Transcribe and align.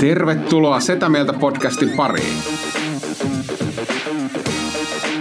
Tervetuloa 0.00 0.80
Setä 0.80 1.08
Mieltä 1.08 1.32
podcastin 1.32 1.90
pariin. 1.96 2.42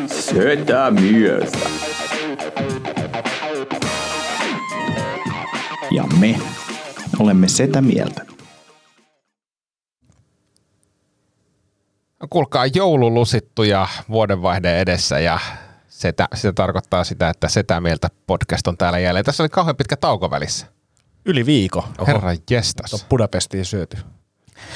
Setä 0.08 0.92
mieltä. 0.92 1.58
Ja 5.92 6.04
me 6.20 6.40
olemme 7.20 7.48
setä 7.48 7.82
mieltä. 7.82 8.26
Kuulkaa 12.30 12.66
joululusittuja 12.66 13.88
vuodenvaihde 14.10 14.80
edessä 14.80 15.20
ja 15.20 15.40
setä, 15.88 16.28
sitä 16.34 16.54
tarkoittaa 16.54 17.04
sitä, 17.04 17.30
että 17.30 17.48
Setä 17.48 17.82
mieltä 17.82 18.10
podcast 18.28 18.68
on 18.68 18.78
täällä 18.78 19.00
jälleen. 19.00 19.26
Tässä 19.26 19.44
oli 19.44 19.50
kauhean 19.50 19.76
pitkä 19.76 19.98
tauko 19.98 20.30
välissä. 20.30 20.68
Yli 21.26 21.46
viikko. 21.46 21.88
Herra 22.08 22.36
jestas. 22.50 22.94
On 22.94 23.00
Budapestiin 23.10 23.66
syöty. 23.66 23.98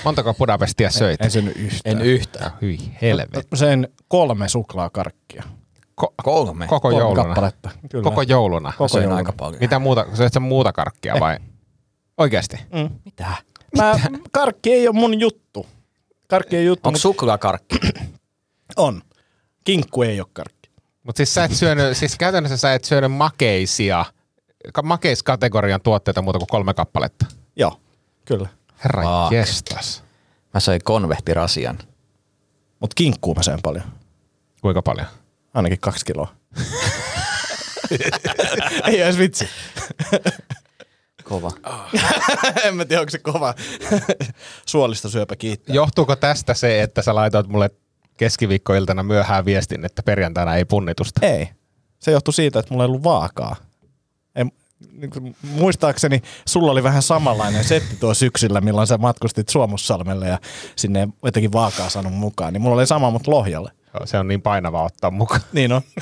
Montako 0.06 0.34
Budapestia 0.34 0.90
söit? 0.92 1.22
En 1.22 1.32
syönyt 1.32 1.56
yhtään. 1.58 1.98
En 1.98 2.02
yhtään. 2.06 2.52
Hyi 2.62 2.78
helvet. 3.02 3.30
Mä 3.52 3.58
söin 3.58 3.88
kolme 4.08 4.50
suklaakarkkia. 4.50 5.44
Ko- 6.02 6.14
Kolme. 6.24 6.68
koko 6.68 6.80
Kolme 6.90 7.00
jouluna. 7.00 7.24
kappaletta. 7.24 7.70
Kyllä. 7.92 8.04
Koko 8.04 8.22
jouluna. 8.22 8.72
Koko 8.78 8.88
Söin 8.88 9.04
jouluna. 9.04 9.18
aika 9.18 9.34
paljon. 9.34 9.60
Mitä 9.62 9.80
muuta? 9.80 10.06
Söit 10.14 10.34
sä 10.34 10.40
muuta 10.40 10.74
karkkia 10.74 11.16
vai? 11.20 11.38
Oikeasti? 12.18 12.58
Mitä? 13.06 13.28
Mä, 13.78 14.00
karkki 14.32 14.74
ei 14.74 14.88
ole 14.88 14.96
mun 14.96 15.20
juttu. 15.20 15.68
Karkki 16.28 16.58
ei 16.58 16.66
juttu, 16.66 16.88
Onko 16.90 16.92
mutta 16.92 17.02
suklaakarkki? 17.02 17.80
on. 18.78 19.02
Kinkku 19.64 20.04
ei 20.04 20.20
ole 20.20 20.28
karkki. 20.34 20.70
Mutta 21.04 21.18
siis 21.18 21.34
sä 21.34 21.44
et 21.44 21.52
syönyt, 21.52 21.98
siis 21.98 22.18
käytännössä 22.18 22.58
sä 22.58 22.74
et 22.74 22.84
syönyt 22.84 23.12
makeisia, 23.12 24.06
ka- 24.74 24.82
makeiskategorian 24.82 25.82
tuotteita 25.82 26.22
muuta 26.22 26.40
kuin 26.40 26.48
kolme 26.48 26.74
kappaletta. 26.74 27.26
Joo, 27.56 27.80
kyllä. 28.26 28.50
Herra 28.84 29.04
Fuck. 29.04 29.34
jestas. 29.34 30.04
Mä 30.54 30.60
söin 30.60 30.82
konvehtirasian. 30.84 31.78
Mutta 32.80 32.94
kinkkuu 32.96 33.36
mä 33.36 33.44
söin 33.44 33.60
paljon. 33.64 33.84
Kuinka 34.62 34.82
paljon? 34.82 35.08
Ainakin 35.54 35.80
kaksi 35.80 36.06
kiloa. 36.06 36.36
ei 38.88 39.02
edes 39.02 39.18
vitsi. 39.18 39.50
Kova. 41.24 41.52
en 42.66 42.76
mä 42.76 42.86
tiedä, 42.86 43.02
onko 43.02 43.10
se 43.10 43.18
kova 43.18 43.54
suolista 44.66 45.10
syöpä 45.10 45.36
kiittää. 45.36 45.76
Johtuuko 45.76 46.16
tästä 46.16 46.54
se, 46.54 46.82
että 46.82 47.02
sä 47.02 47.16
laitoit 47.16 47.48
mulle 47.48 47.70
keskiviikkoiltana 48.18 49.04
myöhään 49.04 49.46
viestin, 49.46 49.86
että 49.86 50.04
perjantaina 50.04 50.56
ei 50.56 50.66
punnitusta? 50.66 51.26
Ei. 51.26 51.50
Se 52.00 52.12
johtui 52.12 52.34
siitä, 52.34 52.60
että 52.60 52.74
mulla 52.74 52.84
ei 52.84 52.88
ollut 52.88 53.04
vaakaa. 53.04 53.56
Niin 54.92 55.10
kuin, 55.10 55.36
muistaakseni 55.42 56.22
sulla 56.48 56.72
oli 56.72 56.84
vähän 56.84 57.02
samanlainen 57.02 57.64
setti 57.64 57.96
tuo 57.96 58.14
syksyllä, 58.14 58.62
milloin 58.62 58.88
sä 58.88 58.98
matkustit 58.98 59.50
Suomussalmelle 59.50 60.28
ja 60.28 60.40
sinne 60.76 61.08
jotenkin 61.24 61.52
vaakaa 61.52 61.90
saanut 61.90 62.14
mukaan. 62.14 62.54
Niin 62.54 62.62
mulla 62.62 62.76
oli 62.76 62.88
sama, 62.88 63.12
mutta 63.12 63.32
Lohjalle. 63.32 63.72
Se 64.06 64.18
on 64.18 64.28
niin 64.28 64.42
painavaa 64.42 64.84
ottaa 64.84 65.12
mukaan. 65.12 65.42
Niin 65.52 65.72
on. 65.72 65.82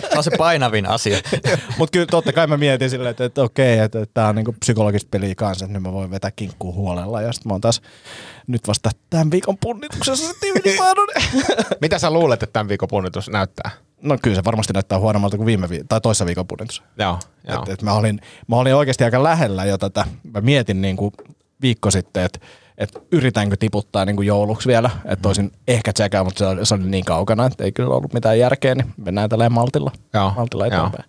Tämä 0.00 0.16
on 0.16 0.24
se 0.24 0.30
painavin 0.38 0.86
asia. 0.86 1.18
mutta 1.78 1.92
kyllä 1.92 2.06
totta 2.06 2.32
kai 2.32 2.46
mä 2.46 2.56
mietin 2.56 2.90
silleen, 2.90 3.10
että, 3.10 3.24
että 3.24 3.42
okei, 3.42 3.78
että, 3.78 4.02
että 4.02 4.14
tää 4.14 4.28
on 4.28 4.34
niinku 4.34 4.52
psykologista 4.60 5.08
peliä 5.10 5.34
kanssa, 5.34 5.64
että 5.64 5.72
nyt 5.72 5.82
mä 5.82 5.92
voin 5.92 6.10
vetää 6.10 6.30
kinkkuun 6.30 6.74
huolella. 6.74 7.22
Ja 7.22 7.32
sitten 7.32 7.50
mä 7.50 7.54
oon 7.54 7.60
taas 7.60 7.82
nyt 8.46 8.68
vasta 8.68 8.90
tämän 9.10 9.30
viikon 9.30 9.58
punnituksessa 9.58 10.34
ylipainoinen. 10.42 11.22
Mitä 11.80 11.98
sä 11.98 12.10
luulet, 12.10 12.42
että 12.42 12.52
tämän 12.52 12.68
viikon 12.68 12.88
punnitus 12.88 13.28
näyttää? 13.28 13.70
No 14.02 14.18
kyllä 14.22 14.36
se 14.36 14.44
varmasti 14.44 14.72
näyttää 14.72 14.98
huonommalta 14.98 15.36
kuin 15.36 15.46
viime 15.46 15.68
vi- 15.70 15.84
tai 15.88 16.00
toissa 16.00 16.26
viikon 16.26 16.46
punnitus. 16.46 16.82
Joo, 16.98 17.18
joo. 17.48 17.62
Et, 17.62 17.68
et 17.68 17.82
mä, 17.82 17.92
olin, 17.92 18.20
mä 18.48 18.56
olin 18.56 18.74
oikeasti 18.74 19.04
aika 19.04 19.22
lähellä 19.22 19.64
jo 19.64 19.78
tätä. 19.78 20.04
Mä 20.34 20.40
mietin 20.40 20.82
niin 20.82 20.96
kuin 20.96 21.12
viikko 21.62 21.90
sitten, 21.90 22.24
että 22.24 22.38
et 22.78 22.98
yritänkö 23.12 23.56
tiputtaa 23.56 24.04
niin 24.04 24.16
kuin 24.16 24.26
jouluksi 24.26 24.68
vielä, 24.68 24.90
että 25.04 25.28
olisin 25.28 25.52
ehkä 25.68 25.92
tsekää, 25.92 26.24
mutta 26.24 26.38
se 26.38 26.46
oli, 26.46 26.66
se 26.66 26.74
oli 26.74 26.84
niin 26.84 27.04
kaukana, 27.04 27.46
että 27.46 27.64
ei 27.64 27.72
kyllä 27.72 27.94
ollut 27.94 28.12
mitään 28.12 28.38
järkeä, 28.38 28.74
niin 28.74 28.94
mennään 28.96 29.28
tälleen 29.28 29.52
maltilla, 29.52 29.90
Joo, 30.14 30.32
maltilla 30.36 30.66
joo. 30.66 30.76
eteenpäin. 30.76 31.04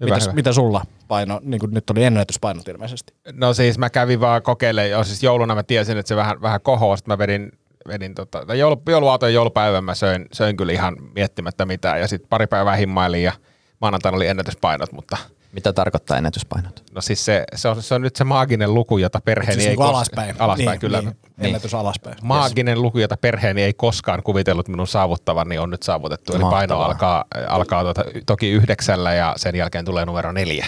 Hyvä, 0.00 0.14
Mitäs, 0.14 0.22
hyvä. 0.22 0.34
mitä 0.34 0.52
sulla 0.52 0.84
paino, 1.08 1.40
niin 1.42 1.58
kuin 1.60 1.74
nyt 1.74 1.90
oli 1.90 2.04
ennätyspainot 2.04 2.68
ilmeisesti? 2.68 3.14
No 3.32 3.54
siis 3.54 3.78
mä 3.78 3.90
kävin 3.90 4.20
vaan 4.20 4.42
kokeilemaan, 4.42 4.90
joo, 4.90 5.04
siis 5.04 5.22
jouluna 5.22 5.54
mä 5.54 5.62
tiesin, 5.62 5.98
että 5.98 6.08
se 6.08 6.16
vähän, 6.16 6.42
vähän 6.42 6.60
kohoo, 6.60 6.96
sitten 6.96 7.12
mä 7.12 7.18
vedin, 7.18 7.52
vedin 7.88 8.14
tota, 8.14 8.46
tai 8.46 8.58
joulu, 8.58 8.82
jouluaaton 8.88 9.28
ja 9.28 9.34
joulupäivän 9.34 9.84
mä 9.84 9.94
söin, 9.94 10.26
söin 10.32 10.56
kyllä 10.56 10.72
ihan 10.72 10.96
miettimättä 11.14 11.66
mitään 11.66 12.00
ja 12.00 12.08
sitten 12.08 12.28
pari 12.28 12.46
päivää 12.46 12.76
himmailin 12.76 13.22
ja 13.22 13.32
maanantaina 13.80 14.16
oli 14.16 14.26
ennätyspainot, 14.26 14.92
mutta 14.92 15.16
Mitä 15.52 15.72
tarkoittaa 15.72 16.16
ennätyspainot? 16.16 16.82
no 16.94 17.00
siis 17.00 17.24
se, 17.24 17.44
se, 17.54 17.68
on, 17.68 17.82
se 17.82 17.94
on 17.94 18.02
nyt 18.02 18.16
se 18.16 18.24
maaginen 18.24 18.74
luku, 18.74 18.98
jota 18.98 19.20
perheeni 19.24 19.54
Siis 19.54 19.66
ei 19.66 19.76
niin 19.76 19.86
alaspäin. 19.86 20.34
Alaspäin, 20.38 20.68
niin, 20.68 20.80
kyllä. 20.80 21.00
Niin, 21.00 21.16
ennätys 21.38 21.74
alaspäin. 21.74 22.16
Maaginen 22.22 22.82
luku, 22.82 22.98
jota 22.98 23.16
perheeni 23.16 23.62
ei 23.62 23.72
koskaan 23.72 24.22
kuvitellut 24.22 24.68
minun 24.68 24.86
saavuttavan, 24.86 25.48
niin 25.48 25.60
on 25.60 25.70
nyt 25.70 25.82
saavutettu. 25.82 26.32
Eli 26.32 26.40
paino 26.40 26.78
Mahtavaa. 26.78 26.86
alkaa, 26.86 27.24
alkaa 27.48 27.82
tuota, 27.82 28.04
toki 28.26 28.50
yhdeksällä 28.50 29.14
ja 29.14 29.34
sen 29.36 29.56
jälkeen 29.56 29.84
tulee 29.84 30.04
numero 30.04 30.32
neljä. 30.32 30.66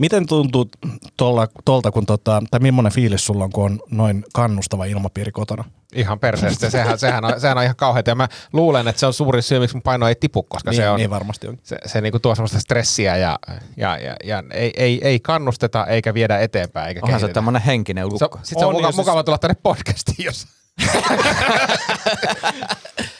Miten 0.00 0.26
tuntuu 0.26 0.68
tuolla, 1.16 1.48
tuolta, 1.64 1.90
kun 1.90 2.06
tota, 2.06 2.42
tai 2.50 2.60
millainen 2.60 2.92
fiilis 2.92 3.26
sulla 3.26 3.44
on, 3.44 3.50
kun 3.52 3.64
on 3.64 3.80
noin 3.90 4.24
kannustava 4.32 4.84
ilmapiiri 4.84 5.32
kotona? 5.32 5.64
Ihan 5.94 6.18
perseestä. 6.18 6.70
Sehän, 6.70 6.98
sehän, 6.98 7.24
on, 7.24 7.40
sehän 7.40 7.58
on 7.58 7.64
ihan 7.64 7.76
kauheata. 7.76 8.10
Ja 8.10 8.14
mä 8.14 8.28
luulen, 8.52 8.88
että 8.88 9.00
se 9.00 9.06
on 9.06 9.12
suuri 9.14 9.42
syy, 9.42 9.58
miksi 9.60 9.76
mun 9.76 9.82
paino 9.82 10.08
ei 10.08 10.14
tipu, 10.14 10.42
koska 10.42 10.70
Niin, 10.70 10.76
se 10.76 10.90
on, 10.90 10.96
niin 10.96 11.10
varmasti 11.10 11.48
on. 11.48 11.58
se, 11.62 11.78
se 11.86 12.00
niinku 12.00 12.18
tuo 12.18 12.34
semmoista 12.34 12.60
stressiä 12.60 13.16
ja, 13.16 13.38
ja, 13.76 13.98
ja, 13.98 14.16
ja 14.24 14.42
ei, 14.52 14.72
ei, 14.76 15.00
ei, 15.02 15.20
kannusteta 15.20 15.86
eikä 15.86 16.14
viedä 16.14 16.38
eteenpäin 16.38 16.88
eikä 16.88 17.00
Onhan 17.02 17.20
se 17.20 17.24
kehitetä. 17.24 17.34
tämmönen 17.34 17.62
henkinen 17.62 18.04
Se, 18.06 18.12
lukko. 18.24 18.40
sit 18.42 18.58
se 18.58 18.64
on, 18.64 18.68
On, 18.68 18.72
muka, 18.74 18.86
ja 18.88 18.92
siis- 18.92 18.96
mukava 18.96 19.22
tulla 19.22 19.38
tänne 19.38 19.56
podcastiin, 19.62 20.24
jos... 20.24 20.46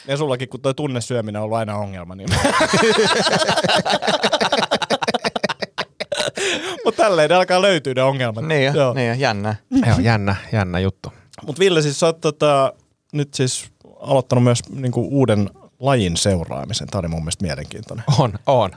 Ja 0.07 0.17
sullakin, 0.17 0.49
kun 0.49 0.61
tuo 0.61 0.73
tunnesyöminen 0.73 1.39
on 1.41 1.43
ollut 1.45 1.57
aina 1.57 1.75
ongelma, 1.75 2.15
niin... 2.15 2.29
Mutta 6.85 7.03
tälleen 7.03 7.29
ne 7.29 7.35
alkaa 7.35 7.61
löytyä 7.61 7.93
ne 7.93 8.03
ongelmat. 8.03 8.45
Niin 8.45 8.65
jo, 8.65 8.73
Joo. 8.73 8.93
niin 8.93 9.07
jo, 9.07 9.13
jännä. 9.13 9.55
Joo, 9.87 9.99
jännä, 9.99 10.35
jännä 10.51 10.79
juttu. 10.79 11.13
Mutta 11.45 11.59
Ville, 11.59 11.81
siis 11.81 11.99
sä 11.99 12.05
oot 12.05 12.21
tota, 12.21 12.73
nyt 13.13 13.33
siis 13.33 13.71
aloittanut 13.99 14.43
myös 14.43 14.59
niinku 14.69 15.07
uuden 15.11 15.49
lajin 15.79 16.17
seuraamisen. 16.17 16.87
Tämä 16.87 16.99
oli 16.99 17.07
mun 17.07 17.21
mielestä 17.21 17.45
mielenkiintoinen. 17.45 18.05
On, 18.19 18.33
on. 18.45 18.71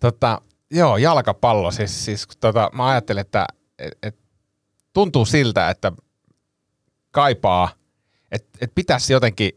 Tota, 0.00 0.40
joo, 0.70 0.96
jalkapallo. 0.96 1.70
Siis, 1.70 2.04
siis 2.04 2.28
tota, 2.40 2.70
mä 2.72 2.88
ajattelin, 2.88 3.20
että 3.20 3.46
et, 3.78 3.98
et, 4.02 4.16
tuntuu 4.92 5.24
siltä, 5.24 5.70
että 5.70 5.92
kaipaa, 7.10 7.68
että 8.32 8.58
et 8.60 8.72
pitäisi 8.74 9.12
jotenkin 9.12 9.52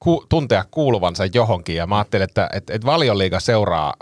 ku, 0.00 0.26
tuntea 0.28 0.64
kuuluvansa 0.70 1.26
johonkin. 1.26 1.76
Ja 1.76 1.86
mä 1.86 1.96
ajattelin, 1.96 2.24
että 2.24 2.48
et, 2.52 2.70
et 2.70 2.84
valioliiga 2.84 3.40
seuraa 3.40 3.94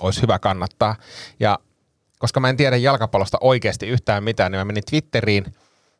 olisi 0.00 0.22
hyvä 0.22 0.38
kannattaa. 0.38 0.96
Ja 1.40 1.58
koska 2.18 2.40
mä 2.40 2.48
en 2.48 2.56
tiedä 2.56 2.76
jalkapallosta 2.76 3.38
oikeasti 3.40 3.86
yhtään 3.88 4.24
mitään, 4.24 4.52
niin 4.52 4.60
mä 4.60 4.64
menin 4.64 4.82
Twitteriin 4.90 5.44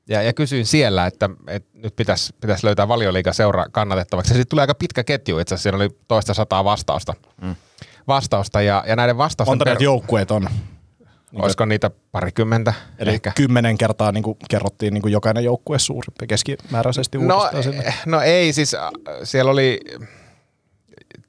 ja, 0.09 0.23
ja 0.23 0.33
kysyin 0.33 0.67
siellä, 0.67 1.07
että, 1.07 1.31
että 1.47 1.79
nyt 1.79 1.97
pitäisi, 1.97 2.33
pitäisi 2.41 2.67
löytää 2.67 2.89
valioliiga 2.89 3.33
seura 3.33 3.65
kannatettavaksi. 3.73 4.31
Ja 4.33 4.37
sitten 4.37 4.51
tuli 4.51 4.61
aika 4.61 4.75
pitkä 4.75 5.05
ketju, 5.05 5.39
itse 5.39 5.55
asiassa 5.55 5.63
siinä 5.71 5.77
oli 5.77 5.89
toista 6.09 6.35
sataa 6.35 6.65
vastausta. 6.65 7.15
Mm. 7.43 7.55
vastausta 8.09 8.63
ja, 8.63 8.85
ja 8.87 8.97
näiden 8.97 9.17
vastausten... 9.19 9.51
Monta 9.51 9.65
näitä 9.65 9.85
joukkueet 9.85 10.31
on? 10.31 10.49
Olisiko 11.35 11.65
niitä 11.65 11.91
parikymmentä 12.13 12.75
Eli 12.99 13.11
ehkä? 13.11 13.33
kymmenen 13.37 13.79
kertaa 13.79 14.13
niin 14.13 14.23
kuin 14.23 14.37
kerrottiin 14.51 14.95
niin 14.95 15.03
kuin 15.03 15.13
jokainen 15.13 15.45
joukkue 15.45 15.79
suurin 15.79 16.29
keskimääräisesti 16.29 17.19
No, 17.19 17.35
uudestaan 17.37 17.63
sinne. 17.63 17.85
eh, 17.85 17.97
no 18.07 18.21
ei, 18.21 18.53
siis 18.53 18.75
äh, 18.75 18.91
siellä 19.25 19.51
oli, 19.51 19.81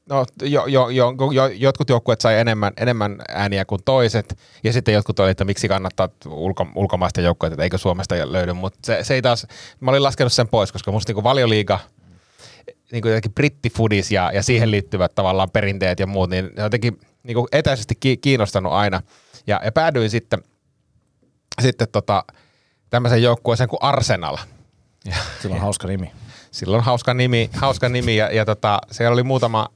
no 0.09 0.25
jo, 0.41 0.65
jo, 0.65 0.89
jo, 0.89 1.13
jo, 1.33 1.47
jotkut 1.47 1.89
joukkueet 1.89 2.21
sai 2.21 2.39
enemmän, 2.39 2.73
enemmän 2.77 3.17
ääniä 3.29 3.65
kuin 3.65 3.81
toiset, 3.85 4.39
ja 4.63 4.73
sitten 4.73 4.93
jotkut 4.93 5.19
oli, 5.19 5.31
että 5.31 5.45
miksi 5.45 5.67
kannattaa 5.67 6.09
ulko, 6.25 6.67
ulkomaista 6.75 7.21
joukkueita, 7.21 7.53
että 7.53 7.63
eikö 7.63 7.77
Suomesta 7.77 8.15
löydy, 8.23 8.53
mutta 8.53 8.79
se, 8.85 9.03
se 9.03 9.13
ei 9.13 9.21
taas, 9.21 9.47
mä 9.79 9.91
olin 9.91 10.03
laskenut 10.03 10.33
sen 10.33 10.47
pois, 10.47 10.71
koska 10.71 10.91
musta 10.91 11.09
niinku 11.09 11.23
valioliiga, 11.23 11.79
niin 12.91 13.01
kuin 13.01 13.09
jotenkin 13.09 13.33
brittifudis 13.33 14.11
ja, 14.11 14.31
ja 14.33 14.43
siihen 14.43 14.71
liittyvät 14.71 15.15
tavallaan 15.15 15.51
perinteet 15.51 15.99
ja 15.99 16.07
muut, 16.07 16.29
niin 16.29 16.49
jotenkin 16.57 16.99
niin 17.23 17.35
kuin 17.35 17.47
etäisesti 17.51 17.95
ki- 17.99 18.17
kiinnostanut 18.17 18.73
aina. 18.73 19.01
Ja, 19.47 19.61
ja 19.65 19.71
päädyin 19.71 20.09
sitten, 20.09 20.43
sitten 21.61 21.87
tota, 21.91 22.23
tämmöisen 22.89 23.23
joukkueeseen 23.23 23.69
kuin 23.69 23.83
Arsenal. 23.83 24.37
Ja, 25.05 25.15
Sillä 25.41 25.55
on 25.55 25.61
hauska 25.67 25.87
nimi. 25.87 26.11
Sillä 26.57 26.77
on 26.77 26.83
hauska 26.83 27.13
nimi, 27.13 27.49
hauska 27.53 27.89
nimi 27.89 28.15
ja, 28.15 28.31
ja 28.31 28.45
tota, 28.45 28.79
siellä 28.91 29.13
oli 29.13 29.23
muutama, 29.23 29.69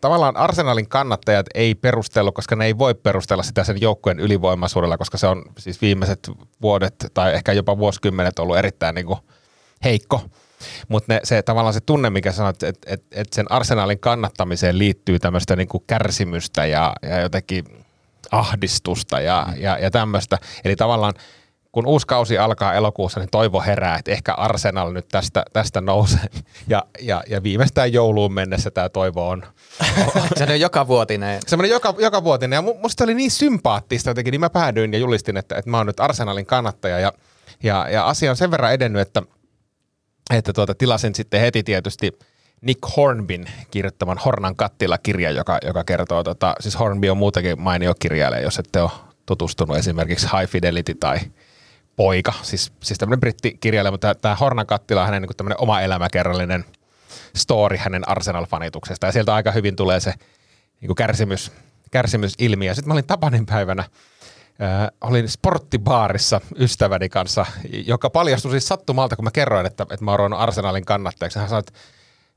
tavallaan 0.00 0.36
Arsenalin 0.36 0.88
kannattajat 0.88 1.46
ei 1.54 1.74
perustelu, 1.74 2.32
koska 2.32 2.56
ne 2.56 2.64
ei 2.64 2.78
voi 2.78 2.94
perustella 2.94 3.42
sitä 3.42 3.64
sen 3.64 3.80
joukkueen 3.80 4.20
ylivoimaisuudella, 4.20 4.98
koska 4.98 5.18
se 5.18 5.26
on 5.26 5.42
siis 5.58 5.80
viimeiset 5.80 6.30
vuodet 6.62 6.94
tai 7.14 7.34
ehkä 7.34 7.52
jopa 7.52 7.78
vuosikymmenet 7.78 8.38
ollut 8.38 8.56
erittäin 8.56 8.94
niin 8.94 9.06
kuin 9.06 9.18
heikko. 9.84 10.22
Mutta 10.88 11.14
se 11.24 11.42
tavallaan 11.42 11.74
se 11.74 11.80
tunne, 11.80 12.10
mikä 12.10 12.32
sanot, 12.32 12.62
että 12.62 12.92
et, 12.92 13.02
et 13.12 13.32
sen 13.32 13.52
arsenaalin 13.52 13.98
kannattamiseen 13.98 14.78
liittyy 14.78 15.18
tämmöistä 15.18 15.56
niinku 15.56 15.84
kärsimystä 15.86 16.66
ja, 16.66 16.92
ja 17.02 17.20
jotenkin 17.20 17.64
ahdistusta 18.30 19.20
ja, 19.20 19.46
ja, 19.56 19.78
ja 19.78 19.90
tämmöistä. 19.90 20.38
Eli 20.64 20.76
tavallaan 20.76 21.14
kun 21.74 21.86
uusi 21.86 22.06
kausi 22.06 22.38
alkaa 22.38 22.74
elokuussa, 22.74 23.20
niin 23.20 23.30
toivo 23.30 23.60
herää, 23.60 23.96
että 23.98 24.10
ehkä 24.10 24.34
Arsenal 24.34 24.92
nyt 24.92 25.08
tästä, 25.08 25.44
tästä 25.52 25.80
nousee. 25.80 26.26
Ja, 26.68 26.84
ja, 27.00 27.22
ja 27.28 27.42
viimeistään 27.42 27.92
jouluun 27.92 28.32
mennessä 28.32 28.70
tämä 28.70 28.88
toivo 28.88 29.28
on 29.28 29.42
Se 30.36 30.44
on 30.44 30.60
joka 30.60 30.86
vuotinen. 30.86 31.40
semmoinen 31.46 31.70
joka, 31.70 31.94
joka 31.98 32.24
vuotinen. 32.24 32.56
Ja 32.56 32.72
mu- 32.72 32.78
musta 32.82 33.04
oli 33.04 33.14
niin 33.14 33.30
sympaattista 33.30 34.10
jotenkin, 34.10 34.32
niin 34.32 34.40
mä 34.40 34.50
päädyin 34.50 34.92
ja 34.92 34.98
julistin, 34.98 35.36
että, 35.36 35.56
että 35.56 35.70
mä 35.70 35.76
oon 35.76 35.86
nyt 35.86 36.00
Arsenalin 36.00 36.46
kannattaja. 36.46 36.98
Ja, 36.98 37.12
ja, 37.62 37.88
ja 37.90 38.06
asia 38.06 38.30
on 38.30 38.36
sen 38.36 38.50
verran 38.50 38.72
edennyt, 38.72 39.02
että, 39.02 39.22
että 40.34 40.52
tuota, 40.52 40.74
tilasin 40.74 41.14
sitten 41.14 41.40
heti 41.40 41.62
tietysti 41.62 42.18
Nick 42.60 42.96
Hornbin 42.96 43.46
kirjoittaman 43.70 44.18
Hornan 44.18 44.56
kattila-kirja, 44.56 45.30
joka, 45.30 45.58
joka 45.66 45.84
kertoo, 45.84 46.22
tota, 46.22 46.54
siis 46.60 46.78
Hornby 46.78 47.08
on 47.08 47.16
muutenkin 47.16 47.60
mainio 47.60 47.94
kirjailija, 47.98 48.42
jos 48.42 48.58
ette 48.58 48.82
ole 48.82 48.90
tutustunut 49.26 49.76
esimerkiksi 49.76 50.26
High 50.26 50.50
Fidelity 50.50 50.94
tai 50.94 51.18
Poika, 51.96 52.32
siis, 52.42 52.72
siis 52.82 52.98
tämmöinen 52.98 53.20
brittikirjailija, 53.20 53.90
mutta 53.90 54.14
tämä 54.14 54.34
Hornan 54.34 54.66
kattila 54.66 55.00
on 55.00 55.06
hänen 55.06 55.22
niin 55.22 55.36
tämmöinen 55.36 55.60
oma 55.60 55.80
elämäkerrallinen 55.80 56.64
story 57.36 57.76
hänen 57.76 58.08
Arsenal-fanituksesta, 58.08 59.06
ja 59.06 59.12
sieltä 59.12 59.34
aika 59.34 59.50
hyvin 59.52 59.76
tulee 59.76 60.00
se 60.00 60.14
niin 60.80 60.86
kuin 60.86 60.96
kärsimys, 60.96 61.52
kärsimysilmiö. 61.90 62.74
Sitten 62.74 62.88
mä 62.88 62.94
olin 62.94 63.06
Tapanin 63.06 63.46
päivänä, 63.46 63.82
äh, 63.82 64.90
olin 65.00 65.28
sporttibaarissa 65.28 66.40
ystäväni 66.58 67.08
kanssa, 67.08 67.46
joka 67.86 68.10
paljastui 68.10 68.50
siis 68.50 68.68
sattumalta, 68.68 69.16
kun 69.16 69.24
mä 69.24 69.30
kerroin, 69.30 69.66
että, 69.66 69.82
että 69.90 70.04
mä 70.04 70.10
oon 70.10 70.32
Arsenalin 70.32 70.84
kannattajaksi. 70.84 71.38
Hän 71.38 71.48
sanoi, 71.48 71.60
että 71.60 71.72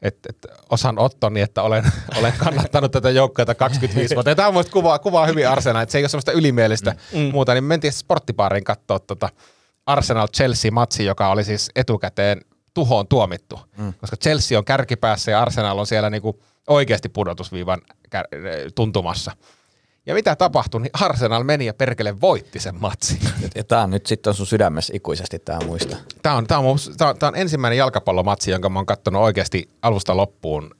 että, 0.02 0.30
että 0.30 0.48
osan 0.70 1.00
ottoni, 1.00 1.42
että 1.42 1.62
olen, 1.64 1.84
olen 2.20 2.34
kannattanut 2.38 2.92
tätä 2.92 3.10
joukkuetta 3.10 3.56
25 3.56 4.16
vuotta. 4.16 4.30
Ja 4.32 4.36
tämä 4.36 4.48
on 4.48 4.54
muista 4.54 4.72
kuvaa, 4.72 5.00
kuvaa 5.00 5.26
hyvin 5.26 5.50
Arsenal, 5.50 5.84
että 5.84 5.92
se 5.92 5.98
ei 5.98 6.04
ole 6.04 6.10
semmoista 6.10 6.32
ylimielistä 6.32 6.96
mm. 7.14 7.20
muuta. 7.20 7.54
Niin 7.54 7.64
me 7.64 7.68
mentiin 7.68 7.94
sporttibaariin 7.94 8.64
katsoa 8.64 9.00
tota 9.00 9.30
Arsenal-Chelsea-matsi, 9.86 11.04
joka 11.04 11.30
oli 11.30 11.44
siis 11.44 11.72
etukäteen 11.76 12.42
tuhoon 12.74 13.08
tuomittu. 13.08 13.60
Mm. 13.78 13.94
Koska 13.94 14.18
Chelsea 14.18 14.58
on 14.58 14.66
kärkipäässä 14.66 15.32
ja 15.32 15.42
Arsenal 15.42 15.78
on 15.78 15.88
siellä 15.88 16.10
niinku 16.10 16.40
oikeasti 16.68 17.10
pudotusviivan 17.10 17.82
kär- 18.16 18.72
tuntumassa. 18.76 19.32
Ja 20.08 20.14
mitä 20.14 20.36
tapahtui, 20.36 20.82
niin 20.82 20.92
Arsenal 20.94 21.44
meni 21.44 21.66
ja 21.66 21.74
perkele 21.74 22.22
voitti 22.22 22.60
sen 22.60 22.76
matsin. 22.80 23.20
Ja 23.56 23.64
tämä 23.64 23.82
on 23.82 23.90
nyt 23.90 24.06
sitten 24.06 24.34
sun 24.34 24.48
sydämessä 24.48 24.94
ikuisesti 24.96 25.40
tämä 25.40 25.60
muista. 25.66 25.98
Tämä 26.22 26.36
on, 26.36 26.48
tämä, 26.48 26.60
on, 26.60 26.66
mun- 26.66 26.96
tämä, 26.98 27.10
on, 27.10 27.18
tämä 27.18 27.28
on 27.28 27.36
ensimmäinen 27.36 27.78
jalkapallomatsi, 27.78 28.52
jonka 28.52 28.70
mä 28.70 28.80
oon 28.80 28.86
katsonut 28.86 29.22
oikeasti 29.22 29.70
alusta 29.82 30.18
loppuun 30.18 30.72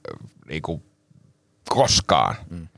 niin 0.48 0.62
kuin 0.62 0.82
koskaan. 1.68 2.34
Mm. 2.50 2.68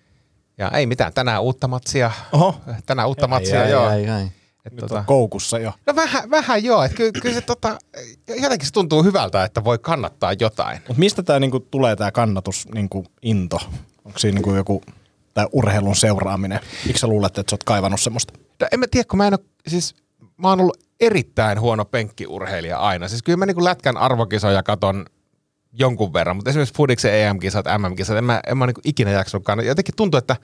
Ja 0.59 0.71
ei 0.71 0.87
mitään, 0.87 1.13
tänään 1.13 1.43
uutta 1.43 1.69
matsia. 1.69 2.11
Oho. 2.33 2.61
Tänään 2.87 3.09
uutta 3.09 3.29
matsia, 3.29 3.63
ai, 3.63 3.71
joo. 3.71 3.87
ai, 3.87 4.09
ai. 4.09 4.23
Et 4.67 4.73
Nyt 4.73 4.81
tota, 4.81 4.99
on 4.99 5.05
koukussa 5.05 5.59
jo. 5.59 5.73
no 5.87 5.97
vähän, 5.97 6.31
vähän 6.31 6.65
joo, 6.65 6.83
että 6.83 6.97
kyllä, 6.97 7.13
kyllä 7.23 7.35
se 7.35 7.41
tota, 7.41 7.79
jotenkin 8.43 8.67
se 8.67 8.73
tuntuu 8.73 9.03
hyvältä, 9.03 9.45
että 9.45 9.65
voi 9.65 9.79
kannattaa 9.79 10.33
jotain. 10.41 10.79
Mutta 10.89 11.01
mistä 11.01 11.23
tämä 11.23 11.41
niinku 11.41 11.61
tulee 11.61 11.97
tämä 11.97 12.13
kannatus 12.13 12.69
niinku 12.75 13.07
into? 13.23 13.61
Onko 14.05 14.19
siinä 14.19 14.35
niinku 14.35 14.55
joku 14.55 14.83
tää 15.35 15.47
urheilun 15.53 15.97
seuraaminen? 15.97 16.61
Miksi 16.87 17.01
sä 17.01 17.07
luulet, 17.07 17.39
että 17.39 17.51
sä 17.51 17.55
oot 17.55 17.65
kaivannut 17.65 18.01
semmoista? 18.01 18.33
No, 18.61 18.67
en 18.73 18.81
mä 18.81 18.87
tiedä, 18.91 19.07
kun 19.11 19.17
mä 19.17 19.27
en 19.27 19.35
ole, 19.35 19.45
siis 19.69 19.95
mä 20.37 20.49
oon 20.49 20.61
ollut 20.61 20.85
erittäin 21.01 21.61
huono 21.61 21.85
penkkiurheilija 21.85 22.79
aina. 22.79 23.09
Siis 23.09 23.23
kyllä 23.23 23.37
mä 23.37 23.47
niin 23.47 23.65
lätkän 23.65 23.97
arvokisoja 23.97 24.63
katon 24.63 25.07
jonkun 25.73 26.13
verran, 26.13 26.37
mutta 26.37 26.51
esimerkiksi 26.51 26.75
Fudiksen 26.75 27.15
EM-kisat, 27.15 27.67
MM-kisat, 27.79 28.17
en 28.17 28.25
mä, 28.25 28.41
en 28.47 28.59
mä 28.59 28.67
niin 28.67 28.75
ikinä 28.85 29.11
jaksanutkaan. 29.11 29.67
Jotenkin 29.67 29.97
tuntuu, 29.97 30.19
että, 30.19 30.37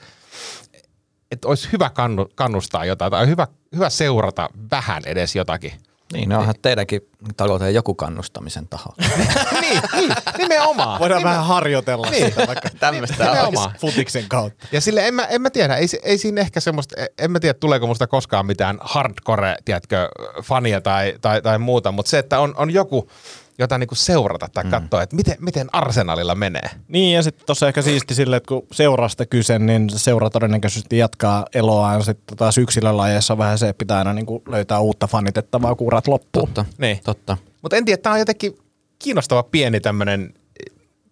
että 1.30 1.48
olisi 1.48 1.68
hyvä 1.72 1.90
kannu, 1.90 2.28
kannustaa 2.34 2.84
jotain 2.84 3.10
tai 3.10 3.26
hyvä, 3.26 3.46
hyvä 3.74 3.90
seurata 3.90 4.48
vähän 4.70 5.02
edes 5.06 5.36
jotakin. 5.36 5.72
Niin, 6.12 6.28
no 6.28 6.38
onhan 6.38 6.54
teidänkin 6.62 7.00
talouteen 7.36 7.74
joku 7.74 7.94
kannustamisen 7.94 8.68
taho. 8.68 8.94
niin, 9.60 9.80
niin, 9.92 10.12
nimenomaan. 10.38 11.00
Voidaan 11.00 11.20
Nimen- 11.22 11.24
vähän 11.28 11.44
harjoitella 11.46 12.10
Niin. 12.10 12.26
sitä 12.26 12.46
vaikka 12.46 12.68
Tämmöistä 12.80 13.24
Nimenomaan. 13.24 13.72
futiksen 13.80 14.24
kautta. 14.28 14.66
Ja 14.72 14.80
sille 14.80 15.06
en 15.08 15.14
mä, 15.14 15.24
en 15.24 15.42
mä 15.42 15.50
tiedä, 15.50 15.76
ei, 15.76 15.88
se- 15.88 16.00
ei 16.02 16.18
siinä 16.18 16.40
ehkä 16.40 16.60
semmoista, 16.60 16.96
en 17.18 17.30
mä 17.30 17.40
tiedä 17.40 17.54
tuleeko 17.60 17.86
musta 17.86 18.06
koskaan 18.06 18.46
mitään 18.46 18.78
hardcore, 18.80 19.56
tiedätkö, 19.64 20.08
fania 20.42 20.80
tai, 20.80 21.14
tai, 21.20 21.42
tai 21.42 21.58
muuta, 21.58 21.92
mutta 21.92 22.10
se, 22.10 22.18
että 22.18 22.40
on, 22.40 22.54
on 22.56 22.70
joku, 22.70 23.10
jota 23.58 23.78
niinku 23.78 23.94
seurata 23.94 24.48
tai 24.54 24.64
katsoa, 24.64 25.02
että 25.02 25.16
miten, 25.16 25.36
miten 25.40 25.68
Arsenalilla 25.72 26.34
menee. 26.34 26.70
Niin 26.88 27.14
ja 27.14 27.22
sitten 27.22 27.46
tuossa 27.46 27.68
ehkä 27.68 27.82
siisti 27.82 28.14
silleen, 28.14 28.36
että 28.36 28.48
kun 28.48 28.66
seurasta 28.72 29.26
kyse, 29.26 29.58
niin 29.58 29.90
se 29.90 29.98
seura 29.98 30.30
todennäköisesti 30.30 30.98
jatkaa 30.98 31.46
eloaan. 31.54 32.04
Sitten 32.04 32.36
taas 32.36 32.58
yksilölajeissa 32.58 33.34
on 33.34 33.38
vähän 33.38 33.58
se, 33.58 33.68
että 33.68 33.78
pitää 33.78 33.98
aina 33.98 34.12
niinku 34.12 34.42
löytää 34.48 34.80
uutta 34.80 35.06
fanitettavaa 35.06 35.74
kuurat 35.74 36.06
loppuun. 36.08 36.46
Totta, 36.46 36.64
Niin. 36.78 37.00
totta. 37.04 37.36
Mutta 37.62 37.76
en 37.76 37.84
tiedä, 37.84 38.02
tämä 38.02 38.12
on 38.12 38.18
jotenkin 38.18 38.58
kiinnostava 38.98 39.42
pieni 39.42 39.80
tämmöinen 39.80 40.34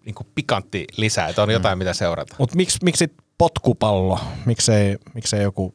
niinku 0.04 0.26
pikantti 0.34 0.84
lisä, 0.96 1.26
että 1.26 1.42
on 1.42 1.50
jotain 1.50 1.78
mitä 1.78 1.92
seurata. 1.92 2.36
Mutta 2.38 2.56
miksi, 2.56 2.78
miksi 2.82 3.12
potkupallo? 3.38 4.18
Miksei, 4.46 4.96
miksei 5.14 5.42
joku 5.42 5.74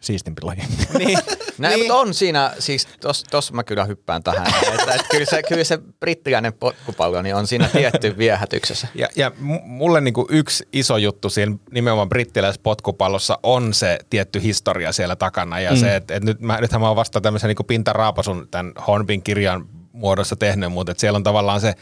siistimpi 0.00 0.42
laji? 0.42 0.62
niin. 0.98 1.18
Näin, 1.58 1.72
niin. 1.74 1.80
mutta 1.80 2.00
on 2.00 2.14
siinä, 2.14 2.52
siis 2.58 2.88
tos, 3.00 3.24
tos 3.30 3.52
mä 3.52 3.64
kyllä 3.64 3.84
hyppään 3.84 4.22
tähän, 4.22 4.46
että, 4.78 4.94
että 4.94 5.06
kyllä, 5.10 5.26
se, 5.26 5.42
kyllä 5.42 5.64
se 5.64 5.78
brittiläinen 6.00 6.52
potkupallo 6.52 7.22
niin 7.22 7.34
on 7.34 7.46
siinä 7.46 7.68
tietty 7.68 8.18
viehätyksessä. 8.18 8.88
Ja, 8.94 9.08
ja 9.16 9.28
mu- 9.28 9.62
mulle 9.64 10.00
niinku 10.00 10.26
yksi 10.30 10.68
iso 10.72 10.96
juttu 10.96 11.30
siinä 11.30 11.56
nimenomaan 11.70 12.08
brittiläisessä 12.08 12.62
potkupallossa 12.62 13.38
on 13.42 13.74
se 13.74 13.98
tietty 14.10 14.42
historia 14.42 14.92
siellä 14.92 15.16
takana. 15.16 15.60
Ja 15.60 15.70
mm. 15.70 15.76
se, 15.76 15.96
että 15.96 16.14
et 16.14 16.24
nyt 16.24 16.40
mä, 16.40 16.60
nythän 16.60 16.80
mä 16.80 16.86
oon 16.86 16.96
vasta 16.96 17.20
tämmöisen 17.20 17.48
niinku 17.48 17.64
pintaraapasun 17.64 18.48
tämän 18.50 18.72
Hornbin 18.86 19.22
kirjan 19.22 19.66
muodossa 19.92 20.36
tehnyt, 20.36 20.72
mutta 20.72 20.92
et 20.92 20.98
siellä 20.98 21.16
on 21.16 21.22
tavallaan 21.22 21.60
se, 21.60 21.74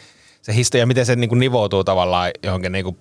se 0.42 0.54
historia, 0.54 0.87
miten 0.87 1.06
se 1.06 1.16
niinku 1.16 1.35
nivoutuu 1.35 1.85
tavallaan 1.85 2.30
johonkin 2.42 2.73
niinku, 2.73 2.96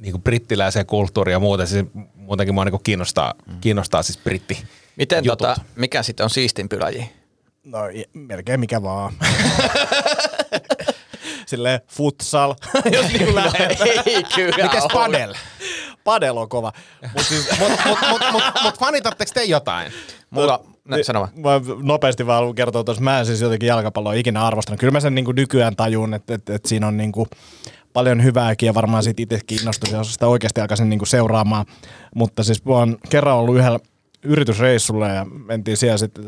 niinku 0.00 0.18
brittiläiseen 0.18 0.86
kulttuuriin 0.86 1.32
ja 1.32 1.40
muuta. 1.40 1.66
Siis 1.66 1.86
muutenkin 2.26 2.54
mua 2.54 2.64
niinku 2.64 2.78
kiinnostaa, 2.78 3.34
mm. 3.46 3.60
kiinnostaa 3.60 4.02
siis 4.02 4.18
britti 4.18 4.58
Miten 4.96 5.24
jutut. 5.24 5.38
tota, 5.38 5.56
mikä 5.76 6.02
sitten 6.02 6.24
on 6.24 6.30
siistimpi 6.30 6.78
laji? 6.80 7.10
No 7.64 7.78
melkein 8.12 8.60
mikä 8.60 8.82
vaan. 8.82 9.12
Silleen 11.46 11.80
futsal, 11.88 12.54
jos 12.92 13.06
niinku 13.12 13.34
lähdetään. 13.34 13.88
Ei 14.06 14.24
kyllä 14.34 14.64
Mites 14.64 14.82
ole. 14.82 14.92
padel? 14.92 15.34
Padel 16.04 16.36
on 16.36 16.48
kova. 16.48 16.72
Mut 17.14 17.26
siis, 17.26 17.58
Mut, 17.58 17.72
mut, 17.86 17.98
mut, 18.10 18.22
mut, 18.32 18.42
mut 18.62 18.78
fanitatteko 18.78 19.30
te 19.34 19.44
jotain? 19.44 19.92
Mulla, 20.30 20.64
no, 20.84 20.96
sano 21.02 21.20
vaan. 21.20 21.30
Mä 21.34 21.74
nopeasti 21.82 22.26
vaan 22.26 22.36
haluan 22.36 22.54
kertoa 22.54 22.84
tuossa, 22.84 23.02
mä 23.02 23.18
en 23.18 23.26
siis 23.26 23.40
jotenkin 23.40 23.66
jalkapalloa 23.66 24.12
ikinä 24.12 24.46
arvostanut. 24.46 24.80
Kyllä 24.80 24.90
mä 24.90 25.00
sen 25.00 25.14
niin 25.14 25.26
nykyään 25.36 25.76
tajun, 25.76 26.14
että, 26.14 26.34
että, 26.34 26.54
että 26.54 26.68
siinä 26.68 26.86
on 26.86 26.96
niin 26.96 27.12
kuin 27.12 27.28
paljon 27.96 28.22
hyvääkin 28.22 28.66
ja 28.66 28.74
varmaan 28.74 29.02
siitä 29.02 29.22
itsekin 29.22 29.58
innostuisi, 29.58 29.96
jos 29.96 30.12
sitä 30.12 30.26
oikeasti 30.26 30.60
alkaisin 30.60 30.88
niin 30.88 31.06
seuraamaan. 31.06 31.66
Mutta 32.14 32.42
siis 32.42 32.64
mä 32.64 32.72
oon 32.72 32.98
kerran 33.08 33.36
ollut 33.36 33.56
yhdellä 33.56 33.78
yritysreissulla 34.22 35.08
ja 35.08 35.24
mentiin 35.24 35.76
siellä 35.76 35.98
sitten 35.98 36.24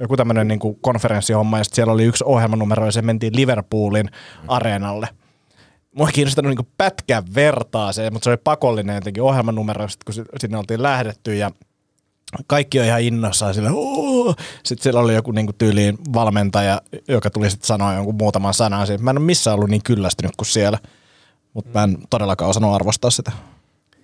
joku 0.00 0.16
tämmöinen 0.16 0.48
niin 0.48 0.60
konferenssihomma 0.80 1.58
ja 1.58 1.64
siellä 1.64 1.92
oli 1.92 2.04
yksi 2.04 2.24
ohjelmanumero 2.26 2.84
ja 2.84 2.92
se 2.92 3.02
mentiin 3.02 3.36
Liverpoolin 3.36 4.10
areenalle. 4.48 5.08
Mua 5.92 6.06
ei 6.06 6.12
kiinnostanut 6.12 6.54
niin 6.56 6.68
pätkän 6.78 7.22
vertaa 7.34 7.92
se, 7.92 8.10
mutta 8.10 8.24
se 8.24 8.30
oli 8.30 8.40
pakollinen 8.44 8.94
jotenkin 8.94 9.22
ohjelmanumero, 9.22 9.86
kun 10.04 10.14
si- 10.14 10.24
sinne 10.40 10.58
oltiin 10.58 10.82
lähdetty 10.82 11.34
ja 11.34 11.50
kaikki 12.46 12.80
on 12.80 12.86
ihan 12.86 13.00
innossaan 13.02 13.54
sillä, 13.54 13.70
sitten 14.64 14.82
siellä 14.82 15.00
oli 15.00 15.14
joku 15.14 15.32
niinku 15.32 15.52
tyyliin 15.52 15.98
valmentaja, 16.14 16.80
joka 17.08 17.30
tuli 17.30 17.50
sitten 17.50 17.66
sanoa 17.66 17.94
jonkun 17.94 18.14
muutaman 18.14 18.54
sanan. 18.54 18.86
Mä 19.00 19.10
en 19.10 19.18
ole 19.18 19.24
missään 19.26 19.54
ollut 19.54 19.70
niin 19.70 19.82
kyllästynyt 19.82 20.36
kuin 20.36 20.46
siellä, 20.46 20.78
mutta 21.54 21.70
mä 21.78 21.84
en 21.84 21.98
todellakaan 22.10 22.50
osannut 22.50 22.74
arvostaa 22.74 23.10
sitä. 23.10 23.32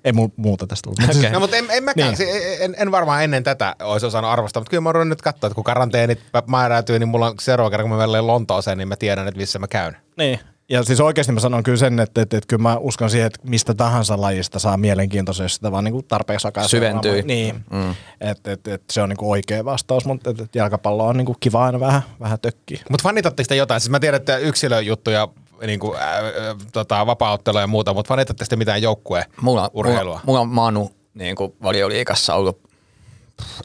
Ei 0.04 0.12
mu- 0.12 0.32
muuta 0.36 0.66
tästä 0.66 0.90
tullut. 0.90 1.12
Siis- 1.14 1.32
No, 1.32 1.40
mutta 1.40 1.56
en, 1.56 1.64
en 1.70 1.84
mäkään, 1.84 2.14
Niin. 2.18 2.28
niin. 2.28 2.58
en, 2.62 2.74
en, 2.78 2.90
varmaan 2.90 3.24
ennen 3.24 3.42
tätä 3.44 3.76
olisi 3.82 4.06
osannut 4.06 4.30
arvostaa, 4.30 4.60
mutta 4.60 4.70
kyllä 4.70 4.80
mä 4.80 4.90
oon 4.94 5.08
nyt 5.08 5.22
katsoa, 5.22 5.46
että 5.46 5.54
kun 5.54 5.64
karanteenit 5.64 6.20
määräytyy, 6.46 6.98
niin 6.98 7.08
mulla 7.08 7.26
on 7.26 7.34
seuraava 7.40 7.70
kerran, 7.70 7.88
kun 7.88 7.98
mä 7.98 8.06
menen 8.06 8.26
Lontooseen, 8.26 8.78
niin 8.78 8.88
mä 8.88 8.96
tiedän, 8.96 9.28
että 9.28 9.40
missä 9.40 9.58
mä 9.58 9.68
käyn. 9.68 9.96
Niin. 10.16 10.40
Ja 10.70 10.82
siis 10.82 11.00
oikeasti 11.00 11.32
mä 11.32 11.40
sanon 11.40 11.62
kyllä 11.62 11.78
sen, 11.78 12.00
että, 12.00 12.22
että, 12.22 12.36
että 12.36 12.46
kyllä 12.48 12.62
mä 12.62 12.76
uskon 12.76 13.10
siihen, 13.10 13.26
että 13.26 13.40
mistä 13.42 13.74
tahansa 13.74 14.20
lajista 14.20 14.58
saa 14.58 14.76
mielenkiintoista, 14.76 15.42
jos 15.42 15.54
sitä 15.54 15.72
vaan 15.72 15.84
niin 15.84 15.92
kuin 15.92 16.04
tarpeeksi 16.08 16.46
alkaa 16.46 16.68
Syventyy. 16.68 17.02
seuraamaan. 17.02 17.26
Niin, 17.26 17.64
mm. 17.70 17.94
että 18.20 18.52
et, 18.52 18.68
et, 18.68 18.82
se 18.90 19.02
on 19.02 19.08
niin 19.08 19.16
kuin 19.16 19.30
oikea 19.30 19.64
vastaus, 19.64 20.04
mutta 20.04 20.30
et, 20.30 20.40
et 20.40 20.54
jalkapallo 20.54 21.06
on 21.06 21.16
niin 21.16 21.26
kuin 21.26 21.36
kiva 21.40 21.64
aina 21.64 21.80
vähän, 21.80 22.02
vähän 22.20 22.38
tökkiä. 22.40 22.80
Mutta 22.90 23.02
fanitatteko 23.02 23.46
te 23.48 23.56
jotain? 23.56 23.80
Siis 23.80 23.90
mä 23.90 24.00
tiedän, 24.00 24.20
että 24.20 24.38
yksilöjuttuja, 24.38 25.28
niin 25.66 25.80
kuin, 25.80 25.98
ää, 25.98 26.16
ää, 26.16 26.54
tota, 26.72 27.06
vapaa-ottelua 27.06 27.60
ja 27.60 27.66
muuta, 27.66 27.94
mutta 27.94 28.08
fanitatteko 28.08 28.48
te 28.48 28.56
mitään 28.56 28.82
joukkueen 28.82 29.24
Mulla, 29.40 29.70
urheilua? 29.72 30.02
mulla, 30.04 30.20
mulla 30.26 30.40
on 30.40 30.48
Manu 30.48 30.90
niin 31.14 31.36
kuin 31.36 31.54
valioliikassa 31.62 32.34
ollut, 32.34 32.60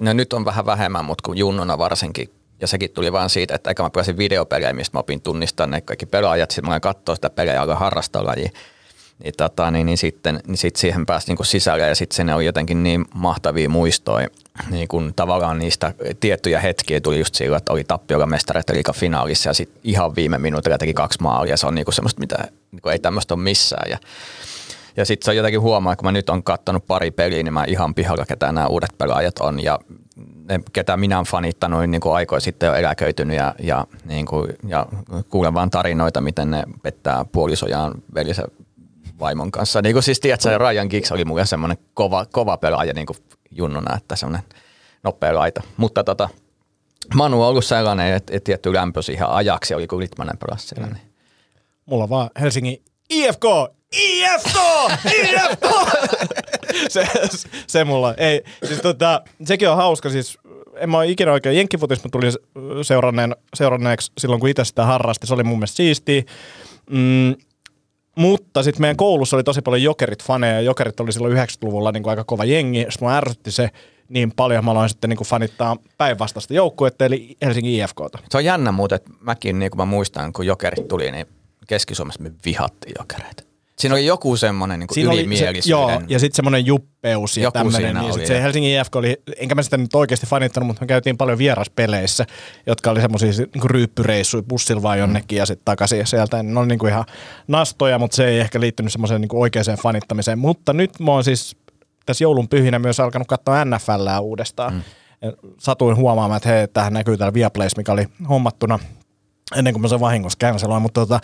no 0.02 0.14
nyt 0.14 0.34
on 0.34 0.46
vähän 0.46 0.66
vähemmän, 0.66 1.06
mutta 1.06 1.22
kun 1.26 1.38
junnuna 1.38 1.78
varsinkin, 1.78 2.30
ja 2.62 2.68
sekin 2.68 2.92
tuli 2.92 3.12
vaan 3.12 3.30
siitä, 3.30 3.56
että 3.56 3.70
eikä 3.70 3.84
mä 3.84 3.90
pääsin 3.90 4.18
videopelejä, 4.18 4.74
mistä 4.74 4.98
mä 4.98 5.00
opin 5.00 5.22
tunnistamaan 5.22 5.72
ne 5.72 5.82
kaikki 5.82 6.06
pelaajat, 6.06 6.52
sitten 6.52 6.66
mä 6.66 6.70
aloin 6.70 6.82
katsoa 6.82 7.16
sitä 7.16 7.30
pelejä 7.30 7.64
ja 7.68 7.76
harrastaa. 7.76 8.36
Niin, 9.24 9.34
tota, 9.38 9.72
niin, 9.72 9.86
niin, 9.86 9.98
sitten, 9.98 10.40
niin 10.48 10.58
sit 10.58 10.76
siihen 10.76 11.06
pääsi 11.06 11.34
niin 11.34 11.46
sisälle 11.46 11.88
ja 11.88 11.96
sitten 11.96 12.28
se 12.28 12.34
oli 12.34 12.46
jotenkin 12.46 12.84
niin 12.84 13.06
mahtavia 13.14 13.70
muistoja. 13.70 14.28
Niin 14.70 14.88
kun 14.88 15.14
tavallaan 15.16 15.60
niistä 15.60 15.94
tiettyjä 16.20 16.60
hetkiä 16.60 17.02
tuli 17.02 17.20
just 17.20 17.36
silloin, 17.36 17.58
että 17.58 17.74
oli 17.74 17.84
tappiolla 17.84 18.26
mestareita 18.26 18.74
liikan 18.74 18.96
finaalissa 18.96 19.50
ja 19.50 19.54
sitten 19.54 19.82
ihan 19.84 20.16
viime 20.16 20.38
minuutilla 20.38 20.78
teki 20.78 20.94
kaksi 20.94 21.22
maalia. 21.22 21.58
Se 21.58 21.68
on 21.68 21.76
niin 21.76 21.86
semmoista, 21.90 22.20
mitä 22.20 22.48
niin 22.72 22.92
ei 22.92 23.00
tämmöistä 23.00 23.34
ole 23.34 23.44
missään. 23.44 23.92
Ja, 23.92 23.98
ja 24.98 25.06
sitten 25.06 25.26
se 25.26 25.32
on 25.32 25.38
jotenkin 25.38 25.62
huomaa, 25.62 25.96
kun 25.96 26.06
mä 26.06 26.12
nyt 26.12 26.30
on 26.30 26.44
katsonut 26.44 26.88
pari 26.88 27.12
peliä, 27.12 27.44
niin 27.44 27.54
mä 27.54 27.64
ihan 27.68 27.96
pihalla, 27.96 28.26
ketä 28.26 28.52
nämä 28.52 28.68
uudet 28.68 28.98
pelaajat 28.98 29.40
on. 29.40 29.64
Ja 29.64 29.80
ne, 30.46 30.60
ketä 30.74 30.98
minä 30.98 31.18
olen 31.18 31.28
fanittanut, 31.28 31.90
niin 31.90 32.02
kuin 32.02 32.16
aikoja 32.16 32.40
sitten 32.40 32.72
on 32.72 32.78
eläköitynyt 32.78 33.38
ja, 33.38 33.56
ja, 33.60 33.88
niin 34.06 34.26
kuin, 34.26 34.54
ja 34.68 34.86
kuulen 35.30 35.54
vaan 35.54 35.70
tarinoita, 35.70 36.22
miten 36.22 36.52
ne 36.52 36.64
pettää 36.84 37.26
puolisojaan 37.32 37.94
velisen 38.16 38.46
vaimon 39.20 39.52
kanssa. 39.52 39.82
Niin 39.82 39.94
kuin 39.94 40.04
siis 40.04 40.20
tiedätkö, 40.20 40.58
Ryan 40.58 40.88
Giggs 40.88 41.12
oli 41.12 41.26
mulle 41.26 41.46
semmoinen 41.46 41.78
kova, 41.94 42.26
kova 42.26 42.58
pelaaja 42.58 42.94
niin 42.94 43.08
kuin 43.08 43.18
junnuna, 43.52 43.98
että 43.98 44.16
semmoinen 44.16 44.48
nopea 45.04 45.36
laita. 45.36 45.62
Mutta 45.78 46.04
tota, 46.04 46.30
Manu 47.14 47.42
on 47.42 47.48
ollut 47.48 47.66
sellainen, 47.66 48.14
että, 48.14 48.34
että 48.36 48.46
tietty 48.46 48.74
lämpö 48.74 49.02
siihen 49.02 49.28
ajaksi 49.28 49.74
oli, 49.74 49.88
kun 49.88 50.00
Litmanen 50.00 50.38
pelasi 50.38 50.68
siellä. 50.68 50.88
Niin. 50.88 51.14
Mulla 51.86 52.04
on 52.04 52.10
vaan 52.10 52.30
Helsingin 52.40 52.84
IFK, 53.10 53.44
IFK, 53.96 54.58
IFK! 55.06 55.66
se, 56.94 57.08
se 57.68 57.84
mulla. 57.84 58.14
Ei, 58.18 58.44
siis 58.64 58.82
tota, 58.82 59.22
sekin 59.46 59.70
on 59.70 59.78
hauska, 59.78 60.10
siis 60.10 60.38
en 60.76 60.90
mä 60.90 60.98
ole 60.98 61.08
ikinä 61.08 61.32
oikein 61.32 61.58
jenkkifutis, 61.58 62.04
mä 62.04 62.10
tulin 62.12 62.32
seuranneen, 62.82 63.36
seuranneeksi 63.54 64.12
silloin, 64.18 64.40
kun 64.40 64.50
itse 64.50 64.66
sitä 64.66 64.86
harrasti. 64.86 65.28
Se 65.28 65.34
oli 65.34 65.44
mun 65.44 65.58
mielestä 65.58 65.78
siistiä. 65.78 66.24
Mm, 66.90 67.36
mutta 68.16 68.64
sitten 68.64 68.82
meidän 68.82 68.98
koulussa 68.98 69.38
oli 69.38 69.44
tosi 69.44 69.62
paljon 69.62 69.82
jokerit-faneja. 69.82 70.62
Jokerit 70.62 71.00
oli 71.00 71.14
silloin 71.14 71.38
90-luvulla 71.38 71.92
niin 71.92 72.04
kuin 72.04 72.12
aika 72.12 72.24
kova 72.24 72.46
jengi. 72.46 72.80
Sitten 72.80 73.06
mua 73.06 73.18
ärsytti 73.18 73.52
se 73.52 73.70
niin 74.10 74.32
paljon, 74.36 74.66
mä 74.66 74.72
aloin 74.72 74.90
sitten 74.90 75.10
niin 75.10 75.18
kuin 75.18 75.28
fanittaa 75.28 75.78
päinvastaista 75.98 76.54
joukkuetta, 76.54 77.06
eli 77.06 77.38
Helsingin 77.42 77.84
IFKta. 77.84 78.20
Se 78.30 78.38
on 78.38 78.46
jännä 78.46 78.72
muuten, 78.72 78.96
että 78.96 79.12
mäkin 79.20 79.60
niin 79.60 79.72
kuin 79.72 79.78
mä 79.78 79.86
muistan, 79.86 80.34
kun 80.34 80.46
jokerit 80.46 80.88
tuli, 80.88 81.12
niin 81.12 81.26
Keski-Suomessa 81.68 82.24
me 82.24 82.32
vihattiin 82.46 82.94
jokereita. 83.00 83.44
Siinä 83.80 83.96
oli 83.96 84.06
joku 84.06 84.38
semmoinen 84.38 84.80
niin 84.80 84.88
Siinä 84.92 85.10
oli 85.10 85.18
se, 85.18 85.22
ylimielisyyden. 85.22 85.70
joo, 85.70 86.02
ja 86.08 86.20
sitten 86.20 86.36
semmoinen 86.36 86.66
juppeus 86.66 87.38
ja 87.38 87.44
Joku 87.44 87.54
tämmöinen. 87.54 87.96
Niin 87.96 88.14
sit 88.14 88.26
se. 88.26 88.42
Helsingin 88.42 88.80
IFK 88.80 88.96
oli, 88.96 89.18
enkä 89.38 89.56
mä 89.56 89.64
sitä 89.64 89.78
nyt 89.78 89.96
oikeasti 89.96 90.28
fanittanut, 90.28 90.68
mutta 90.68 90.82
me 90.82 90.88
käytiin 90.88 91.18
paljon 91.18 91.38
vieraspeleissä, 91.38 92.26
jotka 92.66 92.92
oli 92.92 93.02
semmoisia 93.02 93.30
niin 93.30 93.70
ryyppyreissuja 93.70 94.44
bussilla 94.44 94.82
vaan 94.82 95.00
jonnekin 95.00 95.38
ja 95.38 95.46
sitten 95.46 95.66
takaisin 95.66 96.00
ja 96.00 96.06
sieltä. 96.06 96.44
Ne 96.44 96.60
oli 96.60 96.68
niin 96.68 96.80
kuin 96.80 96.92
ihan 96.92 97.06
nastoja, 97.48 98.00
mutta 98.00 98.16
se 98.16 98.28
ei 98.28 98.40
ehkä 98.40 98.60
liittynyt 98.60 98.92
semmoiseen 98.92 99.22
niin 99.22 99.30
oikeaan 99.34 99.78
fanittamiseen. 99.84 100.40
Mutta 100.40 100.74
nyt 100.74 101.00
mä 101.00 101.12
oon 101.12 101.24
siis 101.24 101.56
tässä 102.06 102.24
joulun 102.24 102.50
pyhinä 102.50 102.80
myös 102.80 103.00
alkanut 103.00 103.28
katsoa 103.28 103.66
NFLää 103.66 104.20
uudestaan. 104.20 104.74
Mm. 104.74 104.82
Satuin 105.60 105.98
huomaamaan, 105.98 106.38
että 106.38 106.50
hei, 106.50 106.68
tähän 106.68 106.94
näkyy 106.94 107.18
täällä 107.18 107.34
Viaplays, 107.34 107.78
mikä 107.78 107.92
oli 107.92 108.06
hommattuna 108.30 108.80
ennen 109.56 109.74
kuin 109.74 109.82
mä 109.82 109.88
sen 109.88 110.00
vahingossa 110.00 110.40
canceloin, 110.40 110.82
mutta 110.82 111.02
tota, 111.02 111.20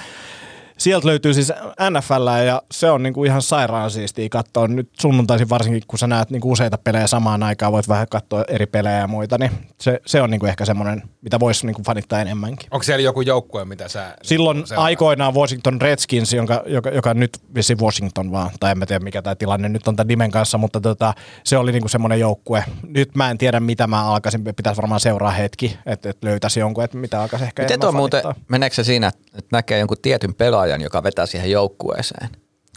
sieltä 0.84 1.08
löytyy 1.08 1.34
siis 1.34 1.54
NFL 1.90 2.46
ja 2.46 2.62
se 2.72 2.92
on 2.92 3.04
niinku 3.04 3.24
ihan 3.24 3.42
sairaan 3.42 3.92
siistiä 3.92 4.30
katsoa. 4.30 4.68
Nyt 4.68 4.90
sunnuntaisin 5.02 5.50
varsinkin, 5.50 5.84
kun 5.88 6.00
sä 6.00 6.08
näet 6.08 6.30
niinku 6.30 6.52
useita 6.52 6.78
pelejä 6.78 7.08
samaan 7.08 7.44
aikaan, 7.44 7.72
voit 7.72 7.88
vähän 7.88 8.08
katsoa 8.10 8.44
eri 8.48 8.66
pelejä 8.66 8.98
ja 8.98 9.08
muita, 9.08 9.38
niin 9.38 9.52
se, 9.82 10.00
se 10.06 10.22
on 10.22 10.32
niinku 10.32 10.46
ehkä 10.46 10.66
semmoinen, 10.66 11.04
mitä 11.22 11.40
voisi 11.40 11.66
niinku 11.66 11.82
fanittaa 11.86 12.22
enemmänkin. 12.22 12.68
Onko 12.72 12.84
siellä 12.84 13.04
joku 13.04 13.22
joukkue, 13.22 13.66
mitä 13.66 13.88
sä... 13.88 14.16
Silloin 14.24 14.68
seuraat? 14.68 14.86
aikoinaan 14.86 15.34
Washington 15.34 15.82
Redskins, 15.82 16.34
jonka, 16.34 16.64
joka, 16.66 16.90
joka 16.90 17.14
nyt 17.14 17.38
vissi 17.56 17.76
Washington 17.76 18.32
vaan, 18.32 18.50
tai 18.60 18.72
en 18.72 18.78
mä 18.78 18.86
tiedä 18.86 19.04
mikä 19.04 19.22
tämä 19.22 19.36
tilanne 19.36 19.70
nyt 19.70 19.88
on 19.88 19.96
tämän 19.96 20.08
nimen 20.08 20.32
kanssa, 20.32 20.58
mutta 20.58 20.82
tota, 20.82 21.14
se 21.44 21.58
oli 21.58 21.72
niinku 21.72 21.88
semmoinen 21.88 22.20
joukkue. 22.20 22.64
Nyt 22.88 23.16
mä 23.16 23.32
en 23.32 23.38
tiedä 23.38 23.60
mitä 23.60 23.88
mä 23.88 24.06
alkaisin, 24.06 24.44
pitäisi 24.44 24.78
varmaan 24.82 25.00
seuraa 25.00 25.32
hetki, 25.32 25.78
että 25.86 26.10
et 26.10 26.18
löytäisi 26.24 26.60
jonkun, 26.60 26.84
että 26.84 26.98
mitä 26.98 27.22
alkaisi 27.22 27.46
ehkä 27.46 27.62
Miten 27.64 27.74
enemmän 27.74 27.94
tuo 27.94 28.00
muuten, 28.00 28.22
fanittaa. 28.22 28.44
meneekö 28.48 28.76
se 28.76 28.84
siinä, 28.84 29.08
että 29.08 29.48
näkee 29.52 29.80
jonkun 29.80 29.98
tietyn 30.02 30.34
pelaajan, 30.34 30.71
joka 30.78 31.04
vetää 31.04 31.26
siihen 31.26 31.52
joukkueeseen? 31.52 32.30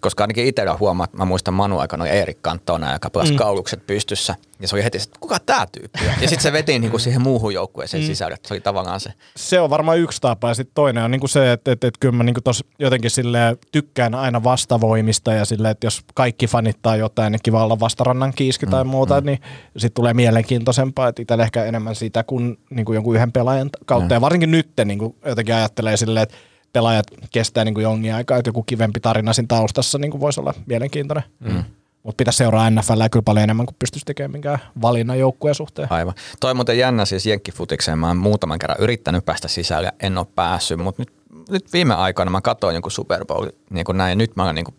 Koska 0.05 0.25
ainakin 0.25 0.47
itsellä 0.47 0.77
huomaa, 0.81 1.05
että 1.05 1.17
mä 1.17 1.25
muistan 1.25 1.55
Manu 1.55 1.79
aikana 1.79 2.07
Erik 2.07 2.39
Cantona, 2.43 2.93
joka 2.93 3.11
pelasi 3.11 3.33
mm. 3.33 3.37
kaulukset 3.37 3.87
pystyssä. 3.87 4.35
Ja 4.61 4.69
se 4.69 4.77
oli 4.77 4.85
heti, 4.85 4.99
että 4.99 5.19
kuka 5.21 5.39
tämä 5.47 5.67
tyyppi 5.73 5.99
on? 6.01 6.15
Ja 6.21 6.29
sitten 6.29 6.43
se 6.43 6.53
veti 6.53 6.79
niinku 6.79 6.99
siihen 6.99 7.23
muuhun 7.23 7.55
joukkueeseen 7.55 8.03
mm. 8.03 8.07
sisälle. 8.07 8.37
Se 8.47 8.55
oli 8.55 8.61
tavallaan 8.61 9.01
se. 9.01 9.11
se 9.37 9.61
on 9.61 9.71
varmaan 9.71 9.99
yksi 9.99 10.21
tapa. 10.21 10.49
Ja 10.49 10.55
sitten 10.55 10.75
toinen 10.75 11.05
on 11.05 11.11
niinku 11.11 11.29
se, 11.29 11.53
että, 11.53 11.73
että, 11.73 11.87
että 11.87 11.99
kyllä 12.01 12.17
mä 12.17 12.25
niinku 12.25 12.41
tos 12.41 12.65
jotenkin 12.79 13.11
silleen 13.11 13.57
tykkään 13.73 14.15
aina 14.15 14.45
vastavoimista 14.45 15.33
ja 15.33 15.45
silleen, 15.45 15.73
että 15.73 15.87
jos 15.87 16.01
kaikki 16.15 16.47
fanittaa 16.47 16.97
jotain, 16.97 17.33
niin 17.33 17.41
kiva 17.43 17.65
olla 17.65 17.81
vastarannan 17.81 18.33
kiiski 18.35 18.67
tai 18.67 18.85
muuta, 18.85 19.21
niin 19.21 19.39
sitten 19.77 19.95
tulee 19.95 20.15
mielenkiintoisempaa, 20.15 21.09
että 21.09 21.23
itsellä 21.23 21.45
ehkä 21.45 21.65
enemmän 21.65 21.95
sitä 21.95 22.25
kuin 22.25 22.59
niinku 22.71 22.93
jonkun 22.93 23.17
yhden 23.17 23.33
pelaajan 23.33 23.71
kautta. 23.87 24.15
Ja 24.15 24.21
varsinkin 24.21 24.51
nyt 24.51 24.69
niinku 24.85 25.17
jotenkin 25.27 25.55
ajattelee 25.55 25.97
silleen, 25.97 26.23
että 26.23 26.37
pelaajat 26.75 27.07
kestää 27.33 27.65
niinku 27.65 27.81
jonkin 27.81 28.15
aikaa, 28.15 28.39
että 28.39 28.49
joku 28.49 28.63
kivempi 28.63 29.01
tarina 29.01 29.33
siinä 29.33 29.47
taustassa 29.49 29.99
niinku 29.99 30.21
voisi 30.21 30.41
olla 30.41 30.55
mielenkiintoinen. 30.67 31.25
Mm. 31.41 31.65
Mutta 32.03 32.17
pitäisi 32.17 32.37
seuraa 32.37 32.71
NFL 32.71 33.03
kyllä 33.11 33.23
paljon 33.23 33.45
enemmän 33.45 33.67
kuin 33.67 33.77
pystyisi 33.79 34.05
tekemään 34.05 34.33
minkään 34.33 34.59
valinnan 34.83 35.19
joukkueen 35.19 35.55
suhteen. 35.55 35.93
Aivan. 35.93 36.15
Toi 36.41 36.51
on 36.51 36.57
muuten 36.57 36.79
jännä 36.79 37.05
siis 37.05 37.27
jenkkifutikseen. 37.27 37.99
Mä 37.99 38.07
oon 38.07 38.17
muutaman 38.17 38.59
kerran 38.59 38.81
yrittänyt 38.81 39.25
päästä 39.25 39.49
sisälle, 39.49 39.93
en 40.01 40.19
ole 40.19 40.27
päässyt, 40.35 40.79
mutta 40.79 41.03
nyt, 41.03 41.13
nyt 41.51 41.73
viime 41.73 41.95
aikoina 41.95 42.31
mä 42.31 42.41
katsoin 42.41 42.75
jonkun 42.75 42.93
Super 42.93 43.25
Bowl 43.25 43.49
niin 43.71 43.85
kuin 43.85 43.99
näin, 43.99 44.11
ja 44.11 44.17
nyt 44.17 44.37
mä 44.37 44.43
olen 44.43 44.55
niin 44.55 44.65
kuin, 44.65 44.75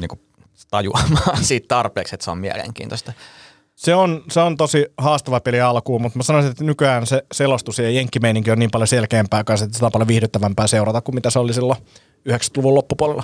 niin 0.00 0.08
kuin 0.08 0.20
tajuamaan 0.70 1.44
siitä 1.50 1.68
tarpeeksi, 1.68 2.14
että 2.14 2.24
se 2.24 2.30
on 2.30 2.38
mielenkiintoista. 2.38 3.12
Se 3.82 3.94
on, 3.94 4.24
se 4.30 4.40
on 4.40 4.56
tosi 4.56 4.86
haastava 4.98 5.40
peli 5.40 5.60
alkuun, 5.60 6.02
mutta 6.02 6.18
mä 6.18 6.22
sanoisin, 6.22 6.50
että 6.50 6.64
nykyään 6.64 7.06
se 7.06 7.24
selostus 7.32 7.78
ja 7.78 7.90
jenkkimeininki 7.90 8.50
on 8.50 8.58
niin 8.58 8.70
paljon 8.70 8.88
selkeämpää 8.88 9.44
kanssa, 9.44 9.64
että 9.64 9.74
sitä 9.74 9.86
on 9.86 9.92
paljon 9.92 10.08
viihdyttävämpää 10.08 10.66
seurata 10.66 11.00
kuin 11.00 11.14
mitä 11.14 11.30
se 11.30 11.38
oli 11.38 11.54
silloin 11.54 11.78
90-luvun 12.28 12.74
loppupuolella. 12.74 13.22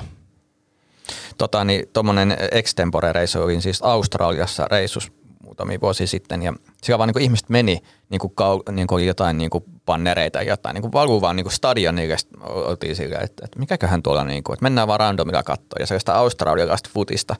Tota, 1.39 1.65
niin 1.65 1.89
tuommoinen 1.93 2.37
extempore-reissu 2.53 3.43
olin 3.43 3.63
siis 3.63 3.83
Australiassa 3.83 4.67
reissus 4.71 5.13
muutamia 5.43 5.81
vuosia 5.81 6.07
sitten 6.07 6.43
ja 6.43 6.53
siellä 6.83 6.99
vaan 6.99 7.11
niin 7.15 7.23
ihmiset 7.23 7.49
meni, 7.49 7.79
niin 8.11 8.21
kuin, 8.21 8.35
kau, 8.35 8.63
niin 8.73 8.87
kuin 8.87 8.97
oli 8.97 9.07
jotain 9.07 9.39
niin 9.39 9.51
kuin 9.51 9.65
pannereita 9.87 10.43
jotain, 10.43 10.75
niin 10.75 10.83
kuin 10.83 10.93
valuu 10.93 11.21
vaan 11.21 11.37
niin 11.37 11.45
kuin 11.45 11.53
stadionille, 11.53 12.17
oltiin 12.41 12.97
silleen, 12.97 13.25
että, 13.25 13.45
että 13.45 13.59
mikäköhän 13.59 14.03
tuolla, 14.03 14.25
niin 14.25 14.45
kuin, 14.45 14.55
että 14.55 14.63
mennään 14.63 14.89
vaan 14.89 15.01
randomilla 15.01 15.43
katsoa 15.43 15.77
ja 15.81 15.87
se 15.87 15.95
on 15.95 16.01
sitä 16.01 16.15
australialaista 16.15 16.91
futista, 16.93 17.37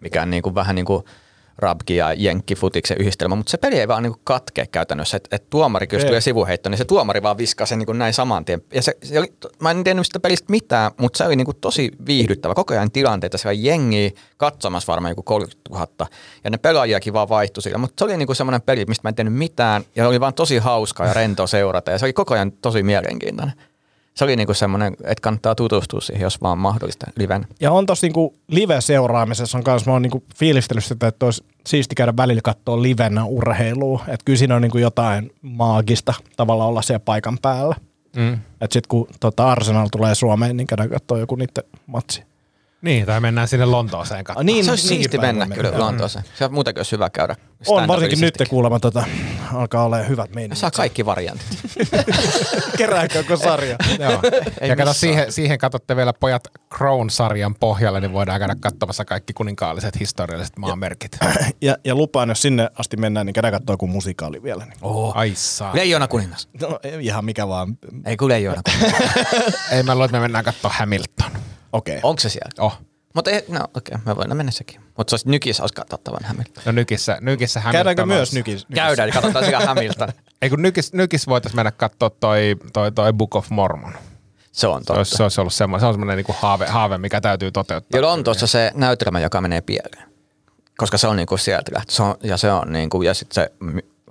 mikä 0.00 0.22
on 0.22 0.30
niin 0.30 0.42
kuin, 0.42 0.54
vähän 0.54 0.74
niin 0.74 0.86
kuin 0.86 1.04
rabki 1.58 1.96
ja 1.96 2.12
jenkki 2.12 2.54
futiksen 2.54 2.96
yhdistelmä, 3.00 3.36
mutta 3.36 3.50
se 3.50 3.56
peli 3.56 3.80
ei 3.80 3.88
vaan 3.88 4.02
niin 4.02 4.12
kuin 4.12 4.20
katkea 4.24 4.66
käytännössä, 4.66 5.16
että, 5.16 5.36
että 5.36 5.46
tuomari, 5.50 5.86
Ei. 5.92 6.04
tulee 6.04 6.20
sivuheitto, 6.20 6.68
niin 6.68 6.78
se 6.78 6.84
tuomari 6.84 7.22
vaan 7.22 7.38
viskaa 7.38 7.66
sen 7.66 7.78
niin 7.78 7.86
kuin 7.86 7.98
näin 7.98 8.14
saman 8.14 8.44
tien. 8.44 8.62
Ja 8.74 8.82
se, 8.82 8.96
se 9.02 9.18
oli, 9.18 9.32
mä 9.60 9.70
en 9.70 9.84
tiennyt 9.84 10.06
sitä 10.06 10.20
pelistä 10.20 10.46
mitään, 10.50 10.90
mutta 11.00 11.16
se 11.18 11.24
oli 11.24 11.36
niin 11.36 11.44
kuin 11.44 11.56
tosi 11.60 11.90
viihdyttävä. 12.06 12.54
Koko 12.54 12.74
ajan 12.74 12.90
tilanteita, 12.90 13.38
siellä 13.38 13.56
oli 13.56 13.64
jengiä 13.64 14.10
katsomassa 14.36 14.90
varmaan 14.92 15.10
joku 15.10 15.22
30 15.22 15.70
000 15.70 15.86
ja 16.44 16.50
ne 16.50 16.58
pelaajiakin 16.58 17.12
vaan 17.12 17.28
vaihtui 17.28 17.62
sillä. 17.62 17.78
Mutta 17.78 17.94
se 17.98 18.04
oli 18.04 18.16
niin 18.16 18.26
kuin 18.26 18.36
semmoinen 18.36 18.62
peli, 18.62 18.84
mistä 18.84 19.00
mä 19.04 19.08
en 19.08 19.14
tiennyt 19.14 19.38
mitään 19.38 19.84
ja 19.96 20.08
oli 20.08 20.20
vaan 20.20 20.34
tosi 20.34 20.58
hauskaa 20.58 21.06
ja 21.06 21.14
rento 21.14 21.46
seurata 21.46 21.90
ja 21.90 21.98
se 21.98 22.04
oli 22.04 22.12
koko 22.12 22.34
ajan 22.34 22.52
tosi 22.52 22.82
mielenkiintoinen. 22.82 23.54
Se 24.16 24.24
oli 24.24 24.36
niin 24.36 24.46
kuin 24.46 24.56
semmoinen, 24.56 24.92
että 24.92 25.22
kannattaa 25.22 25.54
tutustua 25.54 26.00
siihen, 26.00 26.22
jos 26.22 26.42
vaan 26.42 26.58
mahdollista 26.58 27.06
liven. 27.16 27.46
Ja 27.60 27.72
on 27.72 27.86
tossa 27.86 28.06
niinku 28.06 28.34
live-seuraamisessa 28.48 29.58
on 29.58 29.64
kanssa, 29.64 29.90
mä 29.90 29.92
oon 29.92 30.02
niinku 30.02 30.22
fiilistellyt 30.36 30.84
sitä, 30.84 31.06
että 31.06 31.26
olisi 31.26 31.44
siisti 31.66 31.94
käydä 31.94 32.16
välillä 32.16 32.42
katsoa 32.44 32.82
livenä 32.82 33.24
urheilua. 33.24 34.04
Että 34.08 34.24
kyllä 34.24 34.38
siinä 34.38 34.56
on 34.56 34.62
niinku 34.62 34.78
jotain 34.78 35.30
maagista 35.42 36.14
tavalla 36.36 36.64
olla 36.64 36.82
siellä 36.82 37.00
paikan 37.00 37.38
päällä. 37.42 37.76
Mm. 38.16 38.32
Että 38.32 38.72
sitten 38.72 38.88
kun 38.88 39.08
tota 39.20 39.50
Arsenal 39.50 39.88
tulee 39.92 40.14
Suomeen, 40.14 40.56
niin 40.56 40.66
käydään 40.66 40.90
katsoa 40.90 41.18
joku 41.18 41.34
niiden 41.34 41.64
matsi. 41.86 42.22
Niin, 42.82 43.06
tai 43.06 43.20
mennään 43.20 43.48
sinne 43.48 43.66
Lontooseen 43.66 44.24
katsomaan. 44.24 44.46
niin, 44.46 44.64
Se 44.64 44.70
olisi 44.70 44.88
niinkin 44.88 45.02
siisti 45.10 45.18
päin 45.18 45.36
mennä 45.36 45.54
kyllä. 45.54 45.78
Lontooseen. 45.78 46.24
Se 46.34 46.44
on 46.44 46.54
muutenkin 46.54 46.78
olisi 46.78 46.92
hyvä 46.92 47.10
käydä. 47.10 47.36
On 47.68 47.88
varsinkin 47.88 48.20
nyt 48.20 48.34
kuulemma 48.48 48.80
tota, 48.80 49.04
alkaa 49.54 49.84
olla 49.84 49.96
hyvät 49.96 50.34
meiningit. 50.34 50.58
Saa 50.58 50.70
kaikki 50.70 51.06
variantit. 51.06 51.46
Kerääkö 52.78 53.22
koko 53.22 53.36
sarja? 53.36 53.76
Joo. 53.98 54.20
Ei 54.60 54.68
ja 54.68 54.76
kato, 54.76 54.92
siihen, 54.92 55.32
siihen 55.32 55.58
katsotte 55.58 55.96
vielä 55.96 56.12
pojat 56.12 56.42
Crown-sarjan 56.74 57.54
pohjalle, 57.60 58.00
niin 58.00 58.12
voidaan 58.12 58.38
käydä 58.38 58.56
katsomassa 58.60 59.04
kaikki 59.04 59.32
kuninkaalliset 59.32 60.00
historialliset 60.00 60.56
maamerkit. 60.58 61.18
Ja, 61.60 61.76
ja 61.84 61.94
lupaan, 61.94 62.28
jos 62.28 62.42
sinne 62.42 62.68
asti 62.78 62.96
mennään, 62.96 63.26
niin 63.26 63.34
käydään 63.34 63.52
katsoa 63.52 63.72
joku 63.72 63.86
musikaali 63.86 64.42
vielä. 64.42 64.64
Niin. 64.64 64.76
Oho. 64.82 65.12
Ai 65.14 65.32
saa. 65.34 65.74
Leijona 65.76 66.08
kuningas. 66.08 66.48
No, 66.60 66.78
ei 66.82 67.06
ihan 67.06 67.24
mikä 67.24 67.48
vaan. 67.48 67.78
Ei 68.06 68.16
kun 68.16 68.28
leijona 68.28 68.62
kuningas. 68.72 69.02
Ei 69.72 69.82
mä 69.82 69.94
luulen, 69.94 70.04
että 70.04 70.16
me 70.16 70.20
mennään 70.22 70.44
katsoa 70.44 70.70
Hamilton. 70.74 71.30
Okei. 71.76 71.96
Okay. 71.98 72.10
Onko 72.10 72.20
se 72.20 72.28
siellä? 72.28 72.50
Oh. 72.58 72.78
Mutta 73.14 73.30
ei, 73.30 73.44
no 73.48 73.60
okei, 73.74 73.94
okay, 73.94 74.04
me 74.06 74.16
voidaan 74.16 74.36
mennä 74.36 74.52
sekin. 74.52 74.80
Mutta 74.96 75.10
se 75.10 75.14
olisi 75.14 75.30
nykissä 75.30 75.62
olisi 75.62 75.74
katsottavan 75.74 76.24
Hamilton. 76.24 76.62
No 76.66 76.72
nykissä, 76.72 77.18
nykissä 77.20 77.60
Hamilton 77.60 77.78
Käydäänkö 77.78 78.06
myös 78.06 78.18
olisi- 78.18 78.36
nykis? 78.36 78.54
nykis? 78.68 78.74
Käydään, 78.74 79.06
niin 79.06 79.14
katsotaan 79.14 79.44
sitä 79.44 79.60
Hamilton. 79.60 80.08
Ei 80.42 80.50
kun 80.50 80.62
nykis, 80.62 80.92
nykis 80.92 81.26
voitaisiin 81.26 81.58
mennä 81.58 81.70
katsoa 81.70 82.10
toi, 82.10 82.56
toi, 82.72 82.92
toi 82.92 83.12
Book 83.12 83.34
of 83.36 83.50
Mormon. 83.50 83.92
Se 84.52 84.66
on 84.66 84.80
Se 84.80 84.84
totta. 84.86 84.98
olisi, 84.98 85.16
se 85.16 85.22
olisi 85.22 85.40
ollut 85.40 85.52
semmoinen, 85.54 85.80
se 85.80 85.86
on 85.86 85.94
semmoinen 85.94 86.16
niin 86.16 86.36
haave, 86.38 86.66
haave, 86.66 86.98
mikä 86.98 87.20
täytyy 87.20 87.52
toteuttaa. 87.52 87.98
Ja 87.98 88.02
Lontoossa 88.02 88.46
se 88.46 88.72
näytelmä, 88.74 89.20
joka 89.20 89.40
menee 89.40 89.60
pieleen. 89.60 90.08
Koska 90.78 90.98
se 90.98 91.06
on 91.06 91.16
niinku 91.16 91.36
sieltä 91.36 91.72
lähtö. 91.74 91.92
Se 91.92 92.02
on, 92.02 92.14
ja 92.22 92.36
se 92.36 92.52
on 92.52 92.72
niinku, 92.72 93.02
ja 93.02 93.14
sitten 93.14 93.34
se 93.34 93.52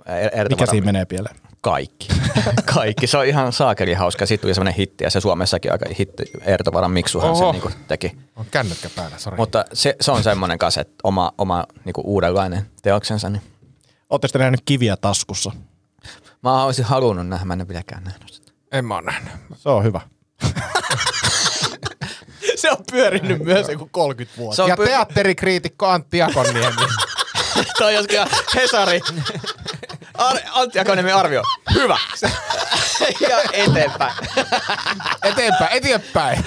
er- 0.06 0.48
Mikä 0.48 0.66
siinä 0.66 0.84
menee 0.84 1.04
pieleen? 1.04 1.36
Kaikki. 1.60 2.08
Kaikki. 2.74 3.06
Se 3.06 3.18
on 3.18 3.26
ihan 3.26 3.52
saakeli 3.52 3.94
hauska. 3.94 4.26
Sitten 4.26 4.42
tuli 4.42 4.54
semmoinen 4.54 4.74
hitti 4.74 5.04
ja 5.04 5.10
se 5.10 5.20
Suomessakin 5.20 5.72
aika 5.72 5.86
hitti. 5.98 6.22
Ertovaran 6.40 6.90
Miksuhan 6.90 7.30
Oho. 7.30 7.46
se 7.46 7.52
niinku 7.52 7.70
teki. 7.88 8.16
On 8.36 8.46
kännykkä 8.50 8.90
päällä, 8.96 9.18
sori. 9.18 9.36
Mutta 9.36 9.64
se, 9.72 9.96
se 10.00 10.10
on 10.12 10.22
semmoinen 10.22 10.58
kanssa, 10.58 10.80
että 10.80 10.94
oma, 11.04 11.32
oma 11.38 11.64
niinku 11.84 12.02
uudenlainen 12.04 12.66
teoksensa. 12.82 13.30
Niin. 13.30 13.42
Oletteko 14.10 14.32
te 14.32 14.38
nähnyt 14.38 14.60
kiviä 14.64 14.96
taskussa? 14.96 15.52
Mä 16.42 16.64
olisin 16.64 16.84
halunnut 16.84 17.28
nähdä, 17.28 17.44
mä 17.44 17.52
en 17.54 17.68
vieläkään 17.68 18.04
nähnyt 18.04 18.32
sitä. 18.32 18.52
En 18.72 18.84
mä 18.84 18.94
ole 18.94 19.04
nähnyt. 19.04 19.32
Se 19.56 19.68
on 19.68 19.84
hyvä. 19.84 20.00
se 22.56 22.70
on 22.70 22.76
pyörinyt 22.92 23.44
myös 23.44 23.68
joku 23.68 23.88
30 23.92 24.38
vuotta. 24.38 24.56
Se 24.56 24.62
on 24.62 24.68
Ja 24.68 24.76
py- 24.76 24.84
teatterikriitikko 24.86 25.86
Antti 25.86 26.22
Akonniemi. 26.22 26.76
Toi 27.78 27.94
kyllä 28.08 28.26
Hesari. 28.54 29.00
Ar- 30.18 30.38
Antti 30.52 30.78
Akoniemi 30.78 31.12
arvio. 31.12 31.42
Hyvä. 31.74 31.98
ja 33.30 33.38
eteenpäin. 33.52 34.12
eteenpäin, 35.24 35.76
eteenpäin. 35.76 36.44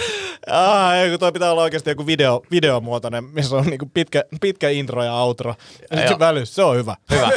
Ah, 0.48 0.94
ei, 0.94 1.10
kun 1.10 1.20
toi 1.20 1.32
pitää 1.32 1.52
olla 1.52 1.62
oikeasti 1.62 1.90
joku 1.90 2.06
video, 2.06 2.42
videomuotoinen, 2.52 3.24
missä 3.24 3.56
on 3.56 3.66
niinku 3.66 3.92
pitkä, 3.94 4.24
pitkä 4.42 4.70
intro 4.70 5.04
ja 5.04 5.14
outro. 5.14 5.56
Ja 5.92 5.98
sit 5.98 6.08
se 6.08 6.20
välys, 6.20 6.56
se 6.56 6.64
on 6.64 6.76
hyvä. 6.76 6.96
Hyvä. 7.12 7.30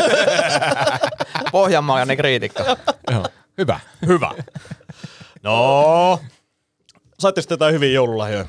Pohjanmaalainen 1.52 2.16
kriitikko. 2.16 2.62
Joo. 3.10 3.26
Hyvä. 3.58 3.80
Hyvä. 4.06 4.30
No. 5.42 6.20
Saitte 7.18 7.40
sitten 7.40 7.54
jotain 7.54 7.74
hyviä 7.74 7.90
joululahjoja? 7.90 8.46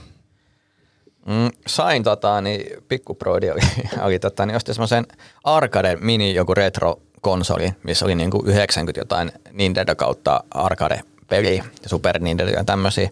Mm, 1.25 1.49
sain 1.67 2.03
tota, 2.03 2.41
niin 2.41 2.83
pikkuproidi 2.87 3.51
oli, 3.51 3.61
oli 4.01 4.19
tota, 4.19 4.45
niin 4.45 4.55
ostin 4.55 4.75
semmoisen 4.75 5.05
arcade 5.43 5.95
mini 5.95 6.35
joku 6.35 6.53
retro 6.53 6.95
konsoli, 7.23 7.73
missä 7.83 8.05
oli 8.05 8.15
niinku 8.15 8.43
90 8.45 8.99
jotain 8.99 9.31
Nintendo 9.51 9.95
kautta 9.95 10.43
arcade 10.51 11.01
peli 11.27 11.57
ja 11.57 11.89
Super 11.89 12.19
Nintendo 12.19 12.53
ja 12.53 12.63
tämmöisiä. 12.63 13.09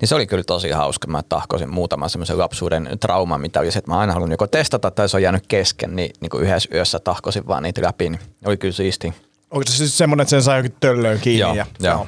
Niin 0.00 0.08
se 0.08 0.14
oli 0.14 0.26
kyllä 0.26 0.44
tosi 0.44 0.70
hauska. 0.70 1.08
Mä 1.08 1.22
tahkosin 1.22 1.70
muutaman 1.70 2.10
semmoisen 2.10 2.38
lapsuuden 2.38 2.88
trauman, 3.00 3.40
mitä 3.40 3.60
oli 3.60 3.72
se, 3.72 3.78
että 3.78 3.90
mä 3.90 3.98
aina 3.98 4.12
halunnut 4.12 4.34
joko 4.34 4.46
testata 4.46 4.90
tai 4.90 5.08
se 5.08 5.16
on 5.16 5.22
jäänyt 5.22 5.46
kesken, 5.46 5.96
niin, 5.96 6.10
niin 6.20 6.30
kuin 6.30 6.44
yhdessä 6.44 6.68
yössä 6.74 6.98
tahkosin 6.98 7.46
vaan 7.46 7.62
niitä 7.62 7.82
läpi. 7.82 8.10
Niin 8.10 8.20
oli 8.44 8.56
kyllä 8.56 8.74
siisti. 8.74 9.14
Onko 9.50 9.64
se 9.66 9.76
siis 9.76 9.98
semmoinen, 9.98 10.22
että 10.22 10.30
sen 10.30 10.42
sai 10.42 10.58
jokin 10.58 10.76
töllöön 10.80 11.20
kiinni? 11.20 11.40
Joo, 11.40 11.54
ja, 11.54 11.66
joo. 11.80 12.06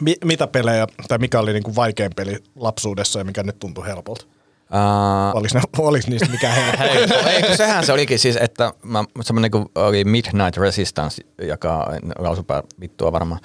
Mi- 0.00 0.16
mitä 0.24 0.46
pelejä, 0.46 0.86
tai 1.08 1.18
mikä 1.18 1.40
oli 1.40 1.52
niinku 1.52 1.76
vaikein 1.76 2.10
peli 2.16 2.36
lapsuudessa 2.56 3.18
ja 3.18 3.24
mikä 3.24 3.42
nyt 3.42 3.58
tuntuu 3.58 3.84
helpolta? 3.84 4.26
Uh, 4.70 5.36
Oliko, 5.36 5.54
ne, 5.54 5.60
oliko 5.78 6.06
niistä 6.10 6.28
mikä 6.28 6.48
helppo? 6.78 6.78
Hei, 7.24 7.34
ei, 7.34 7.42
kun 7.42 7.56
sehän 7.56 7.86
se 7.86 7.92
olikin 7.92 8.18
siis, 8.18 8.36
että 8.40 8.72
mä, 8.82 9.04
semmoinen 9.20 9.50
kuin 9.50 9.66
oli 9.74 10.04
Midnight 10.04 10.56
Resistance, 10.56 11.22
joka 11.42 11.86
lausupää 12.18 12.62
vittua 12.80 13.12
varmaan. 13.12 13.40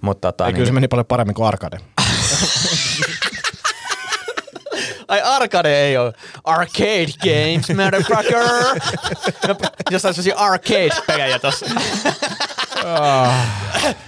Mutta 0.00 0.32
tota, 0.32 0.46
Ei, 0.46 0.52
kyllä 0.52 0.66
se 0.66 0.72
meni 0.72 0.88
paljon 0.88 1.06
paremmin 1.06 1.34
kuin 1.34 1.46
arcade. 1.48 1.78
Ai 5.08 5.20
arcade 5.24 5.80
ei 5.80 5.96
ole. 5.96 6.12
Arcade 6.44 7.06
games, 7.22 7.68
motherfucker. 7.76 8.44
no, 9.48 9.56
jostain 9.90 10.14
sellaisia 10.14 10.36
arcade-pelejä 10.36 11.38
tossa. 11.38 11.66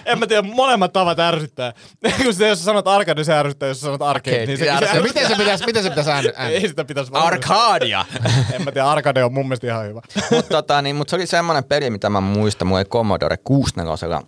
En 0.05 0.19
mä 0.19 0.27
tiedä, 0.27 0.43
molemmat 0.43 0.93
tavat 0.93 1.19
ärsyttää. 1.19 1.73
kun 2.25 2.35
se, 2.35 2.49
jos 2.49 2.65
sanot 2.65 2.89
arcade, 2.89 3.19
niin 3.19 3.25
se 3.25 3.35
ärsyttää, 3.35 3.69
jos 3.69 3.81
sanot 3.81 4.03
arcade. 4.03 4.37
Arcade, 4.37 4.47
niin 4.47 4.59
se, 4.59 4.65
niin 4.65 4.79
se 4.79 4.85
ärsyttää. 4.85 4.97
Ja 4.97 5.03
miten 5.03 5.29
se 5.29 5.37
pitäisi, 5.37 5.67
miten 5.67 5.83
se 5.83 5.89
pitäisi 5.89 6.11
äänen? 6.11 6.33
Ei 6.39 6.69
sitä 6.69 6.85
pitäisi 6.85 7.11
Arcadia. 7.15 8.05
En 8.55 8.65
mä 8.65 8.73
tiedä, 8.73 8.87
arcade 8.87 9.25
on 9.25 9.33
mun 9.33 9.47
mielestä 9.47 9.67
ihan 9.67 9.87
hyvä. 9.87 10.01
Mutta 10.31 10.49
tota, 10.49 10.83
niin, 10.83 10.97
mut 10.97 11.09
se 11.09 11.17
oli 11.17 11.27
semmoinen 11.27 11.65
peli, 11.65 11.91
mitä 11.91 12.11
mä 12.11 12.21
muistan. 12.21 12.69
Mulla 12.69 12.79
oli 12.79 12.85
Commodore 12.85 13.37
64. 13.37 14.21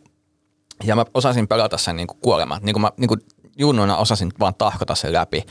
Ja 0.84 0.96
mä 0.96 1.04
osasin 1.14 1.48
pelata 1.48 1.78
sen 1.78 1.96
niinku 1.96 2.14
kuolemaan. 2.14 2.60
Niin 2.62 2.74
kuin 2.74 2.80
mä 2.82 2.90
niinku 2.96 3.16
junnuna 3.58 3.96
osasin 3.96 4.32
vaan 4.40 4.54
tahkota 4.54 4.94
sen 4.94 5.12
läpi. 5.12 5.44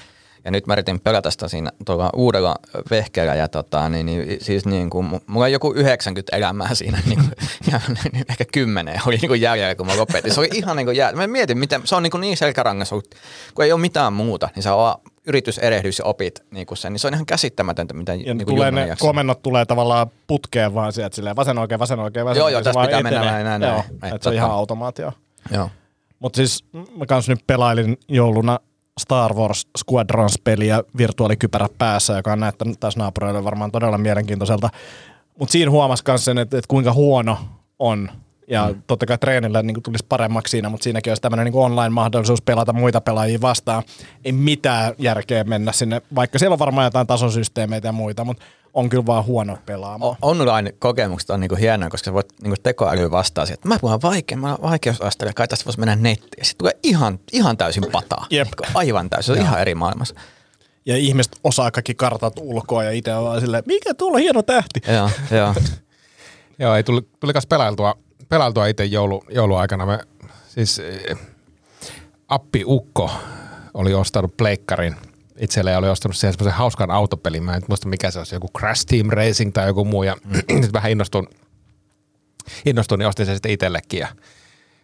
Ja 0.46 0.52
nyt 0.52 0.68
mä 0.68 0.74
yritin 0.74 1.00
pelata 1.00 1.32
sitä 1.32 1.48
siinä 1.48 1.72
tuolla 1.86 2.10
uudella 2.16 2.56
vehkeellä 2.92 3.36
ja 3.36 3.48
tota, 3.48 3.90
niin, 3.90 4.06
niin, 4.06 4.38
siis 4.42 4.66
niin 4.66 4.90
kuin, 4.90 5.22
mulla 5.28 5.46
on 5.46 5.52
joku 5.52 5.74
90 5.76 6.36
elämää 6.36 6.76
siinä 6.76 7.00
niin 7.08 7.20
kuin, 7.20 7.32
ja 7.72 7.80
niin 8.14 8.26
ehkä 8.30 8.46
10 8.54 9.02
oli 9.06 9.18
niin 9.18 9.30
kuin 9.30 9.42
jäljellä, 9.42 9.76
kun 9.76 9.88
mä 9.88 9.98
lopetin. 9.98 10.34
Se 10.34 10.40
oli 10.40 10.50
ihan 10.54 10.78
niin 10.78 10.86
kuin 10.88 10.98
jää. 10.98 11.12
Mä 11.12 11.28
mietin, 11.28 11.58
miten, 11.58 11.82
se 11.86 11.96
on 11.96 12.04
niin, 12.04 12.12
kuin 12.12 12.22
niin 12.22 12.38
selkärangas, 12.38 12.90
kun 13.56 13.66
ei 13.66 13.72
ole 13.72 13.82
mitään 13.82 14.14
muuta, 14.14 14.50
niin 14.56 14.64
sä 14.64 14.76
vaan 14.76 14.98
yritys, 15.28 15.58
erehdys 15.58 16.00
ja 16.00 16.06
opit 16.06 16.44
niin 16.52 16.66
kuin 16.66 16.78
sen, 16.78 16.94
niin 16.94 17.00
se 17.00 17.08
on 17.08 17.14
ihan 17.14 17.26
käsittämätöntä, 17.26 17.94
mitä 17.94 18.14
Ja 18.14 18.34
niin 18.34 18.48
tulee 18.48 18.72
ne 18.72 18.88
jaksaa. 18.88 19.08
komennot 19.08 19.42
tulee 19.42 19.66
tavallaan 19.66 20.08
putkeen 20.28 20.74
vaan 20.74 20.94
sieltä 20.94 21.16
silleen 21.16 21.36
vasen 21.36 21.58
oikein, 21.58 21.80
vasen 21.80 22.00
oikein, 22.00 22.26
vasen 22.26 22.40
Joo, 22.40 22.46
oikein. 22.46 22.56
joo, 22.56 22.64
se 22.64 22.70
tässä 22.74 22.82
pitää 22.86 23.04
mennä 23.04 23.20
etenee. 23.20 23.44
näin, 23.44 23.62
näin, 23.62 23.74
Joo, 23.74 23.84
näin. 24.02 24.04
että 24.04 24.16
Et 24.16 24.22
se 24.24 24.30
on 24.30 24.36
ihan 24.36 24.52
automaatio. 24.52 25.12
Joo. 25.52 25.70
Mutta 26.20 26.38
siis 26.38 26.66
mä 26.74 27.06
kans 27.06 27.30
nyt 27.30 27.40
pelailin 27.48 27.98
jouluna 28.08 28.60
Star 29.00 29.34
Wars 29.34 29.68
Squadrons-peliä 29.78 30.84
virtuaalikypärä 30.98 31.68
päässä, 31.78 32.14
joka 32.14 32.34
on 32.34 32.40
näyttänyt 32.40 32.80
taas 32.80 32.98
naapureille 32.98 33.44
varmaan 33.44 33.72
todella 33.72 33.98
mielenkiintoiselta. 33.98 34.70
Mutta 35.40 35.52
siinä 35.52 35.72
huomasi 35.72 36.04
myös 36.08 36.26
sen, 36.26 36.38
että, 36.38 36.58
että 36.58 36.68
kuinka 36.68 36.94
huono 36.94 37.38
on. 37.80 38.10
Ja 38.48 38.68
mm. 38.74 38.82
totta 38.88 39.06
kai 39.06 39.18
treenillä 39.18 39.62
niin 39.62 39.84
tulisi 39.84 40.06
paremmaksi 40.10 40.52
siinä, 40.52 40.70
mutta 40.70 40.84
siinäkin 40.84 41.12
olisi 41.12 41.22
tämmöinen 41.22 41.46
niin 41.46 41.56
online-mahdollisuus 41.56 42.42
pelata 42.42 42.74
muita 42.74 43.02
pelaajia 43.02 43.42
vastaan. 43.42 43.84
Ei 44.26 44.32
mitään 44.32 44.94
järkeä 44.98 45.44
mennä 45.44 45.72
sinne, 45.72 46.02
vaikka 46.16 46.40
siellä 46.40 46.54
on 46.54 46.60
varmaan 46.60 46.86
jotain 46.86 47.08
tasosysteemeitä 47.08 47.88
ja 47.88 47.92
muita, 47.92 48.26
mutta 48.26 48.44
on 48.74 48.90
kyllä 48.90 49.06
vaan 49.06 49.26
huono 49.26 49.58
pelaamaan. 49.66 50.12
O- 50.12 50.18
Online-kokemukset 50.22 51.30
on 51.30 51.40
niinku 51.40 51.56
hienoja, 51.56 51.90
koska 51.90 52.06
sä 52.06 52.14
voit 52.14 52.34
niinku 52.42 52.56
tekoäly 52.64 53.12
vastaa 53.12 53.46
siihen, 53.46 53.54
että 53.54 53.68
mä 53.68 53.80
puhun 53.82 54.00
vaikea, 54.02 54.38
mä 54.38 54.58
vaikeusasteella, 54.62 55.34
kai 55.34 55.48
tästä 55.48 55.66
voisi 55.66 55.80
mennä 55.80 55.96
nettiin. 55.96 56.30
Ja 56.38 56.46
sitten 56.46 56.58
tulee 56.58 56.74
ihan, 56.84 57.20
ihan 57.32 57.58
täysin 57.58 57.84
pataa. 57.92 58.26
Jep. 58.30 58.46
Niinku 58.48 58.64
Aivan 58.74 59.10
täysin, 59.10 59.26
se 59.36 59.40
on 59.42 59.48
ihan 59.48 59.62
eri 59.62 59.76
maailmassa. 59.76 60.16
Ja 60.86 60.98
ihmiset 60.98 61.40
osaa 61.44 61.72
kaikki 61.72 61.94
kartat 61.94 62.34
ulkoa 62.40 62.84
ja 62.84 62.92
itse 62.92 63.14
on 63.14 63.24
vaan 63.24 63.42
silleen, 63.42 63.64
mikä 63.68 63.94
tuolla 63.94 64.18
hieno 64.18 64.42
tähti. 64.42 64.82
Joo, 64.94 65.10
joo. 65.32 65.56
Joo, 66.60 66.76
ei 66.76 66.84
tuli, 66.84 67.02
tuli 67.20 67.34
kas 67.34 67.48
pelailtua, 67.48 67.96
pelailtua 68.30 68.68
itse 68.68 68.86
joulu, 68.86 69.24
jouluaikana. 69.30 69.86
Me, 69.86 70.00
siis 70.48 70.80
eh, 70.80 71.18
Appi 72.28 72.64
Ukko 72.66 73.12
oli 73.74 73.94
ostanut 73.94 74.38
pleikkarin 74.38 74.96
itselleen 75.42 75.74
ja 75.74 75.78
oli 75.80 75.90
ostanut 75.90 76.18
siihen 76.18 76.34
semmoisen 76.34 76.58
hauskan 76.58 76.92
autopelin. 76.92 77.44
Mä 77.44 77.56
en 77.56 77.62
muista 77.68 77.88
mikä 77.88 78.12
se 78.12 78.20
olisi, 78.20 78.36
joku 78.36 78.50
Crash 78.58 78.86
Team 78.86 79.08
Racing 79.10 79.52
tai 79.54 79.68
joku 79.68 79.86
muu. 79.86 80.04
Ja 80.04 80.16
sitten 80.36 80.74
vähän 80.74 80.92
innostuin, 80.92 81.28
innostuin, 82.66 83.00
niin 83.00 83.08
ostin 83.08 83.26
sen 83.26 83.36
sitten 83.36 83.52
itsellekin. 83.52 84.00
Ja 84.00 84.08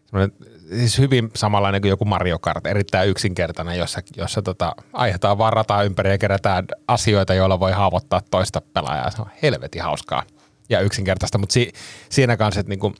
semmoinen, 0.05 0.37
siis 0.69 0.97
hyvin 0.97 1.29
samanlainen 1.35 1.81
kuin 1.81 1.89
joku 1.89 2.05
Mario 2.05 2.39
Kart, 2.39 2.65
erittäin 2.65 3.09
yksinkertainen, 3.09 3.77
jossa, 3.77 4.01
jossa 4.17 4.41
tota, 4.41 4.75
ajetaan 4.93 5.37
vaan 5.37 5.53
rataa 5.53 5.83
ympäri 5.83 6.09
ja 6.09 6.17
kerätään 6.17 6.65
asioita, 6.87 7.33
joilla 7.33 7.59
voi 7.59 7.71
haavoittaa 7.71 8.21
toista 8.31 8.61
pelaajaa. 8.73 9.11
Se 9.11 9.21
on 9.21 9.29
helvetin 9.43 9.81
hauskaa 9.81 10.23
ja 10.69 10.79
yksinkertaista, 10.79 11.37
mutta 11.37 11.53
si, 11.53 11.71
siinä 12.09 12.37
kanssa, 12.37 12.59
että 12.59 12.69
niinku, 12.69 12.95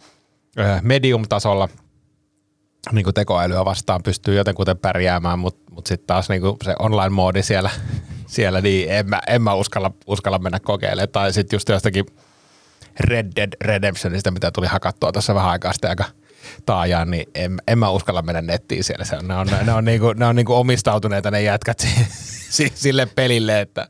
ö, 0.60 0.80
medium-tasolla 2.78 2.96
niinku 2.96 3.14
tekoälyä 3.14 3.66
vastaan 3.66 4.04
pystyy 4.04 4.36
jotenkuten 4.36 4.78
pärjäämään, 4.78 5.40
mutta 5.40 5.74
mut 5.74 5.88
sitten 5.88 6.08
taas 6.08 6.30
niinku 6.30 6.58
se 6.64 6.76
online-moodi 6.80 7.44
siellä, 7.44 7.70
siellä 8.28 8.62
niin 8.62 8.92
en 8.92 9.10
mä, 9.10 9.22
en 9.28 9.42
mä 9.42 9.54
uskalla, 9.54 9.92
uskalla 10.08 10.40
mennä 10.40 10.60
kokeilemaan. 10.60 11.10
Tai 11.10 11.34
sitten 11.34 11.56
just 11.56 11.70
jostakin 11.70 12.06
Red 13.00 13.32
Dead 13.36 13.54
Redemptionista, 13.62 14.32
mitä 14.32 14.52
tuli 14.52 14.68
hakattua 14.68 15.12
tuossa 15.12 15.36
vähän 15.36 15.50
aikaa 15.50 15.74
sitten 15.74 15.90
aika 15.90 16.06
taajaan, 16.66 17.12
niin 17.12 17.30
en, 17.36 17.58
en 17.68 17.80
mä 17.80 17.90
uskalla 17.90 18.22
mennä 18.22 18.42
nettiin 18.42 18.84
siellä. 18.84 19.06
Se 19.06 19.16
on, 19.16 19.28
ne 19.28 19.36
on, 19.36 19.48
ne 19.66 19.74
on, 19.74 19.86
niinku, 19.86 20.14
ne 20.14 20.26
on 20.26 20.36
niinku 20.36 20.54
omistautuneita 20.54 21.32
ne 21.32 21.42
jätkät 21.42 21.88
sille 22.74 23.06
pelille, 23.06 23.62
että 23.62 23.88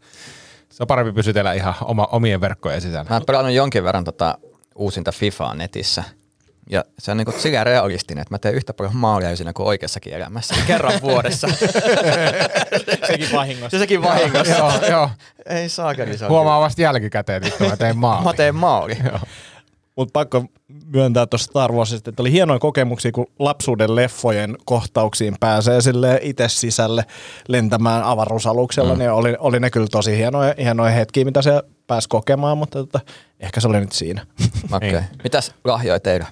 se 0.69 0.83
on 0.83 0.87
parempi 0.87 1.11
pysytellä 1.11 1.53
ihan 1.53 1.73
oma, 1.81 2.07
omien 2.11 2.41
verkkojen 2.41 2.81
sisällä. 2.81 3.09
Mä 3.09 3.15
oon 3.15 3.25
pelannut 3.25 3.53
jonkin 3.53 3.83
verran 3.83 4.03
tota 4.03 4.37
uusinta 4.75 5.11
FIFAa 5.11 5.55
netissä. 5.55 6.03
Ja 6.69 6.85
se 6.99 7.11
on 7.11 7.17
niinku 7.17 7.31
sillä 7.37 7.63
realistinen, 7.63 8.21
että 8.21 8.33
mä 8.33 8.39
teen 8.39 8.55
yhtä 8.55 8.73
paljon 8.73 8.95
maalia 8.95 9.35
siinä 9.35 9.53
kuin 9.53 9.67
oikeassakin 9.67 10.13
elämässä. 10.13 10.55
Kerran 10.67 11.01
vuodessa. 11.01 11.47
Sekin 13.07 13.31
vahingossa. 13.33 13.75
ja 13.75 13.79
sekin 13.79 14.01
vahingossa. 14.01 14.55
joo, 14.55 14.71
joo. 14.89 15.09
Ei 15.45 15.69
saakeli, 15.69 16.17
se 16.17 16.25
on 16.25 16.31
Huomaa 16.31 16.59
vasta 16.59 16.81
jälkikäteen, 16.81 17.43
että 17.43 17.63
mä 17.63 17.77
tein 17.77 17.97
maali. 18.07 18.23
Mä 18.23 18.33
teen 18.33 18.55
maali. 18.55 18.97
Mutta 19.95 20.11
pakko 20.13 20.45
myöntää 20.85 21.25
tuosta 21.25 21.49
Star 21.49 21.71
Warsista, 21.71 22.09
että 22.09 22.23
oli 22.23 22.31
hienoja 22.31 22.59
kokemuksia, 22.59 23.11
kun 23.11 23.27
lapsuuden 23.39 23.95
leffojen 23.95 24.57
kohtauksiin 24.65 25.35
pääsee 25.39 25.81
sille 25.81 26.19
itse 26.21 26.49
sisälle 26.49 27.05
lentämään 27.47 28.03
avaruusaluksella, 28.03 28.93
mm. 28.93 28.99
niin 28.99 29.11
oli, 29.11 29.35
oli 29.39 29.59
ne 29.59 29.69
kyllä 29.69 29.87
tosi 29.91 30.17
hienoja, 30.17 30.53
hienoja 30.57 30.91
hetkiä, 30.91 31.25
mitä 31.25 31.41
se 31.41 31.63
pääsi 31.87 32.09
kokemaan, 32.09 32.57
mutta 32.57 32.79
tota, 32.79 32.99
ehkä 33.39 33.61
se 33.61 33.67
oli 33.67 33.79
nyt 33.79 33.91
siinä. 33.91 34.25
Okei. 34.71 34.89
Okay. 34.89 35.01
Mitäs 35.23 35.53
lahjoja 35.63 35.99
teillä? 35.99 36.27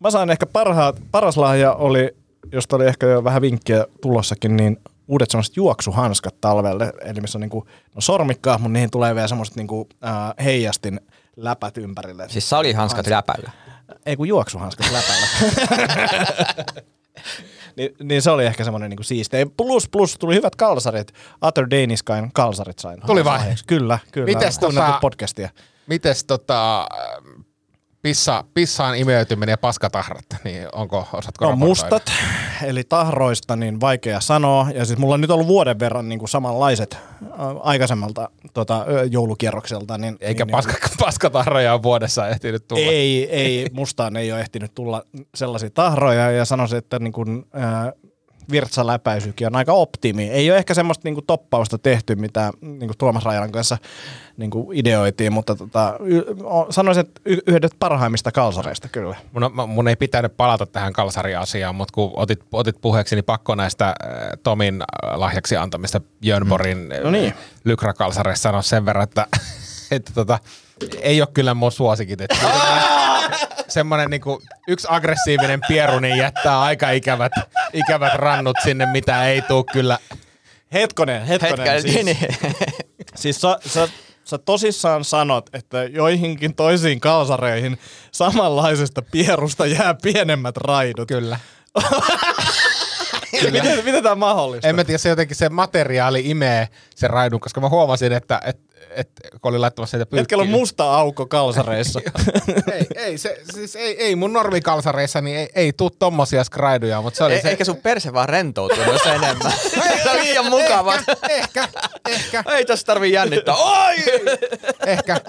Mä 0.00 0.10
sain 0.10 0.30
ehkä 0.30 0.46
parhaat, 0.46 0.96
paras 1.10 1.36
lahja 1.36 1.72
oli, 1.72 2.16
josta 2.52 2.76
oli 2.76 2.86
ehkä 2.86 3.06
jo 3.06 3.24
vähän 3.24 3.42
vinkkiä 3.42 3.86
tulossakin, 4.02 4.56
niin 4.56 4.80
uudet 5.08 5.30
semmoiset 5.30 5.56
juoksuhanskat 5.56 6.40
talvelle, 6.40 6.92
eli 7.00 7.20
missä 7.20 7.38
on 7.38 7.40
niinku, 7.40 7.66
no 7.94 8.00
sormikkaa, 8.00 8.58
mutta 8.58 8.72
niihin 8.72 8.90
tulee 8.90 9.14
vielä 9.14 9.28
semmoiset 9.28 9.56
niinku, 9.56 9.88
äh, 10.04 10.44
heijastin 10.44 11.00
läpät 11.36 11.78
ympärille. 11.78 12.28
Siis 12.28 12.50
salihanskat 12.50 13.06
läpällä. 13.06 13.50
Ei 14.06 14.16
kun 14.16 14.28
juoksuhanskat 14.28 14.86
läpällä. 14.92 15.26
niin, 17.76 17.94
niin, 18.02 18.22
se 18.22 18.30
oli 18.30 18.46
ehkä 18.46 18.64
semmoinen 18.64 18.90
niinku 18.90 19.02
siisti. 19.02 19.36
Plus, 19.56 19.88
plus 19.88 20.18
tuli 20.18 20.34
hyvät 20.34 20.56
kalsarit. 20.56 21.12
Utter 21.46 21.66
Danishkain 21.70 22.32
kalsarit 22.32 22.78
sain. 22.78 23.00
Tuli 23.06 23.24
vai? 23.24 23.40
Kyllä, 23.66 23.98
kyllä. 24.12 24.26
Mites 24.26 24.58
tota- 24.58 24.98
podcastia. 25.00 25.48
Mites 25.86 26.24
tota, 26.24 26.86
pissa, 28.02 28.44
pissaan 28.54 28.96
imeytyminen 28.96 29.52
ja 29.52 29.58
paskatahrat, 29.58 30.24
niin 30.44 30.68
onko, 30.72 31.08
osaatko 31.12 31.44
No 31.44 31.56
mustat, 31.56 32.02
eli 32.62 32.84
tahroista, 32.84 33.56
niin 33.56 33.80
vaikea 33.80 34.20
sanoa. 34.20 34.70
Ja 34.74 34.84
siis 34.84 34.98
mulla 34.98 35.14
on 35.14 35.20
nyt 35.20 35.30
ollut 35.30 35.46
vuoden 35.46 35.78
verran 35.78 36.08
niin 36.08 36.18
kuin 36.18 36.28
samanlaiset 36.28 36.98
aikaisemmalta 37.60 38.30
tota, 38.54 38.86
joulukierrokselta. 39.10 39.98
Niin, 39.98 40.16
Eikä 40.20 40.44
niin, 40.44 40.52
paska, 40.52 40.74
paskatahroja 41.04 41.74
on 41.74 41.82
vuodessa 41.82 42.28
ehtinyt 42.28 42.68
tulla. 42.68 42.82
Ei, 42.82 43.30
ei, 43.30 43.66
mustaan 43.72 44.16
ei 44.16 44.32
ole 44.32 44.40
ehtinyt 44.40 44.74
tulla 44.74 45.02
sellaisia 45.34 45.70
tahroja 45.70 46.30
ja 46.30 46.44
sanoisin, 46.44 46.78
että 46.78 46.98
niin 46.98 47.12
kuin, 47.12 47.46
äh, 47.56 47.92
virtsaläpäisykin 48.50 49.46
on 49.46 49.56
aika 49.56 49.72
optimi. 49.72 50.30
Ei 50.30 50.50
ole 50.50 50.58
ehkä 50.58 50.74
semmoista 50.74 51.02
niin 51.04 51.14
kuin 51.14 51.26
toppausta 51.26 51.78
tehty, 51.78 52.16
mitä 52.16 52.50
niin 52.60 52.78
kuin 52.78 52.98
Tuomas 52.98 53.24
Rajalan 53.24 53.52
kanssa 53.52 53.78
niin 54.36 54.50
kuin 54.50 54.78
ideoitiin, 54.78 55.32
mutta 55.32 55.54
tota, 55.54 55.94
sanoisin, 56.70 57.00
että 57.00 57.20
y- 57.24 57.38
yhdet 57.46 57.72
parhaimmista 57.78 58.32
kalsareista 58.32 58.88
kyllä. 58.88 59.16
Mun, 59.32 59.68
mun 59.68 59.88
ei 59.88 59.96
pitänyt 59.96 60.36
palata 60.36 60.66
tähän 60.66 60.92
kalsariasiaan, 60.92 61.74
mutta 61.74 61.92
kun 61.92 62.10
otit, 62.14 62.40
otit 62.52 62.76
puheeksi, 62.80 63.14
niin 63.14 63.24
pakko 63.24 63.54
näistä 63.54 63.86
äh, 63.86 63.94
Tomin 64.42 64.82
äh, 64.82 65.18
lahjaksi 65.18 65.56
antamista 65.56 66.00
Jönborin 66.22 66.78
mm. 66.78 67.04
No 67.04 67.10
niin. 67.10 67.34
lykrakalsareista 67.64 68.42
sanoa 68.42 68.62
sen 68.62 68.86
verran, 68.86 69.04
että, 69.04 69.26
että 69.90 70.12
tota, 70.14 70.38
ei 71.00 71.20
ole 71.20 71.28
kyllä 71.34 71.54
mun 71.54 71.72
suosikit. 71.72 72.20
Että 72.20 72.36
semmoinen 73.68 74.10
niinku, 74.10 74.42
yksi 74.68 74.86
aggressiivinen 74.90 75.60
pieru 75.68 75.98
niin 75.98 76.16
jättää 76.16 76.60
aika 76.60 76.90
ikävät, 76.90 77.32
ikävät 77.72 78.14
rannut 78.14 78.56
sinne, 78.64 78.86
mitä 78.86 79.24
ei 79.28 79.42
tuu 79.42 79.64
kyllä. 79.72 79.98
Hetkonen, 80.72 81.22
hetkonen. 81.26 81.58
Hetken, 81.58 81.92
siis, 81.92 82.04
niin. 82.04 82.18
siis 83.14 83.40
sä, 83.40 83.58
sä, 83.66 83.88
sä 84.24 84.38
tosissaan 84.38 85.04
sanot, 85.04 85.50
että 85.52 85.84
joihinkin 85.84 86.54
toisiin 86.54 87.00
kalsareihin 87.00 87.78
samanlaisesta 88.12 89.02
pierusta 89.02 89.66
jää 89.66 89.94
pienemmät 90.02 90.56
raidut. 90.56 91.08
Kyllä. 91.08 91.38
Miten, 93.52 93.84
miten 93.84 94.02
tämä 94.02 94.12
on 94.12 94.18
mahdollista? 94.18 94.68
En 94.68 94.76
mä 94.76 94.84
tiedä, 94.84 94.98
se 94.98 95.08
jotenkin 95.08 95.36
se 95.36 95.48
materiaali 95.48 96.30
imee 96.30 96.68
sen 96.94 97.10
raidun, 97.10 97.40
koska 97.40 97.60
mä 97.60 97.68
huomasin, 97.68 98.12
että 98.12 98.40
et, 98.44 98.60
et, 98.90 99.10
kun 99.40 99.48
olin 99.48 99.60
laittamassa 99.60 99.90
sitä 99.98 100.06
pyykkiä. 100.06 100.20
Hetkellä 100.20 100.42
on 100.42 100.48
musta 100.48 100.94
aukko 100.94 101.26
kalsareissa. 101.26 102.00
ei, 102.72 102.86
ei, 102.96 103.18
se, 103.18 103.40
siis 103.52 103.76
ei, 103.76 104.02
ei 104.02 104.16
mun 104.16 104.32
normikalsareissa 104.32 105.20
niin 105.20 105.36
ei, 105.36 105.48
ei 105.54 105.72
tuu 105.72 105.90
tommosia 105.90 106.44
skraiduja, 106.44 107.02
mutta 107.02 107.18
se 107.18 107.24
oli 107.24 107.34
E- 107.34 107.40
se... 107.42 107.48
Eikä 107.48 107.64
sun 107.64 107.76
perse 107.76 108.12
vaan 108.12 108.28
rentoutunut 108.28 109.06
enemmän. 109.06 109.52
se 110.02 110.10
on 110.10 110.16
liian 110.16 110.50
mukava. 110.50 110.94
Ehkä, 111.28 111.68
ehkä, 112.08 112.44
Ei 112.56 112.64
tässä 112.64 112.86
tarvii 112.86 113.12
jännittää. 113.12 113.54
Oi! 113.54 113.96
ehkä, 114.86 115.20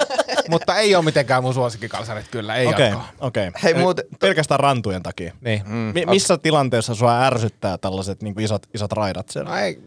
mutta 0.49 0.75
ei 0.77 0.95
ole 0.95 1.05
mitenkään 1.05 1.43
mun 1.43 1.53
suosikkikalsarit 1.53 2.25
kyllä, 2.31 2.55
ei 2.55 2.67
Okei, 2.67 2.85
jatkoa. 2.89 3.07
okei. 3.19 3.51
Hei, 3.63 3.71
Eli 3.73 3.79
muuten- 3.81 4.05
Pelkästään 4.19 4.59
rantujen 4.59 5.03
takia. 5.03 5.33
Niin. 5.41 5.61
Mm, 5.65 5.73
Mi- 5.93 6.05
missä 6.05 6.37
tilanteessa 6.37 6.95
sua 6.95 7.25
ärsyttää 7.25 7.77
tällaiset 7.77 8.21
niin 8.23 8.39
isot, 8.39 8.61
isot 8.73 8.91
raidat 8.91 9.29
siellä? 9.29 9.49
No 9.49 9.57
ei, 9.57 9.81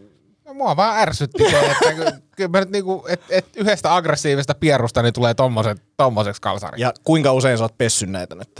no 0.45 0.53
mua 0.53 0.75
vaan 0.75 0.97
ärsytti 0.99 1.49
se, 1.49 1.59
että 1.59 1.93
ky- 1.93 2.21
kyllä 2.35 2.49
mä 2.49 2.59
nyt 2.59 2.69
niinku, 2.69 3.05
et, 3.09 3.21
et 3.29 3.45
yhdestä 3.55 3.95
aggressiivista 3.95 4.55
pierusta 4.55 5.01
niin 5.01 5.13
tulee 5.13 5.33
tommoset, 5.33 5.83
tommoseksi 5.97 6.41
kalsari. 6.41 6.81
Ja 6.81 6.93
kuinka 7.03 7.33
usein 7.33 7.57
sä 7.57 7.63
oot 7.63 7.77
pessy 7.77 8.05
näitä 8.05 8.35
nyt? 8.35 8.59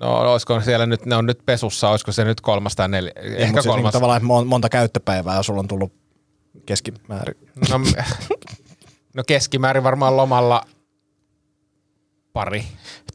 No 0.00 0.32
olisiko 0.32 0.60
siellä 0.60 0.86
nyt, 0.86 1.06
ne 1.06 1.16
on 1.16 1.26
nyt 1.26 1.38
pesussa, 1.46 1.90
olisiko 1.90 2.12
se 2.12 2.24
nyt 2.24 2.40
kolmas 2.40 2.76
tai 2.76 2.88
neljä, 2.88 3.12
Ei, 3.16 3.42
ehkä 3.42 3.62
siis 3.62 3.66
kolmas. 3.66 3.82
Niin, 3.84 3.92
tavallaan 3.92 4.16
että 4.22 4.28
mon- 4.28 4.44
monta 4.44 4.68
käyttöpäivää 4.68 5.42
sulla 5.42 5.60
on 5.60 5.68
tullut 5.68 5.92
keskimäärin. 6.66 7.34
No, 7.70 7.78
no 9.16 9.22
keskimäärin 9.26 9.82
varmaan 9.82 10.16
lomalla 10.16 10.62
pari. 12.32 12.64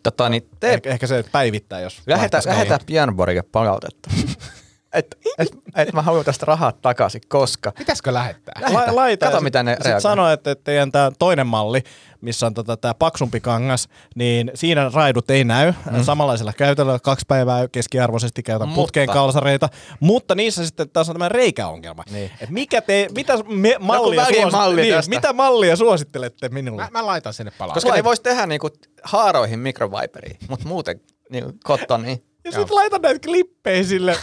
Tota, 0.04 0.30
niin 0.30 0.50
tee, 0.60 0.74
Ehkä, 0.74 0.90
ehkä 0.90 1.08
se 1.08 1.24
päivittää, 1.32 1.80
jos 1.80 2.02
lähetä, 2.06 2.42
lähetä 2.46 2.80
Björnborgille 2.86 3.44
palautetta. 3.52 4.10
et, 4.94 5.18
et, 5.38 5.48
et 5.76 5.94
mä 5.94 6.02
haluan 6.02 6.26
tästä 6.26 6.46
rahat 6.46 6.82
takaisin, 6.82 7.22
koska. 7.28 7.72
Pitäisikö 7.72 8.14
lähettää? 8.14 8.62
La- 8.70 8.96
laita. 8.96 9.26
Kato, 9.26 9.42
mitä 9.42 9.64
ne 9.64 9.76
sit 9.76 9.86
reagoi. 9.86 10.02
sano, 10.02 10.32
että, 10.32 10.52
että 10.52 10.64
teidän 10.64 10.92
tämä 10.92 11.12
toinen 11.20 11.48
malli, 11.48 11.84
missä 12.22 12.46
on 12.46 12.54
tota, 12.54 12.78
tämä 12.78 12.94
paksumpi 12.94 13.40
kangas, 13.40 13.88
niin 14.16 14.52
siinä 14.54 14.92
raidut 14.94 15.30
ei 15.30 15.44
näy 15.44 15.74
mm. 15.92 16.04
samanlaisella 16.04 16.54
käytöllä. 16.54 17.00
Kaksi 17.00 17.26
päivää 17.28 17.68
keskiarvoisesti 17.68 18.44
käytän 18.44 18.68
Mutta- 18.68 18.82
putkeen 18.82 19.10
kalsareita, 19.10 19.70
mutta 20.00 20.36
niissä 20.36 20.66
sitten 20.66 20.90
taas 20.90 21.10
on 21.10 21.16
tämä 21.16 21.30
reikäongelma. 21.30 22.04
Niin. 22.12 22.32
Et 22.42 22.50
mikä 22.50 22.82
te, 22.82 23.08
mitä 23.16 23.34
me, 23.44 23.76
mallia, 23.80 24.22
väliin 24.22 24.52
malli 24.52 24.82
niin, 24.82 24.94
tästä. 24.94 25.10
mitä 25.10 25.34
mallia 25.34 25.76
suosittelette 25.76 26.50
minulle? 26.50 26.84
Mä, 26.84 26.90
mä 26.92 27.06
laitan 27.06 27.34
sinne 27.34 27.52
palaa. 27.58 27.74
Koska 27.74 27.94
ne 27.94 28.04
vois 28.04 28.20
tehdä 28.20 28.46
niinku 28.46 28.70
haaroihin 29.04 29.60
mikroviperiin, 29.60 30.38
mutta 30.50 30.68
muuten 30.68 31.02
niinku 31.30 31.52
kottoniin. 31.64 32.24
Ja 32.46 32.52
sitten 32.52 32.76
laita 32.76 33.00
näitä 33.00 33.20
klippejä 33.20 33.84
sille. 33.84 34.18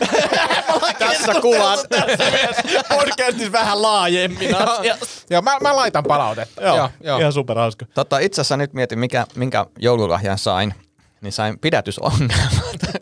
Tässä 0.98 1.34
kuvat. 1.40 1.80
Podcastissa 2.88 3.52
vähän 3.52 3.82
laajemmin. 3.82 4.48
Joo, 5.30 5.42
mä, 5.42 5.58
mä 5.62 5.76
laitan 5.76 6.04
palautetta. 6.04 6.62
Joo, 6.62 6.76
joo, 6.76 6.90
joo. 7.00 7.18
ihan 7.18 7.32
superhauska. 7.32 7.86
Tota, 7.94 8.18
itse 8.18 8.40
asiassa 8.40 8.56
nyt 8.56 8.72
mietin, 8.72 8.98
mikä, 8.98 9.26
minkä 9.34 9.66
joululahjan 9.78 10.38
sain. 10.38 10.74
Niin 11.20 11.32
sain 11.32 11.58
pidätysongelmat. 11.58 12.38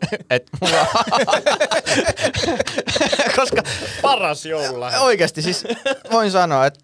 Et 0.29 0.49
mulla... 0.61 0.85
Koska 3.35 3.61
Paras 4.01 4.45
joululahja. 4.45 5.01
oikeasti 5.01 5.41
siis 5.41 5.63
voin 6.11 6.31
sanoa, 6.31 6.65
että 6.65 6.79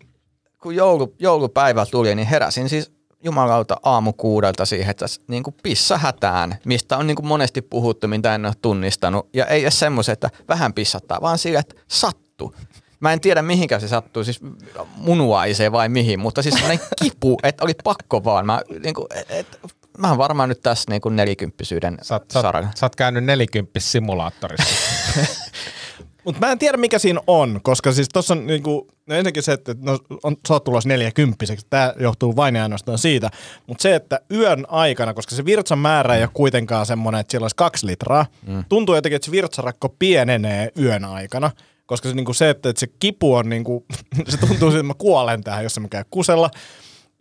kun 0.62 0.76
joulu, 0.76 1.16
joulupäivä 1.20 1.86
tuli, 1.86 2.16
niin 2.16 2.28
heräsin 2.28 2.70
siis 2.70 2.95
jumalauta 3.26 3.78
aamu 3.84 4.14
kuudelta 4.14 4.66
siihen, 4.66 4.92
että 4.92 5.06
niin 5.28 5.44
kuin 5.44 5.56
pissa 5.64 5.98
hätään, 5.98 6.56
mistä 6.66 6.98
on 6.98 7.08
niin 7.08 7.16
kuin 7.16 7.28
monesti 7.28 7.62
puhuttu, 7.62 8.08
mitä 8.08 8.36
en 8.36 8.46
ole 8.46 8.54
tunnistanut. 8.62 9.30
Ja 9.34 9.46
ei 9.46 9.62
edes 9.62 9.80
semmoisen, 9.80 10.14
että 10.14 10.30
vähän 10.48 10.74
pissattaa, 10.74 11.22
vaan 11.22 11.38
sillä, 11.38 11.60
että 11.60 11.76
sattuu. 11.88 12.56
Mä 13.00 13.14
en 13.14 13.22
tiedä 13.22 13.42
mihinkä 13.42 13.80
se 13.80 13.88
sattuu, 13.88 14.24
siis 14.24 14.40
munuaiseen 14.96 15.72
vai 15.72 15.90
mihin, 15.90 16.20
mutta 16.20 16.42
siis 16.42 16.56
sellainen 16.56 16.86
kipu, 17.04 17.38
että 17.44 17.64
oli 17.64 17.74
pakko 17.84 18.24
vaan. 18.24 18.46
Mä, 18.46 18.62
niin 18.84 18.96
kuin, 18.96 19.08
et, 19.30 19.48
mä 19.98 20.10
oon 20.10 20.18
varmaan 20.18 20.50
nyt 20.50 20.62
tässä 20.62 20.92
niin 20.92 21.02
kuin 21.02 21.16
nelikymppisyyden 21.16 21.98
Sä, 22.02 22.20
sä, 22.34 22.42
saralla. 22.42 22.70
oot- 22.70 22.78
sä 22.78 22.86
oot 22.86 22.96
käynyt 22.96 23.24
nelikymppis 23.24 23.92
simulaattorissa. 23.92 24.74
Mutta 26.26 26.46
mä 26.46 26.52
en 26.52 26.60
tiedä 26.60 26.78
mikä 26.78 27.00
siinä 27.00 27.22
on, 27.28 27.60
koska 27.64 27.92
siis 27.92 28.10
tuossa 28.14 28.34
on 28.34 28.48
niinku, 28.48 28.88
no 29.08 29.16
ensinnäkin 29.16 29.44
se, 29.44 29.54
että 29.54 29.76
no, 29.80 30.00
on, 30.24 30.38
sä 30.48 30.54
oot 30.54 30.64
tulossa 30.64 30.90
neljäkymppiseksi, 30.90 31.68
tämä 31.70 31.94
johtuu 32.00 32.36
vain 32.36 32.56
ja 32.56 32.64
ainoastaan 32.64 32.98
siitä. 32.98 33.30
Mutta 33.68 33.82
se, 33.82 33.96
että 33.96 34.20
yön 34.32 34.66
aikana, 34.70 35.14
koska 35.14 35.36
se 35.36 35.46
virtsan 35.46 35.80
määrä 35.80 36.16
ei 36.16 36.22
ole 36.22 36.30
kuitenkaan 36.34 36.86
semmoinen, 36.86 37.22
että 37.22 37.32
siellä 37.32 37.44
olisi 37.44 37.56
kaksi 37.56 37.88
litraa, 37.88 38.26
mm. 38.48 38.64
tuntuu 38.70 38.96
jotenkin, 38.96 39.16
että 39.16 39.26
se 39.26 39.32
virtsarakko 39.32 39.90
pienenee 39.90 40.72
yön 40.80 41.06
aikana. 41.06 41.52
Koska 41.86 42.10
se, 42.10 42.16
niinku 42.16 42.34
se 42.34 42.50
että, 42.50 42.70
että 42.70 42.80
se 42.80 42.88
kipu 43.00 43.34
on, 43.34 43.50
niinku, 43.50 43.86
se 44.30 44.38
tuntuu 44.38 44.58
siltä, 44.58 44.76
että 44.76 44.84
mä 44.84 44.94
kuolen 44.94 45.44
tähän, 45.44 45.64
jos 45.64 45.80
mä 45.80 45.88
käyn 45.88 46.06
kusella. 46.10 46.50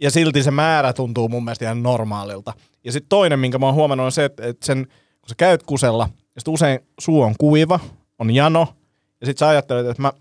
Ja 0.00 0.10
silti 0.10 0.42
se 0.42 0.50
määrä 0.50 0.92
tuntuu 0.92 1.28
mun 1.28 1.44
mielestä 1.44 1.64
ihan 1.64 1.82
normaalilta. 1.82 2.52
Ja 2.84 2.92
sitten 2.92 3.08
toinen, 3.08 3.38
minkä 3.38 3.58
mä 3.58 3.66
oon 3.66 3.74
huomannut, 3.74 4.04
on 4.04 4.12
se, 4.12 4.24
että, 4.24 4.46
että 4.46 4.66
sen, 4.66 4.86
kun 5.20 5.28
sä 5.28 5.34
käyt 5.38 5.62
kusella, 5.62 6.08
ja 6.34 6.40
sit 6.40 6.48
usein 6.48 6.80
suu 7.00 7.22
on 7.22 7.34
kuiva, 7.38 7.80
on 8.18 8.34
jano, 8.34 8.68
ja 9.20 9.26
sit 9.26 9.38
sä 9.38 9.48
ajattelet, 9.48 9.86
että 9.86 10.02
mä 10.02 10.12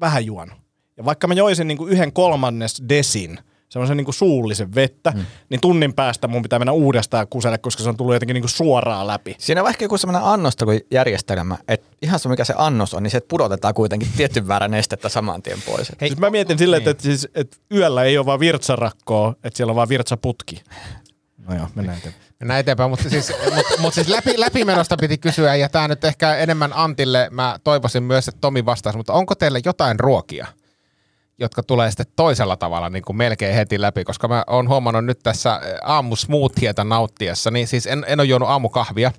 vähän 0.00 0.26
juon. 0.26 0.52
Ja 0.96 1.04
vaikka 1.04 1.26
mä 1.26 1.34
joisin 1.34 1.68
niin 1.68 1.78
kuin 1.78 1.92
yhden 1.92 2.12
kolmannes 2.12 2.82
desin, 2.88 3.38
semmoisen 3.68 3.96
niin 3.96 4.04
kuin 4.04 4.14
suullisen 4.14 4.74
vettä, 4.74 5.10
mm. 5.10 5.24
niin 5.48 5.60
tunnin 5.60 5.94
päästä 5.94 6.28
mun 6.28 6.42
pitää 6.42 6.58
mennä 6.58 6.72
uudestaan 6.72 7.28
kuselle, 7.28 7.58
koska 7.58 7.82
se 7.82 7.88
on 7.88 7.96
tullut 7.96 8.14
jotenkin 8.14 8.34
niin 8.34 8.42
kuin 8.42 8.50
suoraan 8.50 9.06
läpi. 9.06 9.36
Siinä 9.38 9.62
on 9.62 9.68
ehkä 9.68 9.84
joku 9.84 9.98
semmoinen 9.98 10.22
annostelujärjestelmä, 10.22 11.56
että 11.68 11.86
ihan 12.02 12.20
se 12.20 12.28
mikä 12.28 12.44
se 12.44 12.54
annos 12.56 12.94
on, 12.94 13.02
niin 13.02 13.10
se 13.10 13.20
pudotetaan 13.20 13.74
kuitenkin 13.74 14.08
tietyn 14.16 14.46
määrän 14.46 14.70
nestettä 14.70 15.08
saman 15.08 15.42
tien 15.42 15.62
pois. 15.66 15.92
Hei, 16.00 16.08
siis 16.08 16.20
mä 16.20 16.30
mietin 16.30 16.58
silleen, 16.58 16.82
niin. 16.82 16.90
että, 16.90 17.02
siis, 17.02 17.28
että 17.34 17.56
yöllä 17.74 18.04
ei 18.04 18.18
ole 18.18 18.26
vaan 18.26 18.40
virtsarakkoa, 18.40 19.34
että 19.44 19.56
siellä 19.56 19.70
on 19.70 19.76
vaan 19.76 19.88
virtsaputki. 19.88 20.62
No 21.48 21.54
joo, 21.54 21.68
mennään 21.74 21.98
eteenpäin. 21.98 22.24
Mennään 22.40 22.60
eteenpäin, 22.60 22.90
mutta 22.90 23.10
siis, 23.10 23.32
mut, 23.54 23.66
mut 23.78 23.94
siis 23.94 24.08
läpi, 24.08 24.40
läpimenosta 24.40 24.96
piti 24.96 25.18
kysyä, 25.18 25.54
ja 25.54 25.68
tämä 25.68 25.88
nyt 25.88 26.04
ehkä 26.04 26.36
enemmän 26.36 26.72
Antille, 26.74 27.28
mä 27.30 27.58
toivoisin 27.64 28.02
myös, 28.02 28.28
että 28.28 28.40
Tomi 28.40 28.66
vastaisi, 28.66 28.96
mutta 28.96 29.12
onko 29.12 29.34
teille 29.34 29.60
jotain 29.64 30.00
ruokia, 30.00 30.46
jotka 31.38 31.62
tulee 31.62 31.90
sitten 31.90 32.06
toisella 32.16 32.56
tavalla 32.56 32.90
niin 32.90 33.02
kuin 33.02 33.16
melkein 33.16 33.54
heti 33.54 33.80
läpi, 33.80 34.04
koska 34.04 34.28
mä 34.28 34.44
oon 34.46 34.68
huomannut 34.68 35.04
nyt 35.04 35.18
tässä 35.22 35.60
aamusmoothieta 35.82 36.84
nauttiessa, 36.84 37.50
niin 37.50 37.68
siis 37.68 37.86
en, 37.86 38.04
en 38.08 38.20
ole 38.20 38.28
juonut 38.28 38.48
aamukahvia, 38.48 39.12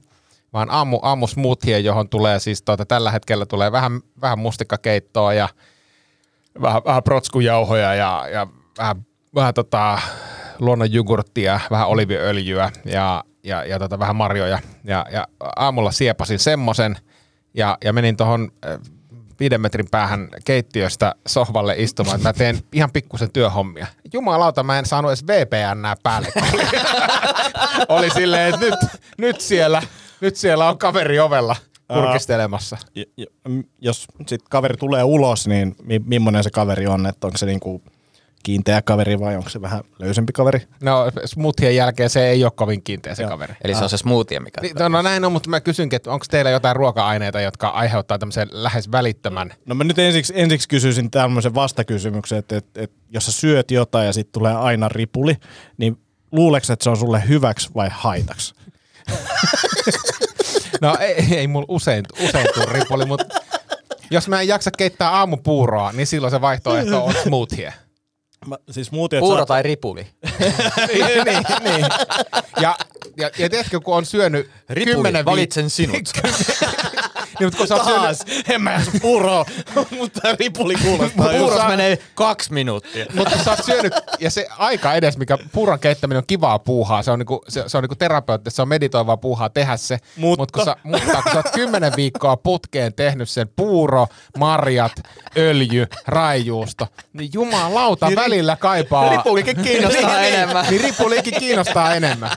vaan 0.54 0.70
aamu, 0.70 1.00
aamusmoothie, 1.02 1.80
johon 1.80 2.10
tulee 2.10 2.39
siis 2.39 2.62
tuota, 2.62 2.86
tällä 2.86 3.12
hetkellä 3.12 3.46
tulee 3.46 3.72
vähän, 3.72 4.02
vähän 4.22 4.39
mustikkakeittoa 4.39 5.34
ja 5.34 5.50
vähän, 6.62 6.82
vähän 6.86 7.04
protskujauhoja 7.04 7.94
ja, 7.96 8.28
ja 8.32 8.48
vähän, 8.78 9.06
vähän 9.36 9.54
tota, 9.54 10.00
luonnonjogurttia, 10.60 11.60
vähän 11.72 11.88
oliviöljyä 11.88 12.72
ja, 12.86 13.24
ja, 13.43 13.63
ja 13.65 13.80
tota, 13.80 14.00
vähän 14.00 14.15
marjoja. 14.15 14.60
Ja, 14.84 15.06
ja 15.12 15.28
aamulla 15.56 15.91
siepasin 15.91 16.39
semmosen 16.39 16.95
ja, 17.54 17.78
ja 17.84 17.93
menin 17.93 18.17
tuohon 18.17 18.52
viiden 19.39 19.62
metrin 19.62 19.88
päähän 19.91 20.30
keittiöstä 20.45 21.15
sohvalle 21.28 21.76
istumaan, 21.78 22.15
että 22.15 22.30
mä 22.30 22.34
teen 22.34 22.60
ihan 22.74 22.91
pikkusen 22.91 23.32
työhommia. 23.32 23.88
Jumalauta, 24.13 24.63
mä 24.63 24.80
en 24.80 24.86
saanut 24.86 25.12
edes 25.12 25.28
VPN 25.28 26.02
päälle. 26.04 26.28
Oli, 26.36 26.63
oli 28.00 28.10
silleen, 28.10 28.54
että 28.54 28.65
nyt, 28.65 28.80
nyt, 29.17 29.41
siellä, 29.41 29.82
nyt 30.22 30.36
siellä 30.36 30.69
on 30.69 30.78
kaveri 30.78 31.19
ovella 31.19 31.56
kurkistelemassa. 31.93 32.78
Uh, 33.48 33.63
jos 33.82 34.06
sit 34.28 34.41
kaveri 34.50 34.78
tulee 34.78 35.04
ulos, 35.04 35.48
niin 35.48 35.76
mi- 35.84 36.02
millainen 36.06 36.43
se 36.43 36.50
kaveri 36.50 36.88
on? 36.88 37.06
Että 37.06 37.28
onko 37.28 37.38
se 37.38 37.45
niinku 37.45 37.84
kiinteä 38.43 38.82
kaveri 38.82 39.19
vai 39.19 39.36
onko 39.36 39.49
se 39.49 39.62
vähän 39.62 39.84
löysempi 39.99 40.34
kaveri? 40.34 40.62
No 40.84 41.12
smoothien 41.25 41.75
jälkeen 41.75 42.10
se 42.10 42.28
ei 42.30 42.43
ole 42.43 42.52
kovin 42.56 42.84
kiinteä 42.84 43.15
se 43.15 43.23
Joo. 43.23 43.30
kaveri. 43.30 43.54
Eli 43.63 43.75
se 43.75 43.84
on 43.84 43.89
se 43.89 43.97
smoothie, 43.97 44.39
mikä... 44.39 44.62
Niin, 44.62 44.75
no, 44.75 44.88
no 44.88 45.02
näin 45.02 45.25
on, 45.25 45.32
mutta 45.32 45.49
mä 45.49 45.62
kysynkin, 45.62 45.97
että 45.97 46.12
onko 46.12 46.25
teillä 46.30 46.52
jotain 46.52 46.75
ruoka-aineita, 46.75 47.41
jotka 47.41 47.67
aiheuttaa 47.67 48.19
tämmöisen 48.19 48.47
lähes 48.52 48.91
välittömän... 48.91 49.54
No 49.65 49.75
mä 49.75 49.84
nyt 49.84 49.99
ensiksi, 49.99 50.34
ensiksi 50.36 50.69
kysyisin 50.69 51.12
tämmöisen 51.12 51.56
vastakysymyksen, 51.56 52.38
että, 52.38 52.58
että, 52.58 52.82
että 52.82 52.97
jos 53.10 53.25
sä 53.25 53.32
syöt 53.32 53.71
jotain 53.71 54.06
ja 54.06 54.13
sitten 54.13 54.34
tulee 54.34 54.56
aina 54.56 54.89
ripuli, 54.89 55.36
niin 55.78 55.97
luuleeko 56.32 56.73
että 56.73 56.84
se 56.84 56.89
on 56.89 56.97
sulle 56.97 57.23
hyväksi 57.28 57.69
vai 57.75 57.89
haitaksi? 57.91 58.54
no 60.82 60.97
ei, 60.99 61.25
ei 61.32 61.47
mulla 61.47 61.65
usein, 61.69 62.06
usein 62.23 62.47
tule 62.54 62.65
ripuli, 62.65 63.06
mutta 63.06 63.25
jos 64.12 64.28
mä 64.28 64.41
en 64.41 64.47
jaksa 64.47 64.71
keittää 64.78 65.10
aamupuuroa, 65.10 65.91
niin 65.91 66.08
silloin 66.08 66.32
se 66.32 66.41
vaihtoehto 66.41 67.06
on 67.06 67.13
smoothie. 67.23 67.73
Mä, 68.47 68.58
siis 68.71 68.91
muut, 68.91 69.12
Puuro 69.19 69.38
saat... 69.38 69.47
tai 69.47 69.63
ripuli. 69.63 70.02
niin, 70.93 71.06
niin, 71.25 71.43
niin. 71.63 71.86
Ja, 72.62 72.75
ja, 73.17 73.30
ja 73.38 73.49
tiedätkö, 73.49 73.80
kun 73.80 73.95
on 73.95 74.06
syönyt 74.06 74.49
Ripuli, 74.69 74.95
kymmenen... 74.95 75.25
valitsen 75.25 75.69
sinut. 75.69 75.95
niin, 77.39 77.47
mutta 77.47 77.58
kun 77.58 77.67
sä 77.67 77.75
Taas, 77.75 78.17
syönyt... 78.17 78.49
en 78.49 78.62
mä 78.62 78.82
puuroa, 79.02 79.45
mutta 79.97 80.21
ripuli 80.39 80.75
kuulostaa. 80.75 81.30
Puuros 81.38 81.67
menee 81.67 81.97
kaksi 82.15 82.54
minuuttia. 82.54 83.06
mutta 83.15 83.43
sä 83.43 83.52
oot 83.52 83.65
syönyt, 83.65 83.93
ja 84.19 84.32
se 84.32 84.47
aika 84.58 84.93
edes, 84.93 85.17
mikä 85.17 85.38
puuron 85.52 85.80
keittäminen 85.80 86.17
on 86.17 86.28
kivaa 86.28 86.60
puuhaa, 86.60 87.04
se 87.04 87.12
on 87.12 87.19
niinku, 87.19 87.41
se, 87.47 87.63
se 87.67 87.78
on 87.78 87.84
niinku 87.84 87.95
terapeutti, 87.95 88.52
se 88.52 88.62
on 88.62 88.67
meditoivaa 88.67 89.17
puuhaa 89.17 89.49
tehdä 89.49 89.78
se. 89.78 89.97
Mutta, 90.15 90.41
Mut 90.41 90.52
kun 90.52 90.65
sä, 90.65 90.75
mutta 90.84 91.21
kun 91.23 91.32
sä 91.32 91.38
oot 91.38 91.52
kymmenen 91.54 91.93
viikkoa 91.95 92.38
putkeen 92.38 92.93
tehnyt 92.93 93.30
sen 93.30 93.49
puuro, 93.56 94.08
marjat, 94.38 94.91
öljy, 95.38 95.88
raijuusto, 96.08 96.88
niin 97.13 97.30
jumalauta 97.34 98.08
niin, 98.08 98.15
välillä 98.15 98.56
kaipaa. 98.56 99.10
Ripulikin 99.10 99.58
kiinnostaa 99.62 100.21
niin, 100.21 100.34
enemmän. 100.34 100.65
Niin 100.69 100.82
ripulikin 100.82 101.34
kiinnostaa 101.39 101.95
enemmän. 101.95 102.32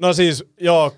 No 0.00 0.12
siis, 0.12 0.44
joo, 0.60 0.92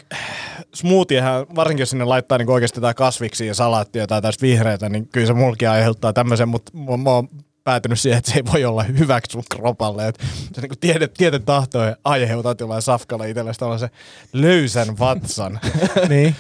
smoothiehän, 0.79 1.47
varsinkin 1.57 1.83
jos 1.83 1.91
sinne 1.91 2.05
laittaa 2.05 2.39
niin 2.39 2.51
oikeasti 2.51 2.79
jotain 2.79 2.95
kasviksi 2.95 3.47
ja 3.47 3.55
salaattia 3.55 4.07
tai 4.07 4.23
tästä 4.23 4.43
vihreitä, 4.43 4.89
niin 4.89 5.09
kyllä 5.09 5.27
se 5.27 5.33
mulki 5.33 5.67
aiheuttaa 5.67 6.13
tämmöisen, 6.13 6.49
mutta 6.49 6.73
mä 6.77 7.11
oon 7.11 7.29
päätynyt 7.65 8.01
siihen, 8.01 8.19
että 8.19 8.31
se 8.31 8.37
ei 8.37 8.45
voi 8.53 8.65
olla 8.65 8.83
hyväksi 8.83 9.33
sun 9.33 9.43
kropalle. 9.51 10.09
Että 10.09 10.25
se 10.55 10.61
niin 10.61 10.79
tiede, 10.81 11.09
tieten 11.09 11.43
tahtoja 11.43 11.97
aiheutat 12.05 12.61
jollain 12.61 12.83
safkalla 12.83 13.25
itsellesi 13.25 13.61
tällaisen 13.61 13.91
löysän 14.33 14.99
vatsan. 14.99 15.61
niin. 16.09 16.37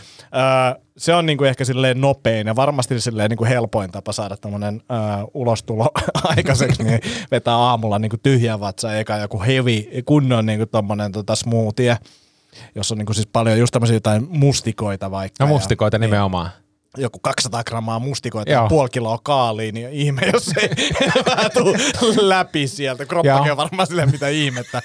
Se 0.96 1.14
on 1.14 1.26
niinku 1.26 1.44
ehkä 1.44 1.64
silleen 1.64 2.00
nopein 2.00 2.46
ja 2.46 2.56
varmasti 2.56 3.00
silleen 3.00 3.30
niinku 3.30 3.44
helpoin 3.44 3.90
tapa 3.90 4.12
saada 4.12 4.36
tämmöinen 4.36 4.82
ulostulo 5.34 5.90
aikaiseksi, 6.36 6.82
niin 6.82 7.00
vetää 7.30 7.56
aamulla 7.56 7.98
niinku 7.98 8.16
tyhjä 8.22 8.60
vatsa 8.60 8.94
eikä 8.94 9.16
joku 9.16 9.42
hevi 9.42 9.90
kunnon 10.04 10.46
niinku 10.46 10.66
tommonen 10.66 11.12
tota 11.12 11.34
smoothie 11.34 11.98
jos 12.74 12.92
on 12.92 12.98
niin 12.98 13.06
kuin 13.06 13.16
siis 13.16 13.28
paljon 13.32 13.58
just 13.58 13.72
tämmöisiä 13.72 13.96
jotain 13.96 14.26
mustikoita 14.30 15.10
vaikka. 15.10 15.44
No 15.44 15.48
mustikoita 15.48 15.94
ja, 15.94 15.98
niin 15.98 16.10
nimenomaan. 16.10 16.46
Niin, 16.46 16.68
joku 17.02 17.18
200 17.18 17.64
grammaa 17.64 17.98
mustikoita 17.98 18.50
ja 18.50 18.66
puoli 18.68 18.88
kiloa 18.88 19.18
kaaliin, 19.22 19.74
niin 19.74 19.88
ihme, 19.92 20.22
jos 20.32 20.52
ei 20.56 20.68
vähän 21.30 21.50
tuu 21.54 21.74
läpi 22.20 22.68
sieltä. 22.68 23.06
Kroppakin 23.06 23.50
on 23.50 23.56
varmaan 23.56 23.86
silleen 23.86 24.10
mitä 24.10 24.28
ihmettä. 24.28 24.82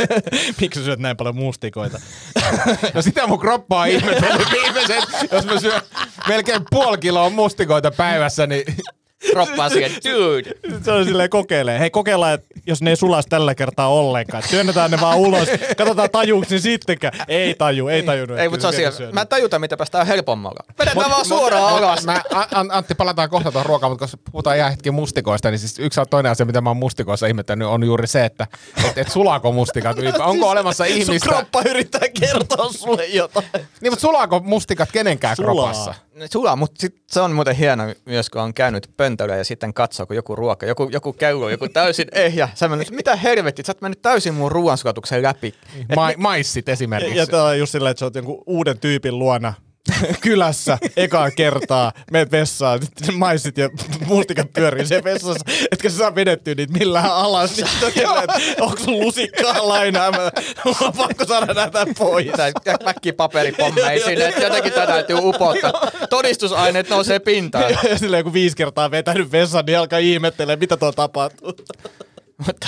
Miksi 0.60 0.84
syöt 0.84 0.98
näin 0.98 1.16
paljon 1.16 1.36
mustikoita? 1.36 2.00
no 2.94 3.02
sitä 3.02 3.26
mun 3.26 3.38
kroppaa 3.38 3.86
ihmetellyt 3.86 4.48
viimeiset, 4.52 5.04
jos 5.32 5.44
mä 5.46 5.60
syön 5.60 5.80
melkein 6.28 6.62
puoli 6.70 6.98
kiloa 6.98 7.30
mustikoita 7.30 7.90
päivässä, 7.90 8.46
niin 8.46 8.64
kroppaa 9.30 9.68
siihen, 9.68 9.92
dude. 10.04 10.50
Se 10.84 10.92
on 10.92 11.04
silleen 11.04 11.30
kokeilee. 11.30 11.78
Hei 11.78 11.90
kokeillaan, 11.90 12.34
että 12.34 12.46
jos 12.66 12.82
ne 12.82 12.90
ei 12.90 12.96
sulaisi 12.96 13.28
tällä 13.28 13.54
kertaa 13.54 13.88
ollenkaan. 13.88 14.42
Työnnetään 14.50 14.90
ne 14.90 15.00
vaan 15.00 15.18
ulos. 15.18 15.48
Katsotaan 15.76 16.10
tajuuks 16.10 16.50
ne 16.50 16.58
sittenkään. 16.58 17.12
Ei 17.28 17.54
taju, 17.54 17.88
ei 17.88 18.02
tajunnut. 18.02 18.38
Ei, 18.38 18.48
mutta 18.48 18.72
se 18.72 18.86
on 18.86 18.92
siellä. 18.92 19.12
Mä 19.12 19.20
en 19.20 19.28
tajuta, 19.28 19.58
mitä 19.58 19.76
päästään 19.76 20.06
helpommalla. 20.06 20.60
Vedetään 20.78 21.10
vaan 21.10 21.24
suoraan 21.24 21.74
alas. 21.74 22.04
Mä, 22.06 22.22
Antti, 22.72 22.94
palataan 22.94 23.30
kohta 23.30 23.52
tuohon 23.52 23.66
ruokaan, 23.66 23.92
mutta 23.92 24.06
kun 24.10 24.18
puhutaan 24.32 24.56
ihan 24.56 24.70
hetki 24.70 24.90
mustikoista, 24.90 25.50
niin 25.50 25.58
siis 25.58 25.78
yksi 25.78 26.00
toinen 26.10 26.32
asia, 26.32 26.46
mitä 26.46 26.60
mä 26.60 26.70
oon 26.70 26.76
mustikoissa 26.76 27.26
ihmettänyt, 27.26 27.68
on 27.68 27.84
juuri 27.84 28.06
se, 28.06 28.24
että 28.24 28.46
et, 28.84 28.98
et 28.98 29.10
sulaako 29.10 29.52
mustikat 29.52 29.96
Onko 30.18 30.50
olemassa 30.50 30.84
ihmistä? 30.84 31.12
Sun 31.12 31.34
kroppa 31.34 31.62
yrittää 31.70 32.08
kertoa 32.20 32.72
sulle 32.72 33.06
jotain. 33.06 33.46
Niin, 33.52 33.92
mutta 33.92 34.00
sulaako 34.00 34.40
mustikat 34.40 34.92
kenenkään 34.92 35.36
Sulaa. 35.36 35.54
kropassa? 35.54 35.94
Sulaa, 36.32 36.56
mutta 36.56 36.80
sit 36.80 36.96
se 37.06 37.20
on 37.20 37.32
muuten 37.32 37.56
hieno 37.56 37.82
myös, 38.04 38.30
kun 38.30 38.40
on 38.40 38.54
käynyt 38.54 38.90
pöntöllä 38.96 39.36
ja 39.36 39.44
sitten 39.44 39.74
katsoo, 39.74 40.06
kun 40.06 40.16
joku 40.16 40.36
ruoka, 40.36 40.66
joku, 40.66 40.88
joku 40.92 41.12
käy, 41.12 41.50
joku 41.50 41.68
täysin 41.68 42.08
ehjä. 42.26 42.48
Sä 42.54 42.68
menet, 42.68 42.90
mitä 42.90 43.16
helvetti, 43.16 43.62
sä 43.66 43.70
oot 43.72 43.80
mennyt 43.80 44.02
täysin 44.02 44.34
mun 44.34 44.52
ruoansulatuksen 44.52 45.22
läpi. 45.22 45.54
Ma- 45.96 46.12
maissit 46.16 46.68
esimerkiksi. 46.68 47.16
Ja, 47.16 47.22
ja 47.22 47.26
tämä 47.26 47.44
on 47.44 47.58
just 47.58 47.72
silleen, 47.72 47.90
että 47.90 47.98
sä 47.98 48.06
oot 48.06 48.14
jonkun 48.14 48.42
uuden 48.46 48.78
tyypin 48.78 49.18
luona 49.18 49.54
kylässä 50.20 50.78
ekaa 50.96 51.30
kertaa, 51.30 51.92
meet 52.10 52.30
vessaan, 52.30 52.80
maissit 53.12 53.58
ja 53.58 53.70
mustikat 54.06 54.52
pyörii 54.52 54.86
siellä 54.86 55.04
vessassa, 55.04 55.44
etkä 55.72 55.90
sä 55.90 55.96
saa 55.96 56.14
vedettyä 56.14 56.54
niitä 56.54 56.78
millään 56.78 57.12
alas. 57.12 57.56
Sitten 57.56 58.08
onko 58.60 58.78
sun 58.78 59.00
lusikkaa 59.00 59.68
lainaa? 59.68 60.10
Mä, 60.10 60.30
on 60.80 60.92
pakko 60.96 61.24
saada 61.24 61.54
näitä 61.54 61.86
pois. 61.98 62.26
Mäkki 62.84 63.12
paperipommeja 63.12 64.04
sinne, 64.04 64.28
että 64.28 64.42
jotenkin 64.42 64.72
tätä 64.72 64.86
täytyy 64.86 65.16
upottaa. 65.18 65.72
Todistusaineet 66.10 66.88
nousee 66.88 67.18
pintaan. 67.18 67.70
Ja 67.90 67.98
silleen 67.98 68.24
kun 68.24 68.32
viisi 68.32 68.56
kertaa 68.56 68.90
vetänyt 68.90 69.32
vessan, 69.32 69.64
niin 69.66 69.78
alkaa 69.78 69.98
ihmettelee, 69.98 70.56
mitä 70.56 70.76
tuo 70.76 70.92
tapahtuu. 70.92 71.52
Mutta 72.46 72.66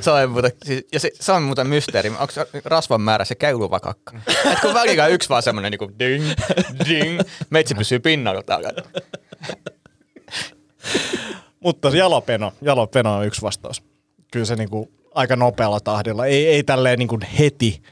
se 0.00 0.10
on 0.10 0.30
muuten, 0.30 0.52
siis, 0.64 0.84
ja 0.92 1.00
se, 1.00 1.10
se, 1.14 1.32
on 1.32 1.42
muuten 1.42 1.66
mysteeri. 1.66 2.08
Onko 2.08 2.32
rasvan 2.64 3.00
määrä 3.00 3.24
se 3.24 3.34
käyluvakakka? 3.34 4.12
Et 4.52 4.60
kun 4.60 4.74
välillä 4.74 5.06
yksi 5.06 5.28
vaan 5.28 5.42
semmoinen 5.42 5.72
niin 5.72 5.98
ding, 5.98 6.24
ding, 6.88 7.20
meitsi 7.50 7.74
pysyy 7.74 7.98
pinnalla 7.98 8.42
täällä. 8.42 8.70
Mutta 11.60 11.88
jalopeno, 11.88 12.52
jalopeno 12.62 13.16
on 13.16 13.26
yksi 13.26 13.42
vastaus. 13.42 13.82
Kyllä 14.32 14.46
se 14.46 14.56
niinku 14.56 14.92
aika 15.14 15.36
nopealla 15.36 15.80
tahdilla, 15.80 16.26
ei, 16.26 16.46
ei 16.46 16.62
tälleen 16.62 16.98
niinku 16.98 17.18
heti. 17.38 17.82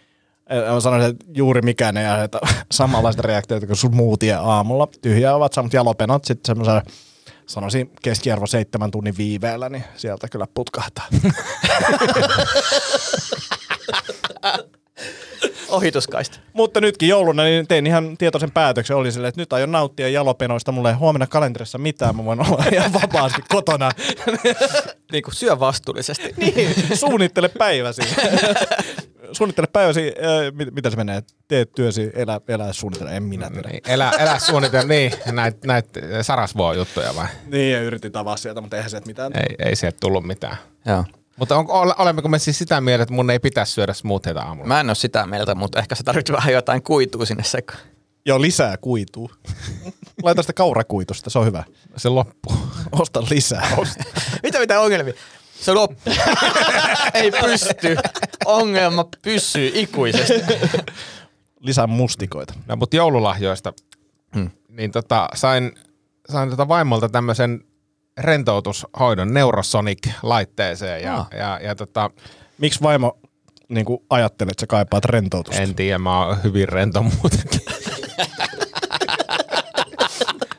Mä 0.74 0.80
sanoisin, 0.80 1.10
että 1.10 1.26
juuri 1.34 1.62
mikään 1.62 1.96
ei 1.96 2.06
aiheuta 2.06 2.40
samanlaista 2.72 3.22
reaktiota 3.22 3.66
kuin 3.66 3.76
sun 3.76 3.96
muutie 3.96 4.34
aamulla. 4.34 4.88
Tyhjää 5.00 5.34
ovat 5.34 5.52
samat 5.52 5.72
jalopenot 5.72 6.24
sitten 6.24 6.46
semmoisen 6.46 6.82
sanoisin 7.48 7.90
keskiarvo 8.02 8.46
seitsemän 8.46 8.90
tunnin 8.90 9.16
viiveellä, 9.18 9.68
niin 9.68 9.84
sieltä 9.96 10.28
kyllä 10.28 10.46
putkahtaa. 10.54 11.06
Ohituskaista. 15.68 16.38
Mutta 16.52 16.80
nytkin 16.80 17.08
jouluna 17.08 17.42
niin 17.42 17.66
tein 17.66 17.86
ihan 17.86 18.16
tietoisen 18.16 18.50
päätöksen. 18.50 18.96
Oli 18.96 19.12
silleen, 19.12 19.28
että 19.28 19.40
nyt 19.40 19.52
aion 19.52 19.72
nauttia 19.72 20.08
jalopenoista. 20.08 20.72
Mulla 20.72 20.90
ei 20.90 20.96
huomenna 20.96 21.26
kalenterissa 21.26 21.78
mitään. 21.78 22.16
Mä 22.16 22.24
voin 22.24 22.40
olla 22.40 22.64
ihan 22.72 22.92
vapaasti 22.92 23.42
kotona. 23.48 23.90
Niin 25.12 25.22
kuin 25.22 25.34
syö 25.34 25.60
vastuullisesti. 25.60 26.34
niin, 26.36 26.74
suunnittele 26.98 27.48
päiväsi. 27.48 28.02
suunnittele 29.32 29.66
päiväsi, 29.72 30.14
äh, 30.18 30.52
mit- 30.54 30.74
mitä 30.74 30.90
se 30.90 30.96
menee? 30.96 31.22
Teet 31.48 31.72
työsi, 31.72 32.10
elä, 32.14 32.40
elä 32.48 32.72
suunnittele. 32.72 33.16
En 33.16 33.22
minä 33.22 33.50
tiedä. 33.50 33.68
Niin, 33.68 33.80
elä, 33.86 34.10
elä 34.18 34.38
suunnitella, 34.38 34.88
niin, 34.88 35.12
näitä 35.32 35.66
näit 35.66 35.86
sarasvuo-juttuja 36.22 37.14
vai? 37.16 37.26
Niin, 37.46 37.72
ja 37.72 37.82
yritin 37.82 38.12
tavaa 38.12 38.36
sieltä, 38.36 38.60
mutta 38.60 38.76
eihän 38.76 38.90
se 38.90 39.00
mitään. 39.06 39.32
Ei, 39.34 39.56
ei 39.68 39.76
sieltä 39.76 39.96
tullut 40.00 40.24
mitään. 40.26 40.56
Joo. 40.86 41.04
Mutta 41.36 41.56
on, 41.56 41.70
ole- 41.70 41.94
olemmeko 41.98 42.28
me 42.28 42.38
siis 42.38 42.58
sitä 42.58 42.80
mieltä, 42.80 43.02
että 43.02 43.14
mun 43.14 43.30
ei 43.30 43.38
pitäisi 43.38 43.72
syödä 43.72 43.92
smoothieita 43.92 44.40
aamulla? 44.42 44.68
Mä 44.68 44.80
en 44.80 44.88
ole 44.90 44.94
sitä 44.94 45.26
mieltä, 45.26 45.54
mutta 45.54 45.78
ehkä 45.78 45.94
sä 45.94 46.04
tarvitset 46.04 46.36
vähän 46.36 46.52
jotain 46.52 46.82
kuitua 46.82 47.26
sinne 47.26 47.44
sekaan. 47.44 47.80
Joo, 48.26 48.40
lisää 48.40 48.76
kuituu. 48.76 49.30
Laita 50.22 50.42
sitä 50.42 50.52
kaurakuitusta, 50.52 51.30
se 51.30 51.38
on 51.38 51.46
hyvä. 51.46 51.64
Se 51.96 52.08
loppuu. 52.08 52.54
Osta 52.92 53.22
lisää. 53.30 53.76
Mitä 54.42 54.58
mitä 54.58 54.80
ongelmia? 54.80 55.14
Se 55.60 55.72
loppuu. 55.72 56.12
Ei 57.14 57.30
pysty. 57.30 57.96
Ongelma 58.48 59.04
pysyy 59.22 59.70
ikuisesti. 59.74 60.34
lisää 61.60 61.86
mustikoita. 61.86 62.54
No, 62.66 62.76
mutta 62.76 62.96
joululahjoista, 62.96 63.72
Hmm. 64.34 64.50
niin 64.68 64.90
tota, 64.92 65.28
sain, 65.34 65.72
sain 66.30 66.50
tota 66.50 66.68
vaimolta 66.68 67.08
tämmöisen 67.08 67.64
rentoutushoidon 68.18 69.34
Neurosonic-laitteeseen. 69.34 71.02
Ja, 71.02 71.16
Ah. 71.16 71.28
ja, 71.38 71.60
ja 71.62 71.74
tota, 71.74 72.10
Miksi 72.58 72.80
vaimo 72.82 73.18
niin 73.68 73.86
kuin 73.86 73.98
ajattelet, 74.10 74.50
että 74.50 74.60
sä 74.62 74.66
kaipaat 74.66 75.04
rentoutusta? 75.04 75.62
en 75.62 75.74
tiedä, 75.74 75.98
mä 75.98 76.26
oon 76.26 76.42
hyvin 76.44 76.68
rento 76.68 77.02
muutenkin. 77.02 77.60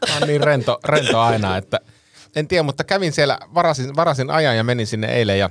mä 0.07 0.13
oon 0.19 0.27
niin 0.27 0.43
rento, 0.43 0.79
rento 0.85 1.19
aina, 1.19 1.57
että 1.57 1.79
en 2.35 2.47
tiedä, 2.47 2.63
mutta 2.63 2.83
kävin 2.83 3.11
siellä, 3.13 3.39
varasin, 3.53 3.95
varasin 3.95 4.29
ajan 4.29 4.57
ja 4.57 4.63
menin 4.63 4.87
sinne 4.87 5.07
eilen 5.07 5.39
ja 5.39 5.49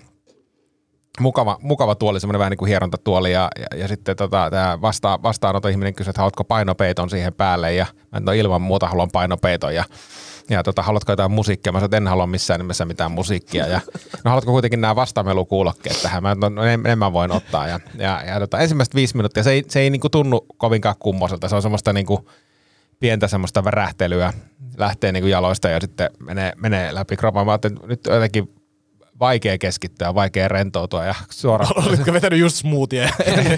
mukava, 1.21 1.59
mukava 1.63 1.95
tuoli, 1.95 2.21
semmoinen 2.21 2.39
vähän 2.39 2.51
niin 2.51 2.59
kuin 2.59 2.69
hierontatuoli 2.69 3.33
ja, 3.33 3.49
ja, 3.59 3.79
ja 3.79 3.89
sitten 3.89 4.17
tota, 4.17 4.49
tämä 4.51 4.81
vasta, 4.81 5.19
vastaanoton 5.23 5.71
ihminen 5.71 5.95
kysyi, 5.95 6.11
että 6.11 6.21
haluatko 6.21 6.45
painopeiton 6.45 7.11
siihen 7.11 7.35
päälle 7.35 7.75
ja 7.75 7.87
mä 8.13 8.21
no 8.21 8.33
ilman 8.33 8.63
muuta 8.63 8.89
haluan 8.89 9.11
painopeiton 9.13 9.75
ja 9.75 9.85
ja 10.51 10.63
tota, 10.63 10.83
haluatko 10.83 11.13
jotain 11.13 11.31
musiikkia? 11.31 11.73
Mä 11.73 11.79
sanoin, 11.79 11.87
että 11.87 11.97
en 11.97 12.07
halua 12.07 12.27
missään 12.27 12.61
nimessä 12.61 12.85
mitään 12.85 13.11
musiikkia. 13.11 13.67
Ja, 13.67 13.81
no 14.25 14.29
haluatko 14.31 14.53
kuitenkin 14.53 14.81
nämä 14.81 14.97
vastamelukuulokkeet 14.97 16.03
tähän? 16.03 16.23
Mä 16.23 16.35
no, 16.35 16.65
en, 16.65 16.87
en 16.87 16.99
mä 16.99 17.13
voin 17.13 17.33
ottaa. 17.33 17.69
Ja, 17.69 17.81
ja, 17.99 18.23
ja 18.27 18.41
tota, 18.41 18.59
ensimmäiset 18.59 18.95
viisi 18.95 19.17
minuuttia, 19.17 19.43
se 19.43 19.51
ei, 19.51 19.65
se 19.69 19.81
ei 19.81 19.91
niinku 19.91 20.09
tunnu 20.09 20.47
kovinkaan 20.57 20.95
kummoselta. 20.99 21.49
Se 21.49 21.57
on 21.57 21.63
semmoista 21.63 21.93
niinku 21.93 22.29
pientä 23.01 23.29
semmoista 23.29 23.65
värähtelyä. 23.65 24.33
Lähtee 24.77 25.13
niinku 25.13 25.29
jaloista 25.29 25.69
ja 25.69 25.81
sitten 25.81 26.11
menee, 26.19 26.53
menee 26.57 26.95
läpi 26.95 27.17
kropan. 27.17 27.47
Mä 27.47 27.53
ajattelin, 27.53 27.77
että 27.77 27.89
nyt 27.89 28.07
jotenkin 28.07 28.55
vaikea 29.21 29.59
keskittyä, 29.59 30.15
vaikea 30.15 30.49
rentoutua 30.49 31.05
ja 31.05 31.15
suoraan. 31.31 31.73
Olitko 31.89 32.13
vetänyt 32.13 32.39
just 32.39 32.57
smoothie? 32.57 33.11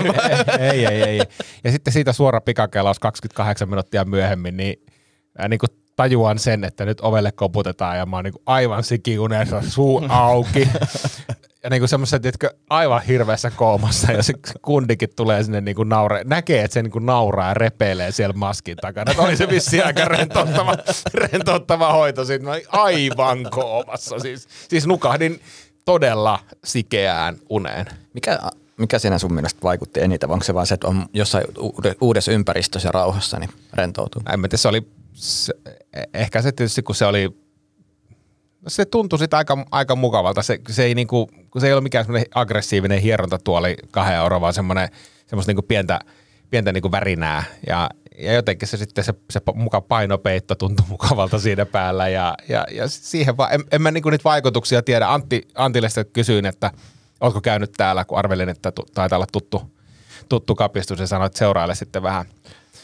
ei, 0.70 0.86
ei, 0.86 1.02
ei. 1.02 1.20
Ja 1.64 1.70
sitten 1.72 1.92
siitä 1.92 2.12
suora 2.12 2.40
pikakelaus 2.40 2.98
28 2.98 3.68
minuuttia 3.68 4.04
myöhemmin, 4.04 4.56
niin, 4.56 4.82
ää, 5.38 5.48
niin 5.48 5.58
kuin 5.58 5.70
tajuan 5.96 6.38
sen, 6.38 6.64
että 6.64 6.84
nyt 6.84 7.00
ovelle 7.00 7.32
koputetaan 7.32 7.98
ja 7.98 8.06
mä 8.06 8.16
oon 8.16 8.24
niin 8.24 8.32
kuin 8.32 8.42
aivan 8.46 8.84
sikiunessa, 8.84 9.62
suu 9.68 10.02
auki. 10.08 10.68
Ja 11.64 11.70
niin 11.70 11.80
kuin 11.80 11.88
semmoisessa, 11.88 12.20
tiedätkö, 12.20 12.50
aivan 12.70 13.02
hirveässä 13.02 13.50
koomassa 13.50 14.12
ja 14.12 14.22
se 14.22 14.34
kundikin 14.62 15.08
tulee 15.16 15.44
sinne 15.44 15.60
niin 15.60 15.76
kuin 15.76 15.88
naure, 15.88 16.24
näkee, 16.24 16.64
että 16.64 16.74
se 16.74 16.82
niin 16.82 16.90
kuin 16.90 17.06
nauraa 17.06 17.48
ja 17.48 17.54
repeilee 17.54 18.12
siellä 18.12 18.32
maskin 18.32 18.76
takana. 18.76 19.10
Että 19.10 19.22
oli 19.22 19.36
se 19.36 19.48
vissi 19.48 19.80
aika 19.82 20.04
rentouttava, 20.04 20.76
rentouttava 21.14 21.92
hoito. 21.92 22.24
Sitten 22.24 22.48
mä 22.48 22.56
aivan 22.68 23.50
koomassa. 23.50 24.18
Siis, 24.18 24.48
siis 24.68 24.86
nukahdin 24.86 25.40
todella 25.84 26.38
sikeään 26.64 27.36
uneen. 27.48 27.86
Mikä, 28.14 28.38
mikä 28.76 28.98
siinä 28.98 29.18
sun 29.18 29.34
mielestä 29.34 29.62
vaikutti 29.62 30.00
eniten? 30.00 30.30
Onko 30.30 30.44
se 30.44 30.54
vaan 30.54 30.66
se, 30.66 30.74
että 30.74 30.88
on 30.88 31.06
jossain 31.12 31.44
uude- 31.58 31.96
uudessa 32.00 32.32
ympäristössä 32.32 32.88
ja 32.88 32.92
rauhassa, 32.92 33.38
niin 33.38 33.50
rentoutuu? 33.72 34.22
en 34.32 34.40
tiedä, 34.40 34.56
se 34.56 34.68
oli, 34.68 34.88
se, 35.12 35.54
ehkä 36.14 36.42
se 36.42 36.52
tietysti 36.52 36.82
kun 36.82 36.94
se 36.94 37.06
oli, 37.06 37.36
se 38.68 38.84
tuntui 38.84 39.18
sitä 39.18 39.36
aika, 39.36 39.66
aika 39.70 39.96
mukavalta. 39.96 40.42
Se, 40.42 40.60
se, 40.68 40.84
ei 40.84 40.94
niinku, 40.94 41.28
se 41.58 41.66
ei 41.66 41.72
ole 41.72 41.80
mikään 41.80 42.04
semmoinen 42.04 42.30
aggressiivinen 42.34 43.00
hierontatuoli 43.00 43.76
kahden 43.90 44.16
euroa, 44.16 44.40
vaan 44.40 44.54
semmoinen, 44.54 44.88
semmoista 45.26 45.50
niinku 45.50 45.62
pientä, 45.62 46.00
pientä 46.50 46.72
niinku 46.72 46.90
värinää. 46.90 47.44
Ja, 47.66 47.90
ja 48.18 48.32
jotenkin 48.32 48.68
se 48.68 48.76
sitten 48.76 49.04
se, 49.04 49.14
se 49.30 49.40
muka 49.54 49.80
painopeitto 49.80 50.54
tuntui 50.54 50.86
mukavalta 50.88 51.38
siinä 51.38 51.66
päällä 51.66 52.08
ja, 52.08 52.34
ja, 52.48 52.66
ja 52.70 52.88
siihen 52.88 53.36
vaan, 53.36 53.54
en, 53.54 53.64
en 53.72 53.82
mä 53.82 53.90
niinku 53.90 54.10
niitä 54.10 54.24
vaikutuksia 54.24 54.82
tiedä. 54.82 55.08
Antti, 55.08 55.48
Antille 55.54 55.88
sitten 55.88 56.12
kysyin, 56.12 56.46
että 56.46 56.70
ootko 57.20 57.40
käynyt 57.40 57.72
täällä, 57.76 58.04
kun 58.04 58.18
arvelin, 58.18 58.48
että 58.48 58.72
tu, 58.72 58.82
taitaa 58.94 59.16
olla 59.16 59.26
tuttu, 59.32 59.62
tuttu 60.28 60.54
kapistus 60.54 61.00
ja 61.00 61.06
sanoin, 61.06 61.26
että 61.26 61.38
seuraile 61.38 61.74
sitten 61.74 62.02
vähän. 62.02 62.26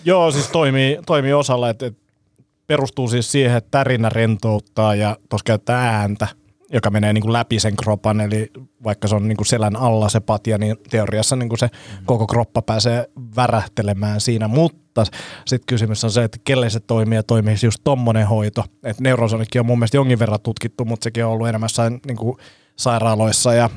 Joo, 0.05 0.31
siis 0.31 0.49
toimii, 0.49 0.99
toimii 1.07 1.33
osalla, 1.33 1.71
että, 1.71 1.87
että 1.87 2.06
perustuu 2.67 3.09
siis 3.09 3.33
siihen, 3.33 3.57
että 3.57 3.71
tärinä 3.71 4.09
rentouttaa 4.09 4.95
ja 4.95 5.17
tuossa 5.29 5.45
käyttää 5.45 6.01
ääntä, 6.01 6.29
joka 6.73 6.91
menee 6.91 7.13
niin 7.13 7.23
kuin 7.23 7.33
läpi 7.33 7.61
sen 7.61 7.77
kropan, 7.77 8.21
eli 8.21 8.51
vaikka 8.85 9.09
se 9.09 9.15
on 9.15 9.29
niin 9.29 9.37
kuin 9.37 9.47
selän 9.47 9.77
alla 9.77 10.09
se 10.09 10.21
patja, 10.21 10.59
niin 10.59 10.77
teoriassa 10.91 11.37
niin 11.37 11.49
kuin 11.49 11.59
se 11.59 11.69
koko 12.07 12.27
kroppa 12.27 12.63
pääsee 12.63 13.07
värähtelemään 13.37 14.21
siinä, 14.21 14.49
mutta 14.49 15.05
sitten 15.47 15.67
kysymys 15.67 16.05
on 16.05 16.11
se, 16.11 16.25
että 16.25 16.39
kelle 16.45 16.71
se 16.71 16.81
toimii 16.81 17.17
ja 17.17 17.23
toimii 17.23 17.57
just 17.65 17.81
tommonen 17.85 18.27
hoito. 18.27 18.65
Et 18.85 19.01
neurosonikki 19.01 19.59
on 19.59 19.67
mun 19.67 19.79
mielestä 19.79 19.97
jonkin 19.97 20.19
verran 20.19 20.41
tutkittu, 20.41 20.85
mutta 20.85 21.05
sekin 21.05 21.25
on 21.25 21.33
ollut 21.33 21.49
enemmän 21.49 21.69
niin 22.07 22.17
kuin 22.17 22.37
sairaaloissa 22.77 23.55
ja 23.55 23.71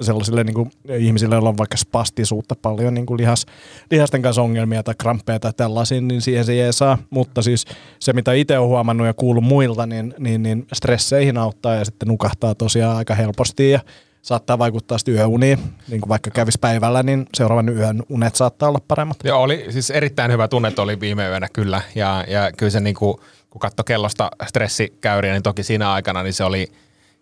sellaisille 0.00 0.44
niin 0.44 0.54
kuin, 0.54 0.70
ihmisille, 0.98 1.34
joilla 1.34 1.48
on 1.48 1.58
vaikka 1.58 1.76
spastisuutta 1.76 2.54
paljon 2.62 2.94
niin 2.94 3.06
kuin 3.06 3.18
lihas, 3.18 3.46
lihasten 3.90 4.22
kanssa 4.22 4.42
ongelmia 4.42 4.82
tai 4.82 4.94
kramppeja 4.98 5.40
tai 5.40 5.52
tällaisia, 5.56 6.00
niin 6.00 6.20
siihen 6.20 6.44
se 6.44 6.52
ei 6.52 6.72
saa. 6.72 6.98
Mutta 7.10 7.42
siis 7.42 7.64
se, 8.00 8.12
mitä 8.12 8.32
itse 8.32 8.58
olen 8.58 8.68
huomannut 8.68 9.06
ja 9.06 9.14
kuullut 9.14 9.44
muilta, 9.44 9.86
niin, 9.86 10.14
niin, 10.18 10.42
niin 10.42 10.66
stresseihin 10.72 11.38
auttaa 11.38 11.74
ja 11.74 11.84
sitten 11.84 12.08
nukahtaa 12.08 12.54
tosiaan 12.54 12.96
aika 12.96 13.14
helposti 13.14 13.70
ja 13.70 13.80
saattaa 14.22 14.58
vaikuttaa 14.58 14.98
sitten 14.98 15.14
yöuniin. 15.14 15.58
Niin 15.88 16.00
kuin 16.00 16.08
vaikka 16.08 16.30
kävisi 16.30 16.58
päivällä, 16.60 17.02
niin 17.02 17.26
seuraavan 17.34 17.68
yön 17.68 18.02
unet 18.08 18.36
saattaa 18.36 18.68
olla 18.68 18.80
paremmat. 18.88 19.16
Joo, 19.24 19.42
oli 19.42 19.66
siis 19.70 19.90
erittäin 19.90 20.32
hyvä 20.32 20.48
tunne 20.48 20.72
oli 20.78 21.00
viime 21.00 21.28
yönä 21.28 21.48
kyllä. 21.52 21.82
Ja, 21.94 22.24
ja 22.28 22.52
kyllä 22.56 22.70
se 22.70 22.80
niinku, 22.80 23.20
kun 23.50 23.60
katsoi 23.60 23.84
kellosta 23.84 24.30
stressikäyriä, 24.46 25.32
niin 25.32 25.42
toki 25.42 25.62
siinä 25.62 25.92
aikana 25.92 26.22
niin 26.22 26.32
se 26.32 26.44
oli, 26.44 26.66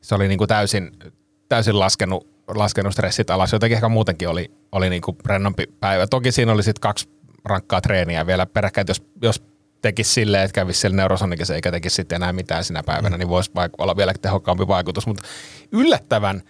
se 0.00 0.14
oli 0.14 0.28
niinku 0.28 0.46
täysin, 0.46 0.90
täysin 1.48 1.78
laskenut, 1.78 2.33
laskenut 2.48 2.92
stressit 2.92 3.30
alas. 3.30 3.52
Jotenkin 3.52 3.74
ehkä 3.74 3.88
muutenkin 3.88 4.28
oli, 4.28 4.50
oli 4.72 4.90
niinku 4.90 5.16
rennompi 5.26 5.66
päivä. 5.80 6.06
Toki 6.06 6.32
siinä 6.32 6.52
oli 6.52 6.62
sitten 6.62 6.80
kaksi 6.80 7.08
rankkaa 7.44 7.80
treeniä 7.80 8.26
vielä 8.26 8.46
peräkkäin, 8.46 8.84
jos, 8.88 9.02
jos 9.22 9.42
tekisi 9.82 10.12
silleen, 10.12 10.44
että 10.44 10.54
kävisi 10.54 10.80
siellä 10.80 10.96
neurosonikissa 10.96 11.54
eikä 11.54 11.70
tekisi 11.70 11.96
sitten 11.96 12.16
enää 12.16 12.32
mitään 12.32 12.64
sinä 12.64 12.82
päivänä, 12.82 13.18
niin 13.18 13.28
voisi 13.28 13.50
vaik- 13.50 13.74
olla 13.78 13.96
vielä 13.96 14.14
tehokkaampi 14.22 14.68
vaikutus. 14.68 15.06
Mutta 15.06 15.22
yllättävän, 15.72 16.42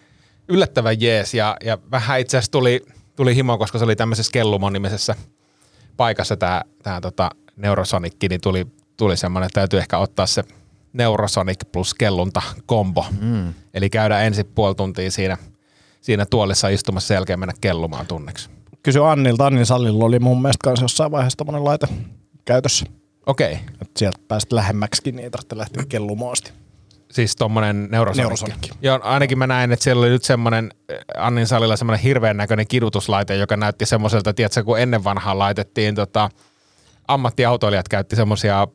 yllättävän 0.48 1.00
jees 1.00 1.35
ja, 1.35 1.57
ja 1.64 1.78
vähän 1.90 2.20
itse 2.20 2.37
asiassa 2.37 2.52
tuli, 2.52 2.83
tuli 3.16 3.35
himo, 3.35 3.59
koska 3.59 3.78
se 3.78 3.85
oli 3.85 3.96
tämmöisessä 3.96 4.33
Kellumon 4.33 4.72
nimisessä 4.72 5.14
paikassa 5.96 6.37
tämä 6.37 6.62
tää 6.83 7.00
tota 7.00 7.30
Neurosonikki, 7.57 8.28
niin 8.28 8.40
tuli, 8.40 8.66
tuli 8.96 9.16
semmoinen, 9.16 9.46
että 9.46 9.61
täytyy 9.61 9.78
ehkä 9.78 9.98
ottaa 9.98 10.26
se 10.26 10.44
Neurosonic 10.92 11.61
plus 11.72 11.94
kellunta 11.94 12.42
kombo. 12.66 13.07
Mm. 13.20 13.54
Eli 13.74 13.90
käydä 13.90 14.20
ensin 14.20 14.46
puoli 14.46 14.74
tuntia 14.74 15.11
siinä, 15.11 15.37
siinä 16.04 16.26
tuolissa 16.26 16.68
istumassa 16.68 17.08
sen 17.08 17.14
jälkeen 17.14 17.40
mennä 17.40 17.54
kellumaan 17.60 18.06
tunneksi. 18.06 18.50
Kysy 18.82 19.04
Annilta, 19.04 19.46
Annin 19.46 19.66
salilla 19.66 20.04
oli 20.04 20.18
mun 20.18 20.42
mielestä 20.42 20.64
kanssa 20.64 20.84
jossain 20.84 21.10
vaiheessa 21.10 21.36
tämmöinen 21.36 21.64
laite 21.64 21.86
käytössä. 22.44 22.86
Okei, 23.26 23.52
okay. 23.52 23.64
Sieltä 23.96 24.18
pääsit 24.28 24.52
lähemmäksikin, 24.52 25.16
niin 25.16 25.24
ei 25.24 25.30
tarvitse 25.30 25.58
lähteä 25.58 25.84
kellumoasti. 25.88 26.52
siis 27.12 27.36
tommonen 27.36 27.88
Neurosonikki. 27.90 28.22
Neurosonikki. 28.22 28.70
Joo, 28.82 29.00
ainakin 29.02 29.38
mä 29.38 29.46
näin, 29.46 29.72
että 29.72 29.84
siellä 29.84 30.00
oli 30.00 30.10
nyt 30.10 30.24
semmoinen 30.24 30.70
äh, 30.92 30.98
Annin 31.26 31.46
salilla 31.46 31.76
semmoinen 31.76 32.02
hirveän 32.02 32.36
näköinen 32.36 32.66
kidutuslaite, 32.66 33.36
joka 33.36 33.56
näytti 33.56 33.86
semmoiselta, 33.86 34.34
tiedätkö, 34.34 34.64
kun 34.64 34.78
ennen 34.78 35.04
vanhaa 35.04 35.38
laitettiin 35.38 35.94
tota, 35.94 36.30
ammattiautoilijat 37.08 37.88
käytti 37.88 38.16
semmoisia 38.16 38.68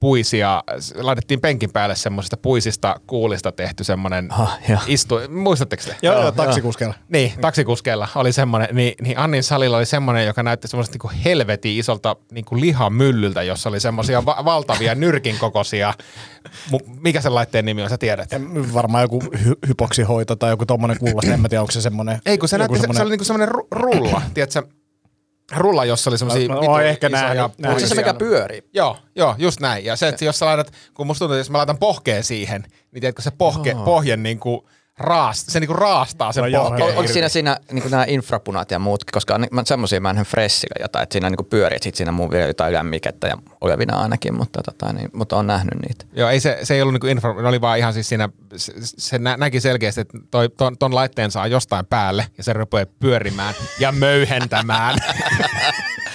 puisia, 0.00 0.62
laitettiin 1.00 1.40
penkin 1.40 1.72
päälle 1.72 1.94
semmoisista 1.94 2.36
puisista 2.36 3.00
kuulista 3.06 3.52
tehty 3.52 3.84
semmoinen 3.84 4.28
Ah, 4.32 4.58
istu, 4.86 5.14
muistatteko 5.28 5.82
te? 5.86 5.96
Joo, 6.02 6.20
joo, 6.20 6.32
taksikuskeilla. 6.32 6.94
Niin, 7.08 7.32
taksikuskeilla 7.40 8.08
oli 8.14 8.32
semmoinen, 8.32 8.68
niin, 8.72 8.94
niin 9.00 9.18
Annin 9.18 9.42
salilla 9.42 9.76
oli 9.76 9.86
semmoinen, 9.86 10.26
joka 10.26 10.42
näytti 10.42 10.68
semmoisesta 10.68 10.98
niin 11.08 11.22
helvetin 11.22 11.78
isolta 11.78 12.16
niin 12.32 12.44
kuin 12.44 12.60
lihamyllyltä, 12.60 13.42
jossa 13.42 13.68
oli 13.68 13.80
semmoisia 13.80 14.24
va- 14.26 14.44
valtavia 14.44 14.94
nyrkin 14.94 15.38
kokoisia. 15.38 15.94
Mikä 17.00 17.20
sen 17.20 17.34
laitteen 17.34 17.64
nimi 17.64 17.82
on, 17.82 17.90
sä 17.90 17.98
tiedät? 17.98 18.32
En- 18.32 18.74
Varmaan 18.74 19.02
joku 19.02 19.22
hy- 19.22 19.68
hypoksihoito 19.68 20.36
tai 20.36 20.50
joku 20.50 20.66
tommonen 20.66 20.98
kuulosta, 20.98 21.34
en 21.34 21.40
mä 21.40 21.48
tiedä, 21.48 21.60
onko 21.62 21.72
se 21.72 21.80
semmoinen. 21.80 22.20
Ei, 22.26 22.38
kun 22.38 22.48
se, 22.48 22.58
näytti, 22.58 22.78
se, 22.78 22.86
se 22.92 23.02
oli 23.02 23.10
niinku 23.10 23.24
semmoinen 23.24 23.54
ru- 23.54 23.66
rulla, 23.70 24.22
tiedätkö? 24.34 24.62
Rulla, 25.52 25.84
jossa 25.84 26.10
oli 26.10 26.18
semmosia 26.18 26.48
No, 26.48 26.60
oon 26.60 26.84
ehkä 26.84 27.06
isoja 27.06 27.22
nähnyt, 27.22 27.66
Onko 27.66 27.80
se 27.86 27.94
mikä 27.94 28.14
pyörii? 28.14 28.62
Joo, 28.74 28.96
joo, 29.14 29.34
just 29.38 29.60
näin. 29.60 29.84
Ja 29.84 29.96
se, 29.96 30.08
että 30.08 30.24
jos 30.24 30.38
sä 30.38 30.46
laitat, 30.46 30.72
kun 30.94 31.06
musta 31.06 31.18
tuntuu, 31.18 31.34
että 31.34 31.40
jos 31.40 31.50
mä 31.50 31.58
laitan 31.58 31.78
pohkeen 31.78 32.24
siihen, 32.24 32.62
niin 32.62 33.00
tiedätkö 33.00 33.22
se 33.22 33.30
pohke, 33.30 33.76
pohjen 33.84 34.22
niinku 34.22 34.68
raast, 34.98 35.50
se 35.50 35.60
niinku 35.60 35.74
raastaa 35.74 36.32
sen 36.32 36.52
No 36.52 36.62
pohkeen. 36.62 36.98
Onko 36.98 37.12
siinä, 37.12 37.28
siinä 37.28 37.56
niin 37.72 37.90
nämä 37.90 38.04
infrapunat 38.08 38.70
ja 38.70 38.78
muut, 38.78 39.04
koska 39.12 39.40
semmoisia 39.64 40.00
mä 40.00 40.12
nähden 40.12 40.26
fressillä 40.26 40.82
jotain, 40.82 41.02
että 41.02 41.12
siinä 41.12 41.30
niin 41.30 41.46
pyörii, 41.50 41.76
että 41.76 41.84
sit 41.84 41.94
siinä 41.94 42.12
muu 42.12 42.30
vielä 42.30 42.46
jotain 42.46 42.72
lämmikettä 42.72 43.26
ja 43.26 43.38
olevina 43.60 43.96
ainakin, 43.96 44.34
mutta, 44.34 44.62
tota, 44.62 44.92
niin, 44.92 45.10
mutta 45.12 45.36
on 45.36 45.46
nähnyt 45.46 45.74
niitä. 45.88 46.04
Joo, 46.12 46.28
ei 46.28 46.40
se, 46.40 46.58
se 46.62 46.74
ei 46.74 46.82
ollut 46.82 46.92
niinku 46.92 47.06
infra, 47.06 47.42
ne 47.42 47.48
oli 47.48 47.60
vaan 47.60 47.78
ihan 47.78 47.92
siis 47.92 48.08
siinä, 48.08 48.28
se, 48.56 48.72
se 48.78 49.18
nä, 49.18 49.36
näki 49.36 49.60
selkeästi, 49.60 50.00
että 50.00 50.18
toi, 50.30 50.48
ton, 50.48 50.78
ton 50.78 50.94
laitteen 50.94 51.30
saa 51.30 51.46
jostain 51.46 51.86
päälle 51.86 52.26
ja 52.38 52.44
se 52.44 52.52
rupeaa 52.52 52.86
pyörimään 53.00 53.54
ja 53.78 53.92
möyhentämään. 53.92 54.98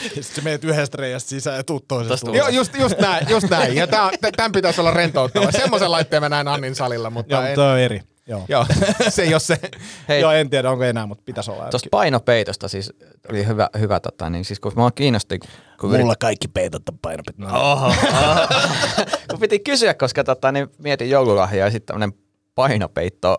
Sitten 0.03 0.23
sä 0.23 0.41
meet 0.41 0.63
yhdestä 0.63 0.97
reiästä 0.97 1.29
sisään 1.29 1.57
ja 1.57 1.63
tuut 1.63 1.87
toisesta. 1.87 2.31
Joo, 2.31 2.47
just, 2.47 2.75
just 2.79 2.99
näin, 2.99 3.29
just 3.29 3.49
näin. 3.49 3.75
Ja 3.75 3.87
tää, 3.87 4.11
tämän 4.37 4.51
pitäisi 4.51 4.81
olla 4.81 4.91
rentouttava. 4.91 5.51
Semmoisen 5.51 5.91
laitteen 5.91 6.23
mä 6.23 6.29
näin 6.29 6.47
Annin 6.47 6.75
salilla, 6.75 7.09
mutta 7.09 7.35
Joo, 7.35 7.43
en, 7.43 7.59
on 7.59 7.79
eri. 7.79 8.01
Joo. 8.29 8.45
joo, 8.47 8.65
se 9.09 9.21
ei 9.21 9.33
ole 9.33 9.39
se. 9.39 9.59
Hei, 10.07 10.21
Joo, 10.21 10.31
en 10.31 10.49
tiedä 10.49 10.71
onko 10.71 10.83
enää, 10.83 11.05
mutta 11.05 11.23
pitäisi 11.25 11.51
olla. 11.51 11.69
tuosta 11.69 11.89
painopeitosta 11.91 12.67
siis 12.67 12.93
oli 13.29 13.47
hyvä, 13.47 13.69
hyvä 13.79 13.99
tota, 13.99 14.29
niin 14.29 14.45
siis 14.45 14.59
kun 14.59 14.71
mä 14.75 14.91
kiinnosti, 14.95 15.39
kun, 15.79 15.91
Mulla 15.91 16.15
kaikki 16.15 16.47
peitot 16.47 16.89
on 16.89 16.99
painopit. 17.01 17.37
No. 17.37 17.71
Oho, 17.71 17.85
oho. 17.85 17.93
kun 19.29 19.39
piti 19.39 19.59
kysyä, 19.59 19.93
koska 19.93 20.23
tota, 20.23 20.51
niin 20.51 20.67
mietin 20.77 21.09
joululahjaa 21.09 21.67
ja 21.67 21.71
sitten 21.71 21.85
tämmöinen 21.87 22.19
painopeitto 22.55 23.37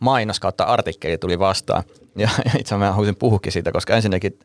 mainos 0.00 0.40
kautta 0.40 0.64
artikkeli 0.64 1.18
tuli 1.18 1.38
vastaan. 1.38 1.82
Ja, 2.16 2.28
ja 2.28 2.28
itse 2.44 2.50
asiassa 2.58 2.78
mä 2.78 2.90
haluaisin 2.90 3.16
puhukin 3.16 3.52
siitä, 3.52 3.72
koska 3.72 3.96
ensinnäkin 3.96 4.38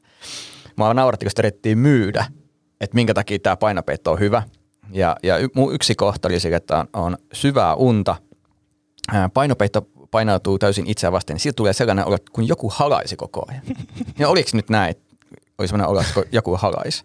mä 0.77 0.93
nauratti, 0.93 1.25
kun 1.25 1.31
sitä 1.31 1.41
yritettiin 1.41 1.77
myydä, 1.77 2.25
että 2.81 2.95
minkä 2.95 3.13
takia 3.13 3.39
tämä 3.39 3.55
painopeitto 3.55 4.11
on 4.11 4.19
hyvä. 4.19 4.43
Ja, 4.91 5.15
ja 5.23 5.37
y, 5.37 5.47
mun 5.55 5.73
yksi 5.73 5.95
kohta 5.95 6.27
oli 6.27 6.39
se, 6.39 6.55
että 6.55 6.77
on, 6.77 6.87
on 6.93 7.17
syvää 7.33 7.75
unta. 7.75 8.15
Painopeitto 9.33 9.81
painautuu 10.11 10.59
täysin 10.59 10.87
itseä 10.87 11.11
vasten, 11.11 11.33
niin 11.33 11.39
siitä 11.41 11.55
tulee 11.55 11.73
sellainen 11.73 12.05
olo, 12.05 12.17
kun 12.31 12.47
joku 12.47 12.71
halaisi 12.75 13.15
koko 13.15 13.45
ajan. 13.49 13.63
Ja 14.19 14.29
oliko 14.29 14.49
nyt 14.53 14.69
näin, 14.69 14.91
että 14.91 15.15
oli 15.57 15.67
sellainen 15.67 15.89
olo, 15.89 16.01
että 16.01 16.23
joku 16.31 16.57
halaisi? 16.57 17.03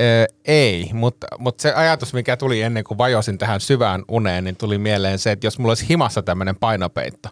Öö, 0.00 0.26
ei, 0.44 0.90
mutta, 0.92 1.26
mutta 1.38 1.62
se 1.62 1.72
ajatus, 1.72 2.14
mikä 2.14 2.36
tuli 2.36 2.62
ennen 2.62 2.84
kuin 2.84 2.98
vajosin 2.98 3.38
tähän 3.38 3.60
syvään 3.60 4.02
uneen, 4.08 4.44
niin 4.44 4.56
tuli 4.56 4.78
mieleen 4.78 5.18
se, 5.18 5.32
että 5.32 5.46
jos 5.46 5.58
mulla 5.58 5.70
olisi 5.70 5.88
himassa 5.88 6.22
tämmöinen 6.22 6.56
painopeitto, 6.56 7.28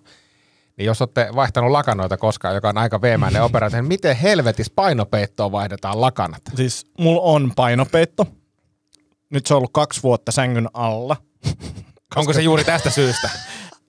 niin 0.76 0.86
jos 0.86 1.02
olette 1.02 1.28
vaihtanut 1.34 1.70
lakanoita 1.70 2.16
koskaan, 2.16 2.54
joka 2.54 2.68
on 2.68 2.78
aika 2.78 3.00
veemäinen 3.02 3.42
operaatio, 3.48 3.80
niin 3.80 3.88
miten 3.88 4.16
helvetis 4.16 4.70
painopeittoon 4.70 5.52
vaihdetaan 5.52 6.00
lakanat? 6.00 6.42
Siis 6.54 6.86
mulla 6.98 7.20
on 7.22 7.52
painopeitto. 7.56 8.26
Nyt 9.30 9.46
se 9.46 9.54
on 9.54 9.58
ollut 9.58 9.72
kaksi 9.72 10.02
vuotta 10.02 10.32
sängyn 10.32 10.68
alla. 10.72 11.16
Onko 12.16 12.32
se 12.32 12.42
juuri 12.42 12.64
tästä 12.64 12.90
syystä? 12.90 13.30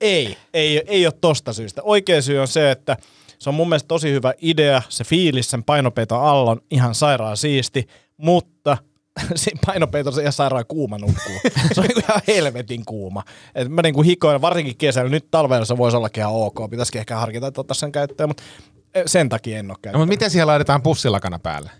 Ei, 0.01 0.37
ei, 0.53 0.83
ei 0.87 1.05
ole 1.05 1.13
tosta 1.21 1.53
syystä. 1.53 1.81
Oikea 1.83 2.21
syy 2.21 2.39
on 2.39 2.47
se, 2.47 2.71
että 2.71 2.97
se 3.39 3.49
on 3.49 3.55
mun 3.55 3.69
mielestä 3.69 3.87
tosi 3.87 4.11
hyvä 4.11 4.33
idea. 4.41 4.81
Se 4.89 5.03
fiilis 5.03 5.49
sen 5.49 5.63
painopeiton 5.63 6.21
alla 6.21 6.51
on 6.51 6.61
ihan 6.71 6.95
sairaan 6.95 7.37
siisti, 7.37 7.87
mutta 8.17 8.77
siinä 9.35 9.59
painopeitossa 9.65 10.21
ihan 10.21 10.33
sairaan 10.33 10.65
kuuma 10.67 10.97
nukkuu. 10.97 11.39
Se 11.73 11.81
on 11.81 11.87
niinku 11.87 11.99
ihan 11.99 12.21
helvetin 12.27 12.85
kuuma. 12.85 13.23
Et 13.55 13.69
mä 13.69 13.81
niinku 13.81 14.01
hikoin, 14.01 14.41
varsinkin 14.41 14.77
kesällä, 14.77 15.09
nyt 15.09 15.31
talvella 15.31 15.65
se 15.65 15.77
voisi 15.77 15.97
ollakin 15.97 16.21
ihan 16.21 16.33
ok. 16.33 16.69
Pitäisikin 16.69 16.99
ehkä 16.99 17.15
harkita, 17.15 17.47
että 17.47 17.61
ottaa 17.61 17.75
sen 17.75 17.91
käyttöön, 17.91 18.29
mutta 18.29 18.43
sen 19.05 19.29
takia 19.29 19.59
en 19.59 19.71
ole 19.71 19.77
No, 19.85 19.91
mutta 19.91 20.05
miten 20.05 20.31
siihen 20.31 20.47
laitetaan 20.47 20.81
pussilakana 20.81 21.39
päälle? 21.39 21.71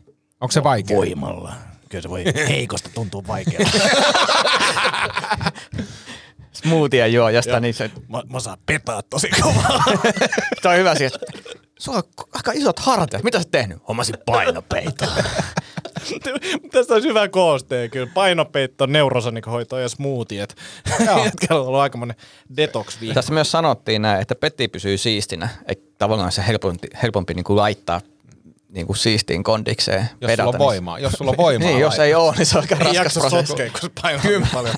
Onko 0.42 0.52
se 0.52 0.64
vaikea? 0.64 0.98
Voimalla. 0.98 1.54
Kyllä 1.90 2.02
se 2.02 2.10
voi 2.10 2.24
heikosta 2.50 2.90
tuntuu 2.94 3.24
vaikealta. 3.28 3.70
Smoothie 6.64 7.08
juojasta, 7.08 7.60
niin 7.60 7.74
se, 7.74 7.92
mä, 8.08 8.22
mä 8.30 8.40
saan 8.40 8.58
petaa 8.66 9.02
tosi 9.02 9.30
kovaa. 9.42 9.84
se 10.62 10.70
on 10.70 10.78
hyvä 10.78 10.96
siis. 10.96 11.14
Sulla 11.80 11.98
on 11.98 12.04
aika 12.34 12.52
isot 12.52 12.80
hartiat. 12.80 13.24
Mitä 13.24 13.40
sä 13.40 13.48
tehnyt? 13.52 13.78
Hommasin 13.88 14.16
painopeiton. 14.26 15.08
Tästä 16.72 16.94
olisi 16.94 17.08
hyvä 17.08 17.28
kooste 17.28 17.90
kyllä. 17.90 18.08
Painopeitto, 18.14 18.86
neurosonikhoito 18.86 19.80
ja 19.80 19.90
smoothiet. 19.90 20.56
Jätkällä 21.00 21.62
on 21.62 21.68
ollut 21.68 21.82
aika 21.82 21.98
monen 21.98 22.16
detox 22.58 23.02
viikko. 23.02 23.14
Tässä 23.14 23.34
myös 23.34 23.52
sanottiin 23.52 24.02
näin, 24.02 24.22
että 24.22 24.36
peti 24.36 24.68
pysyy 24.68 24.98
siistinä. 24.98 25.50
Että 25.66 25.86
tavallaan 25.98 26.32
se 26.32 26.44
helpompi, 26.48 26.88
helpompi 27.04 27.34
niin 27.34 27.44
kuin 27.44 27.58
laittaa 27.58 28.02
niin 28.70 28.88
kuin 28.88 28.98
siistiin 28.98 29.44
kondikseen. 29.44 30.10
Jos 30.22 30.32
sulla 30.32 30.50
on 30.50 30.58
voimaa. 30.60 31.00
Jos 31.00 31.14
sulla 31.14 31.32
on 31.32 31.38
voimaa. 31.38 31.70
Niin, 31.70 31.80
jos 31.80 32.00
ei 32.00 32.14
ole, 32.16 32.34
niin 32.38 32.46
se 32.46 32.58
on 32.58 32.64
aika 32.64 32.76
Ei 32.76 32.80
raskas 32.80 32.96
jaksa 32.96 33.20
prosessi. 33.20 33.48
sotkea, 33.48 33.70
kun 33.70 33.82
se 33.82 33.90
painaa 34.02 34.24
niin 34.24 34.48
paljon. 34.54 34.76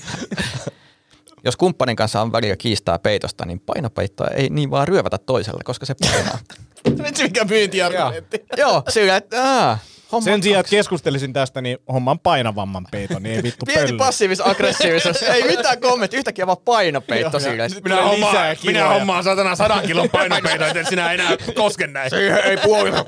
Jos 1.46 1.56
kumppanin 1.58 1.96
kanssa 1.96 2.22
on 2.22 2.32
välillä 2.32 2.56
kiistaa 2.56 3.00
peitosta, 3.00 3.46
niin 3.46 3.60
painopeittoa 3.60 4.28
ei 4.28 4.50
niin 4.50 4.72
vaan 4.72 4.88
ryövätä 4.88 5.18
toiselle, 5.18 5.62
koska 5.64 5.86
se 5.86 5.96
painaa. 6.02 6.39
Vitsi 7.08 7.24
mikä 7.24 7.46
myyntiargumentti. 7.46 8.43
Joo, 8.58 8.84
sillä, 8.89 9.16
että 9.16 9.43
aah, 9.43 9.80
homma 10.12 10.26
Sen 10.26 10.43
sijaan, 10.43 10.60
että 10.60 10.70
keskustelisin 10.70 11.34
tästä, 11.34 11.62
niin 11.62 11.78
homman 11.93 12.20
painavamman 12.20 12.88
peiton, 12.91 13.24
niin 13.24 13.36
ei 13.36 13.43
vittu 13.43 13.66
Pieni 13.66 13.88
pöllö. 13.88 13.98
passiivis-aggressiivisuus. 13.98 15.24
ei 15.34 15.43
mitään 15.43 15.82
kommentti, 15.82 16.18
yhtäkkiä 16.18 16.48
vaan 16.48 16.58
painopeitto 16.66 17.39
Sitten 17.39 17.84
Minä 17.84 18.02
hommaan- 18.04 18.56
minä 18.66 18.88
hommaan 18.88 19.24
saatana 19.24 19.56
sadan 19.56 19.82
kilon 19.82 20.10
painopeiton, 20.10 20.68
että 20.68 20.89
sinä 20.89 21.12
enää 21.12 21.32
koske 21.56 21.88
näin. 21.88 22.12
ei 22.46 22.58
puoli. 22.58 22.91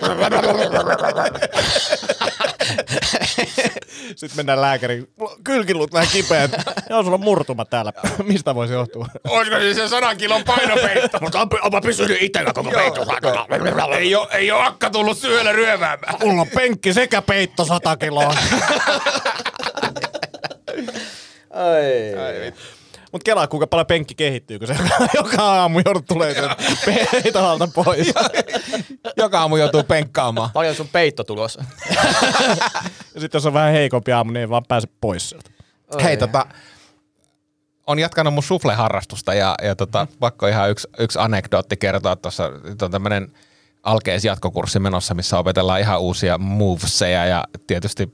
Sitten 4.16 4.36
mennään 4.36 4.62
lääkäriin. 4.62 5.08
Kylkiluut 5.44 5.94
vähän 5.94 6.08
kipeät. 6.12 6.52
Joo, 6.90 7.04
sulla 7.04 7.16
on 7.16 7.22
murtuma 7.22 7.66
täällä. 7.66 7.94
Mistä 8.24 8.56
voisi 8.56 8.74
johtua? 8.74 9.08
Olisiko 9.30 9.60
siis 9.60 9.78
se 9.78 9.88
sadan 9.88 10.18
kilon 10.18 10.44
painopeitto? 10.44 11.18
Mutta 11.22 11.42
on, 11.42 11.48
onpa 11.62 11.82
pysynyt 11.82 12.18
itsellä 12.22 12.54
koko 12.54 12.72
peitto. 12.72 13.06
ei, 13.98 14.16
ole, 14.16 14.28
ei 14.32 14.52
ole 14.52 14.64
akka 14.64 14.90
tullut 14.90 15.18
syöllä 15.18 15.52
ryöväämään. 15.52 16.16
Mulla 16.24 16.42
on 16.42 16.48
penkki 16.56 16.94
sekä 16.94 17.22
peitto 17.22 17.66
100 17.66 17.98
kiloa. 17.98 18.36
Ai. 21.50 22.54
Mut 23.18 23.24
kelaa, 23.24 23.48
kuinka 23.48 23.68
paljon 23.68 23.86
penkki 23.86 24.16
kehittyy, 24.16 24.60
kun 24.60 24.68
se 24.68 24.76
joka 25.14 25.44
aamu 25.60 25.82
joudut 25.86 26.06
tulee 26.06 26.34
sen 26.34 26.50
peiton 26.86 27.46
alta 27.46 27.68
pois. 27.68 28.14
Joka 29.18 29.40
aamu 29.40 29.58
joutuu 29.58 29.84
penkkaamaan. 29.84 30.50
Paljon 30.54 30.76
sun 30.76 30.88
peitto 30.88 31.24
tulos. 31.24 31.60
Ja 33.16 33.22
sitten 33.22 33.40
jos 33.40 33.46
on 33.46 33.54
vähän 33.54 33.72
heikompi 33.72 34.12
aamu, 34.12 34.32
niin 34.32 34.42
ei 34.42 34.50
vaan 34.50 34.64
pääse 34.68 34.88
pois 35.02 35.30
sieltä. 35.30 35.50
Hei, 36.04 36.18
tota, 36.18 36.46
on 37.88 38.00
jatkanut 38.00 38.34
mun 38.34 38.44
sufle-harrastusta 38.44 39.34
ja, 39.34 39.56
ja 39.64 39.76
tota, 39.76 40.08
pakko 40.20 40.48
ihan 40.48 40.70
yksi, 40.70 40.88
yksi 41.00 41.20
anekdootti 41.20 41.78
kertoa 41.78 42.16
tuossa. 42.16 42.52
On 42.82 42.92
tämmönen 42.92 43.32
alkeis 43.84 44.26
jatkokurssi 44.26 44.80
menossa, 44.80 45.14
missä 45.14 45.40
opetellaan 45.40 45.80
ihan 45.80 46.00
uusia 46.02 46.38
moveseja 46.38 47.26
ja 47.26 47.44
tietysti 47.68 48.14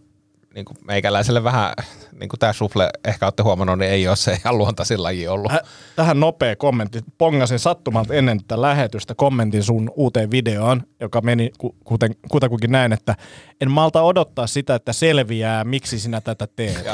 niin 0.55 0.65
kuin 0.65 0.77
meikäläiselle 0.87 1.43
vähän, 1.43 1.73
niin 2.19 2.29
kuin 2.29 2.39
tämä 2.39 2.53
sufle 2.53 2.89
ehkä 3.05 3.25
olette 3.25 3.43
huomannut, 3.43 3.79
niin 3.79 3.91
ei 3.91 4.07
ole 4.07 4.15
se 4.15 4.33
ihan 4.33 4.57
luontaisin 4.57 5.03
laji 5.03 5.27
ollut. 5.27 5.51
Äh, 5.51 5.59
Tähän 5.95 6.19
nopea 6.19 6.55
kommentti. 6.55 6.99
Pongasin 7.17 7.59
sattumalta 7.59 8.13
ennen 8.13 8.37
tätä 8.37 8.61
lähetystä 8.61 9.15
kommentin 9.15 9.63
sun 9.63 9.91
uuteen 9.95 10.31
videoon, 10.31 10.83
joka 10.99 11.21
meni 11.21 11.51
ku- 11.57 11.75
kuten, 11.83 12.15
kutakuinkin 12.29 12.71
näin, 12.71 12.93
että 12.93 13.15
en 13.61 13.71
malta 13.71 14.01
odottaa 14.01 14.47
sitä, 14.47 14.75
että 14.75 14.93
selviää, 14.93 15.63
miksi 15.63 15.99
sinä 15.99 16.21
tätä 16.21 16.47
teet. 16.55 16.85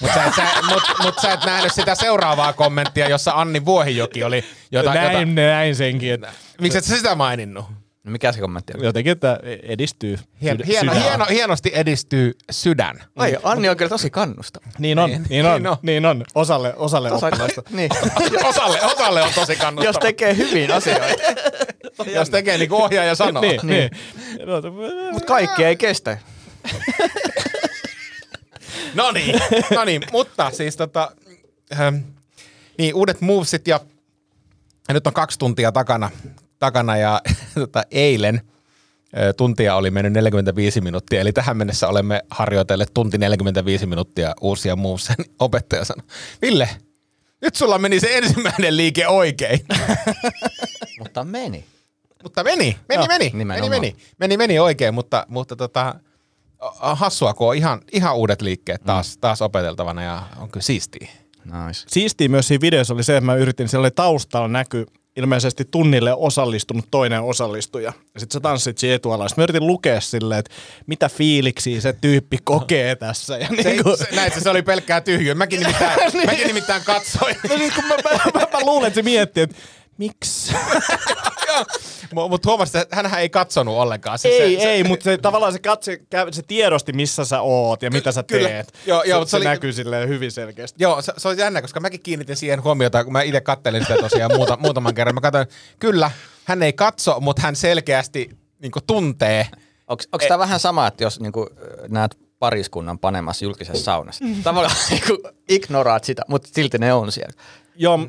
Mutta 0.00 0.14
sä, 0.14 0.24
et- 0.24 0.34
sä, 0.34 0.42
mut, 0.68 0.82
mut 1.02 1.14
sä 1.22 1.32
et 1.32 1.44
nähnyt 1.44 1.72
sitä 1.72 1.94
seuraavaa 1.94 2.52
kommenttia, 2.52 3.08
jossa 3.08 3.32
Anni 3.34 3.64
Vuohijoki 3.64 4.24
oli, 4.24 4.44
jota, 4.70 4.94
näin, 4.94 5.28
jota, 5.28 5.40
näin 5.40 5.76
senkin, 5.76 6.12
että 6.14 6.32
miksi 6.60 6.78
et 6.78 6.84
sä 6.84 6.96
sitä 6.96 7.14
maininnut? 7.14 7.64
No 8.04 8.10
mikä 8.12 8.32
se 8.32 8.40
kommentti 8.40 8.72
oli? 8.76 8.84
jotenkin, 8.84 9.12
että 9.12 9.38
edistyy. 9.62 10.18
Hien, 10.42 10.56
sydä- 10.56 10.66
hieno, 10.66 10.92
sydän. 10.92 11.08
hieno, 11.08 11.24
hienosti 11.30 11.70
edistyy 11.74 12.32
sydän. 12.50 13.00
Ai, 13.16 13.36
Anni 13.42 13.68
on 13.68 13.76
kyllä 13.76 13.88
tosi 13.88 14.10
kannustava. 14.10 14.66
Niin 14.78 14.98
on, 14.98 15.10
niin, 15.10 15.26
niin 15.28 15.46
on, 15.46 15.62
niin 15.62 15.68
on. 15.70 15.76
niin 15.82 16.06
on. 16.06 16.24
Osalle, 16.34 16.74
osalle 16.76 17.10
Osa- 17.12 17.26
oppilaista. 17.26 17.62
niin. 17.70 17.90
osalle, 18.50 18.82
osalle 18.82 19.22
on 19.22 19.30
tosi 19.34 19.56
kannustava. 19.56 19.88
Jos 19.88 19.96
tekee 19.98 20.36
hyvin 20.36 20.72
asioita. 20.72 21.22
jos 22.14 22.30
tekee 22.30 22.58
niin 22.58 22.68
kuin 22.68 22.82
ohjaaja 22.82 23.14
sanoo. 23.14 23.40
Niin, 23.42 23.60
niin. 23.62 23.90
Mutta 25.12 25.26
kaikki 25.26 25.64
ei 25.64 25.76
kestä. 25.76 26.18
No 28.94 29.12
niin, 29.12 29.40
no 29.74 29.84
niin, 29.84 30.02
mutta 30.12 30.50
siis 30.50 30.76
tota, 30.76 31.10
ähm, 31.80 31.96
niin 32.78 32.94
uudet 32.94 33.20
movesit 33.20 33.68
ja, 33.68 33.80
ja 34.88 34.94
nyt 34.94 35.06
on 35.06 35.12
kaksi 35.12 35.38
tuntia 35.38 35.72
takana, 35.72 36.10
takana 36.64 36.96
ja 36.96 37.20
tota, 37.54 37.82
eilen 37.90 38.40
tuntia 39.36 39.76
oli 39.76 39.90
mennyt 39.90 40.12
45 40.12 40.80
minuuttia, 40.80 41.20
eli 41.20 41.32
tähän 41.32 41.56
mennessä 41.56 41.88
olemme 41.88 42.22
harjoitelleet 42.30 42.94
tunti 42.94 43.18
45 43.18 43.86
minuuttia 43.86 44.34
uusia 44.40 44.76
movesia. 44.76 45.14
Niin 45.18 45.34
Opettaja 45.38 45.84
sanoi, 45.84 46.06
Ville, 46.42 46.68
nyt 47.40 47.54
sulla 47.54 47.78
meni 47.78 48.00
se 48.00 48.18
ensimmäinen 48.18 48.76
liike 48.76 49.08
oikein. 49.08 49.60
Mutta 51.00 51.24
meni. 51.24 51.64
Mutta 52.22 52.44
meni, 52.44 52.76
meni, 52.88 53.00
Joo, 53.00 53.06
meni, 53.06 53.24
meni, 53.24 53.38
nimenomaan. 53.38 53.70
meni, 53.70 53.96
meni, 54.18 54.36
meni 54.36 54.58
oikein, 54.58 54.94
mutta, 54.94 55.26
mutta 55.28 55.56
tota, 55.56 55.94
hassua, 56.80 57.34
kun 57.34 57.48
on 57.48 57.56
ihan, 57.56 57.80
ihan 57.92 58.16
uudet 58.16 58.42
liikkeet 58.42 58.82
taas, 58.82 59.18
taas 59.18 59.42
opeteltavana 59.42 60.02
ja 60.02 60.22
on 60.36 60.50
kyllä 60.50 60.64
siistiä. 60.64 61.08
Nice. 61.44 61.84
Siistiä 61.86 62.28
myös 62.28 62.48
siinä 62.48 62.60
videossa 62.60 62.94
oli 62.94 63.04
se, 63.04 63.16
että 63.16 63.26
mä 63.26 63.34
yritin, 63.34 63.68
siellä 63.68 63.84
oli 63.84 63.90
taustalla 63.90 64.48
näky 64.48 64.86
ilmeisesti 65.16 65.64
tunnille 65.70 66.14
osallistunut 66.14 66.84
toinen 66.90 67.22
osallistuja. 67.22 67.92
Ja 68.14 68.20
sitten 68.20 68.34
sä 68.34 68.40
tanssit 68.40 68.78
siinä 68.78 68.94
etualalla. 68.94 69.28
Sitten 69.28 69.42
mä 69.42 69.44
yritin 69.44 69.66
lukea 69.66 70.00
silleen, 70.00 70.38
että 70.38 70.54
mitä 70.86 71.08
fiiliksiä 71.08 71.80
se 71.80 71.92
tyyppi 71.92 72.38
kokee 72.44 72.96
tässä. 72.96 73.38
Ja 73.38 73.48
Se, 73.62 73.70
niin 73.70 73.84
kuin, 73.84 73.98
se, 73.98 74.06
näit, 74.12 74.34
se 74.42 74.50
oli 74.50 74.62
pelkkää 74.62 75.00
tyhjyä. 75.00 75.34
Mäkin 75.34 75.60
nimittäin, 75.60 76.00
mäkin 76.26 76.46
nimittäin 76.46 76.82
katsoin. 76.84 77.36
no 77.48 77.56
siis 77.56 77.74
kun 77.74 77.84
mä, 77.84 77.94
mä, 77.94 78.40
mä, 78.40 78.46
mä 78.52 78.60
luulen, 78.64 78.86
että 78.88 78.94
se 78.98 79.02
miettii, 79.02 79.42
että 79.42 79.56
miksi? 79.98 80.54
Mutta 82.14 82.48
huomasit, 82.48 82.74
että 82.74 82.96
hänhän 82.96 83.20
ei 83.20 83.28
katsonut 83.28 83.74
ollenkaan. 83.78 84.18
Se, 84.18 84.28
ei, 84.28 84.56
se, 84.56 84.60
se, 84.62 84.70
ei, 84.70 84.84
mutta 84.84 85.04
se, 85.04 85.18
tavallaan 85.18 85.52
se, 85.52 85.58
katse, 85.58 85.98
se 86.30 86.42
tiedosti, 86.42 86.92
missä 86.92 87.24
sä 87.24 87.40
oot 87.40 87.82
ja 87.82 87.90
mitä 87.90 88.12
sä 88.12 88.22
Kyllä. 88.22 88.48
teet. 88.48 88.74
Joo, 88.86 89.02
joo, 89.02 89.16
se, 89.16 89.18
mutta 89.18 89.26
se, 89.26 89.30
se 89.30 89.36
oli- 89.36 89.44
näkyy 89.44 89.72
silleen 89.72 90.08
hyvin 90.08 90.32
selkeästi. 90.32 90.82
Joo, 90.82 91.02
se, 91.02 91.12
se 91.16 91.28
on 91.28 91.38
jännä, 91.38 91.62
koska 91.62 91.80
mäkin 91.80 92.02
kiinnitin 92.02 92.36
siihen 92.36 92.62
huomiota, 92.64 93.04
kun 93.04 93.12
mä 93.12 93.22
itse 93.22 93.40
kattelin 93.40 93.82
sitä 93.82 93.96
tosiaan 93.96 94.32
muuta, 94.36 94.56
muutaman 94.60 94.94
kerran. 94.94 95.14
Mä 95.14 95.20
katsoin, 95.20 95.46
kyllä, 95.78 96.10
hän 96.44 96.62
ei 96.62 96.72
katso, 96.72 97.20
mutta 97.20 97.42
hän 97.42 97.56
selkeästi 97.56 98.30
niin 98.62 98.72
tuntee. 98.86 99.46
Onko 99.88 100.04
tämä 100.28 100.38
vähän 100.38 100.60
sama, 100.60 100.86
että 100.86 101.04
jos 101.04 101.20
niinku, 101.20 101.48
näet 101.88 102.18
pariskunnan 102.38 102.98
panemassa 102.98 103.44
julkisessa 103.44 103.84
saunassa? 103.84 104.24
Tavallaan 104.42 104.76
niinku, 104.90 105.28
ignoraat 105.48 106.04
sitä, 106.04 106.22
mutta 106.28 106.48
silti 106.52 106.78
ne 106.78 106.92
on 106.92 107.12
siellä. 107.12 107.32
Joo, 107.76 108.08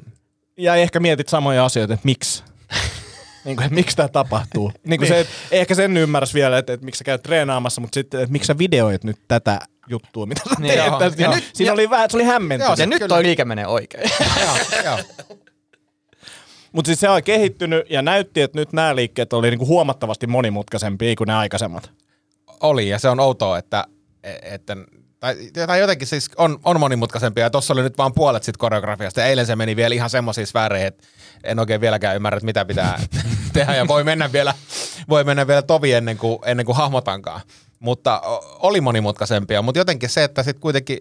ja 0.58 0.76
ehkä 0.76 0.99
mietit 0.99 1.30
samoja 1.30 1.66
asioita, 1.66 1.93
että 1.93 2.06
miksi. 2.06 2.43
niin 3.45 3.56
kuin, 3.56 3.66
että 3.66 3.76
miksi 3.76 3.95
tämä 3.97 4.08
tapahtuu. 4.10 4.72
Niin 4.88 4.99
kuin 4.99 5.08
se, 5.08 5.20
että 5.20 5.34
ehkä 5.51 5.76
sen 5.76 5.97
ymmärräs 5.97 6.34
vielä, 6.34 6.58
että, 6.58 6.74
että 6.74 6.86
miksi 6.86 6.97
sä 6.99 7.03
käyt 7.03 7.24
treenaamassa, 7.24 7.82
mutta 7.82 7.93
sitten, 7.95 8.20
että 8.22 8.32
miksi 8.32 8.47
sä 8.47 8.58
videoit 8.58 9.03
nyt 9.03 9.18
tätä 9.28 9.60
juttua, 9.88 10.26
mitä 10.26 10.41
sä 10.49 10.56
Niin, 10.60 10.74
teet. 10.74 10.86
joo. 10.88 10.99
tästä. 10.99 11.22
Ja 11.22 11.30
Ja 11.30 11.36
nyt- 11.36 11.49
Siinä 11.53 11.70
ja- 11.70 11.74
oli 11.74 11.89
vähän, 11.89 12.10
se 12.10 12.18
oli 12.18 12.24
hämmentävä. 12.24 12.70
Joo, 12.70 12.76
Ja 12.80 12.86
nyt 12.86 13.03
toi 13.08 13.24
liike 13.24 13.45
menee 13.45 13.68
oikein. 13.68 14.10
joo, 14.45 14.58
joo. 14.84 14.99
Mutta 16.72 16.88
siis 16.89 16.99
se 16.99 17.10
on 17.10 17.24
kehittynyt 17.24 17.86
ja 17.89 18.01
näytti, 18.01 18.41
että 18.41 18.58
nyt 18.60 18.74
nämä 18.74 18.95
liikkeet 18.95 19.34
oli 19.34 19.49
niinku 19.49 19.66
huomattavasti 19.68 20.28
monimutkaisempia 20.28 21.16
kuin 21.16 21.28
ne 21.28 21.34
aikaisemmat. 21.34 21.91
Oli, 22.62 22.89
ja 22.89 22.99
se 22.99 23.10
on 23.10 23.20
outoa, 23.20 23.58
että, 23.58 23.84
että 24.41 24.78
tai, 25.26 25.68
tai 25.68 25.80
jotenkin 25.80 26.08
siis 26.08 26.30
on, 26.38 26.60
on 26.64 26.80
monimutkaisempia, 26.80 27.44
ja 27.44 27.50
tuossa 27.50 27.74
oli 27.74 27.82
nyt 27.82 27.98
vaan 27.98 28.14
puolet 28.14 28.44
sit 28.44 28.58
koreografiasta, 28.58 29.20
ja 29.20 29.28
eilen 29.28 29.46
se 29.46 29.56
meni 29.56 29.76
vielä 29.76 29.96
ihan 29.96 30.10
semmoisiin 30.10 30.48
sfääreihin, 30.48 30.88
että 30.88 31.08
en 31.44 31.60
oikein 31.60 31.82
vieläkään 31.82 32.16
ymmärrä, 32.16 32.38
että 32.38 32.46
mitä 32.46 32.66
pitää 32.66 33.00
tehdä, 33.54 33.76
ja 33.76 33.88
voi 33.88 34.04
mennä 34.04 34.32
vielä, 34.32 34.54
voi 35.10 35.24
mennä 35.24 35.48
vielä 35.48 35.62
tovi 35.62 35.94
ennen 35.94 36.18
kuin, 36.18 36.40
ennen 36.46 36.66
kuin 36.66 36.76
hahmotankaan. 36.76 37.42
Mutta 37.80 38.22
oli 38.60 38.82
monimutkaisempia, 38.82 39.62
mutta 39.62 39.80
jotenkin 39.80 40.10
se, 40.10 40.24
että 40.24 40.44
sitten 40.44 40.62
kuitenkin 40.62 41.00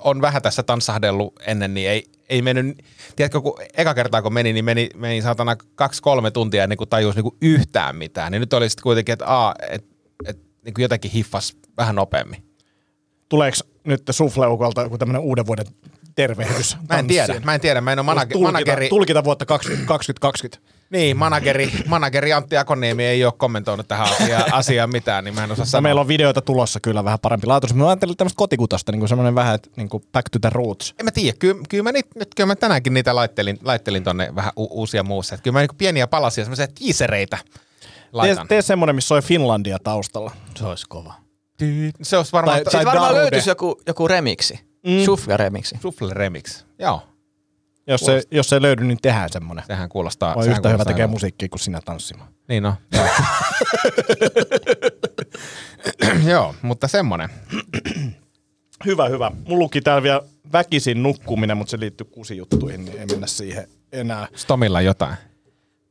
on 0.00 0.20
vähän 0.20 0.42
tässä 0.42 0.62
tanssahdellut 0.62 1.34
ennen, 1.46 1.74
niin 1.74 1.90
ei, 1.90 2.04
ei 2.28 2.42
mennyt, 2.42 2.78
tiedätkö, 3.16 3.40
kun 3.40 3.54
eka 3.76 3.94
kertaa 3.94 4.22
kun 4.22 4.34
meni, 4.34 4.52
niin 4.52 4.64
meni, 4.64 4.88
meni 4.94 5.22
saatana 5.22 5.56
kaksi-kolme 5.74 6.30
tuntia 6.30 6.62
ennen 6.62 6.78
kuin 6.78 6.90
tajus 6.90 7.16
niin 7.16 7.36
yhtään 7.42 7.96
mitään. 7.96 8.32
Niin 8.32 8.40
nyt 8.40 8.52
oli 8.52 8.68
sitten 8.68 8.82
kuitenkin, 8.82 9.12
että 9.12 9.26
aa, 9.26 9.54
et, 9.70 9.84
et, 10.26 10.38
niin 10.64 10.74
kuin 10.74 10.82
jotenkin 10.82 11.10
hiffas 11.10 11.56
vähän 11.76 11.94
nopeammin. 11.94 12.45
Tuleeko 13.28 13.56
nyt 13.84 14.02
sufleukolta 14.10 14.82
joku 14.82 14.98
tämmöinen 14.98 15.22
uuden 15.22 15.46
vuoden 15.46 15.66
tervehdys? 16.16 16.76
Mä 16.88 16.98
en 16.98 17.06
tiedä, 17.06 17.40
mä 17.44 17.54
en 17.54 17.60
tiedä, 17.60 17.80
mä 17.80 17.92
en 17.92 17.98
ole 17.98 18.06
manage- 18.06 18.32
tulkita, 18.32 18.52
manageri, 18.52 18.88
tulkita 18.88 19.24
vuotta 19.24 19.46
20, 19.46 19.86
2020. 19.88 20.70
niin, 20.90 21.16
manageri, 21.16 21.72
manageri 21.86 22.32
Antti 22.32 22.56
Akoniemi 22.56 23.04
ei 23.04 23.24
ole 23.24 23.32
kommentoinut 23.36 23.88
tähän 23.88 24.06
asiaan, 24.06 24.52
asiaan 24.62 24.90
mitään, 24.90 25.24
niin 25.24 25.34
mä 25.34 25.44
en 25.44 25.52
osaa 25.52 25.62
No, 25.64 25.66
sanoa. 25.66 25.82
meillä 25.82 26.00
on 26.00 26.08
videoita 26.08 26.40
tulossa 26.40 26.80
kyllä 26.80 27.04
vähän 27.04 27.18
parempi 27.22 27.46
laatu. 27.46 27.66
Mä 27.74 27.88
ajattelin 27.88 28.16
tämmöistä 28.16 28.36
kotikutasta, 28.36 28.92
niin 28.92 29.00
kuin 29.00 29.08
semmoinen 29.08 29.34
vähän, 29.34 29.54
että 29.54 29.68
niin 29.76 29.88
kuin 29.88 30.02
back 30.12 30.28
to 30.30 30.38
the 30.38 30.50
roots. 30.52 30.94
En 31.00 31.04
mä 31.04 31.10
tiedä, 31.10 31.36
kyllä, 31.38 31.62
kyllä 31.68 31.82
mä, 31.82 31.92
nyt, 31.92 32.06
nyt, 32.14 32.28
kyllä 32.36 32.46
mä 32.46 32.56
tänäänkin 32.56 32.94
niitä 32.94 33.14
laittelin, 33.16 33.58
laittelin 33.64 34.04
tonne 34.04 34.34
vähän 34.34 34.52
u- 34.56 34.80
uusia 34.80 35.02
muussa. 35.02 35.34
Että 35.34 35.42
kyllä 35.44 35.54
mä 35.56 35.60
niinku 35.60 35.74
pieniä 35.78 36.06
palasia, 36.06 36.44
semmoisia 36.44 36.68
tiisereitä 36.74 37.38
Tee, 37.80 37.90
laitan. 38.12 38.48
tee 38.48 38.62
semmoinen, 38.62 38.94
missä 38.96 39.08
soi 39.08 39.22
Finlandia 39.22 39.78
taustalla. 39.78 40.30
Se 40.56 40.64
olisi 40.66 40.86
kova. 40.88 41.14
Se 42.02 42.16
olisi 42.16 42.32
varmaan 42.32 42.56
Tai- 42.56 42.64
tai, 42.64 42.70
Sitten 42.70 42.86
varmaan 42.86 43.06
Darude. 43.08 43.20
löytyisi 43.22 43.50
joku, 43.50 43.80
joku 43.86 44.08
remiksi. 44.08 44.60
Mm. 44.86 44.92
Shuffle-remiksi. 45.04 45.78
Shuffle 45.80 46.14
Remix. 46.14 46.64
Joo, 46.78 47.02
Jos 47.86 48.00
se, 48.00 48.22
jos 48.30 48.48
se 48.48 48.56
ei 48.56 48.62
löydy, 48.62 48.84
niin 48.84 48.98
tehdään 49.02 49.28
semmoinen. 49.32 49.64
sehän 49.66 49.88
kuulostaa. 49.88 50.34
On 50.34 50.42
sehän 50.44 50.56
yhtä 50.58 50.68
hyvä 50.68 50.84
tekee 50.84 51.06
musiikkia 51.06 51.48
kuin 51.48 51.60
sinä 51.60 51.80
tanssimaan. 51.84 52.28
Niin 52.48 52.62
no. 52.62 52.74
Joo. 56.30 56.54
Mutta 56.62 56.88
semmonen. 56.88 57.28
Hyvä, 58.86 59.08
hyvä. 59.08 59.30
Mulla 59.48 59.58
luki 59.58 59.80
täällä 59.80 60.02
vielä 60.02 60.22
väkisin 60.52 61.02
nukkuminen, 61.02 61.56
mutta 61.56 61.70
se 61.70 61.80
liittyy 61.80 62.06
kusijuttuihin, 62.10 62.84
niin 62.84 62.98
ei 62.98 63.06
mennä 63.06 63.26
siihen 63.26 63.68
enää. 63.92 64.28
Stomilla 64.34 64.80
jotain. 64.80 65.16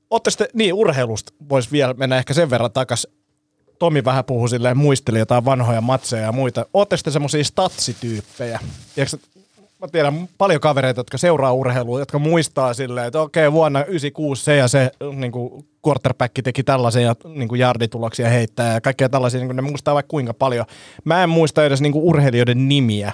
Ootte 0.09 0.29
sitten, 0.31 0.47
niin 0.53 0.73
urheilusta 0.73 1.33
voisi 1.49 1.71
vielä 1.71 1.93
mennä 1.93 2.17
ehkä 2.17 2.33
sen 2.33 2.49
verran 2.49 2.71
takas. 2.71 3.07
Tomi 3.79 4.05
vähän 4.05 4.25
puhui 4.25 4.49
silleen, 4.49 4.77
muisteli 4.77 5.19
jotain 5.19 5.45
vanhoja 5.45 5.81
matseja 5.81 6.23
ja 6.23 6.31
muita. 6.31 6.65
Ootte 6.73 6.97
sitten 6.97 7.13
semmoisia 7.13 7.43
statsityyppejä? 7.43 8.59
Tiedätkö, 8.95 9.17
mä 9.81 9.87
tiedän 9.87 10.29
paljon 10.37 10.61
kavereita, 10.61 10.99
jotka 10.99 11.17
seuraa 11.17 11.53
urheilua, 11.53 11.99
jotka 11.99 12.19
muistaa 12.19 12.73
silleen, 12.73 13.07
että 13.07 13.21
okei, 13.21 13.51
vuonna 13.51 13.79
96 13.79 14.43
se 14.43 14.55
ja 14.55 14.67
se 14.67 14.91
niin 15.15 15.31
kuin 15.31 15.65
quarterback 15.87 16.33
teki 16.43 16.63
tällaisen 16.63 17.03
ja 17.03 17.15
niin 17.27 17.47
kuin 17.47 17.59
jardituloksia 17.59 18.29
heittää 18.29 18.73
ja 18.73 18.81
kaikkea 18.81 19.09
tällaisia, 19.09 19.39
niin 19.39 19.47
kuin 19.47 19.55
ne 19.55 19.61
muistaa 19.61 19.93
vaikka 19.95 20.09
kuinka 20.09 20.33
paljon. 20.33 20.65
Mä 21.03 21.23
en 21.23 21.29
muista 21.29 21.65
edes 21.65 21.81
niin 21.81 21.93
kuin 21.93 22.05
urheilijoiden 22.05 22.69
nimiä. 22.69 23.13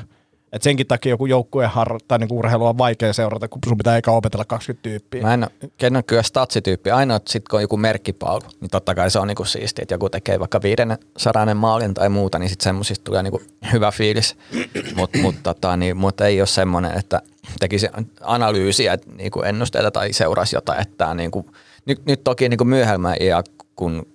Et 0.54 0.62
senkin 0.62 0.88
takia 0.88 1.10
joku 1.10 1.26
joukkueen 1.26 1.70
har- 1.70 2.00
tai 2.08 2.20
niinku 2.20 2.40
urheilu 2.40 2.66
on 2.66 2.78
vaikea 2.78 3.14
seurata, 3.14 3.48
kun 3.48 3.60
sun 3.68 3.78
pitää 3.78 3.98
eka 3.98 4.12
opetella 4.12 4.46
20 4.46 4.84
tyyppiä. 4.84 5.22
Mä 5.22 5.34
en 5.34 5.48
kenen 5.78 6.04
kyllä 6.04 6.24
statsityyppi. 6.24 6.92
Ainoa, 6.92 7.18
että 7.18 7.32
sit 7.32 7.48
kun 7.48 7.58
on 7.58 7.62
joku 7.62 7.78
merkkipaulu, 7.78 8.44
niin 8.62 8.70
totta 8.70 8.96
kai 8.96 9.12
se 9.12 9.20
on 9.20 9.28
niinku 9.28 9.46
siistiä, 9.46 9.84
että 9.84 9.94
joku 9.94 10.10
tekee 10.10 10.40
vaikka 10.40 10.62
viiden 10.62 10.98
sarainen 11.18 11.58
maalin 11.58 11.94
tai 11.94 12.10
muuta, 12.10 12.40
niin 12.40 12.50
sitten 12.50 12.64
semmoisista 12.64 13.04
tulee 13.04 13.24
niinku 13.24 13.42
hyvä 13.74 13.92
fiilis. 13.92 14.38
Mutta 14.96 15.18
mut, 15.18 15.36
tota, 15.44 15.78
niin, 15.78 15.98
mut 15.98 16.22
ei 16.22 16.42
ole 16.42 16.48
semmoinen, 16.48 16.98
että 17.00 17.22
tekisi 17.60 17.88
analyysiä, 18.22 18.94
että 18.94 19.12
niinku 19.16 19.42
ennusteita 19.42 19.92
tai 19.92 20.14
seuraisi 20.14 20.56
jotain. 20.56 20.82
Että 20.82 20.94
tää 20.98 21.14
niinku, 21.14 21.46
nyt, 21.86 22.06
nyt 22.06 22.24
toki 22.24 22.50
niinku 22.50 22.66
myöhemmän 22.66 23.16
iä, 23.22 23.44
kun 23.76 24.06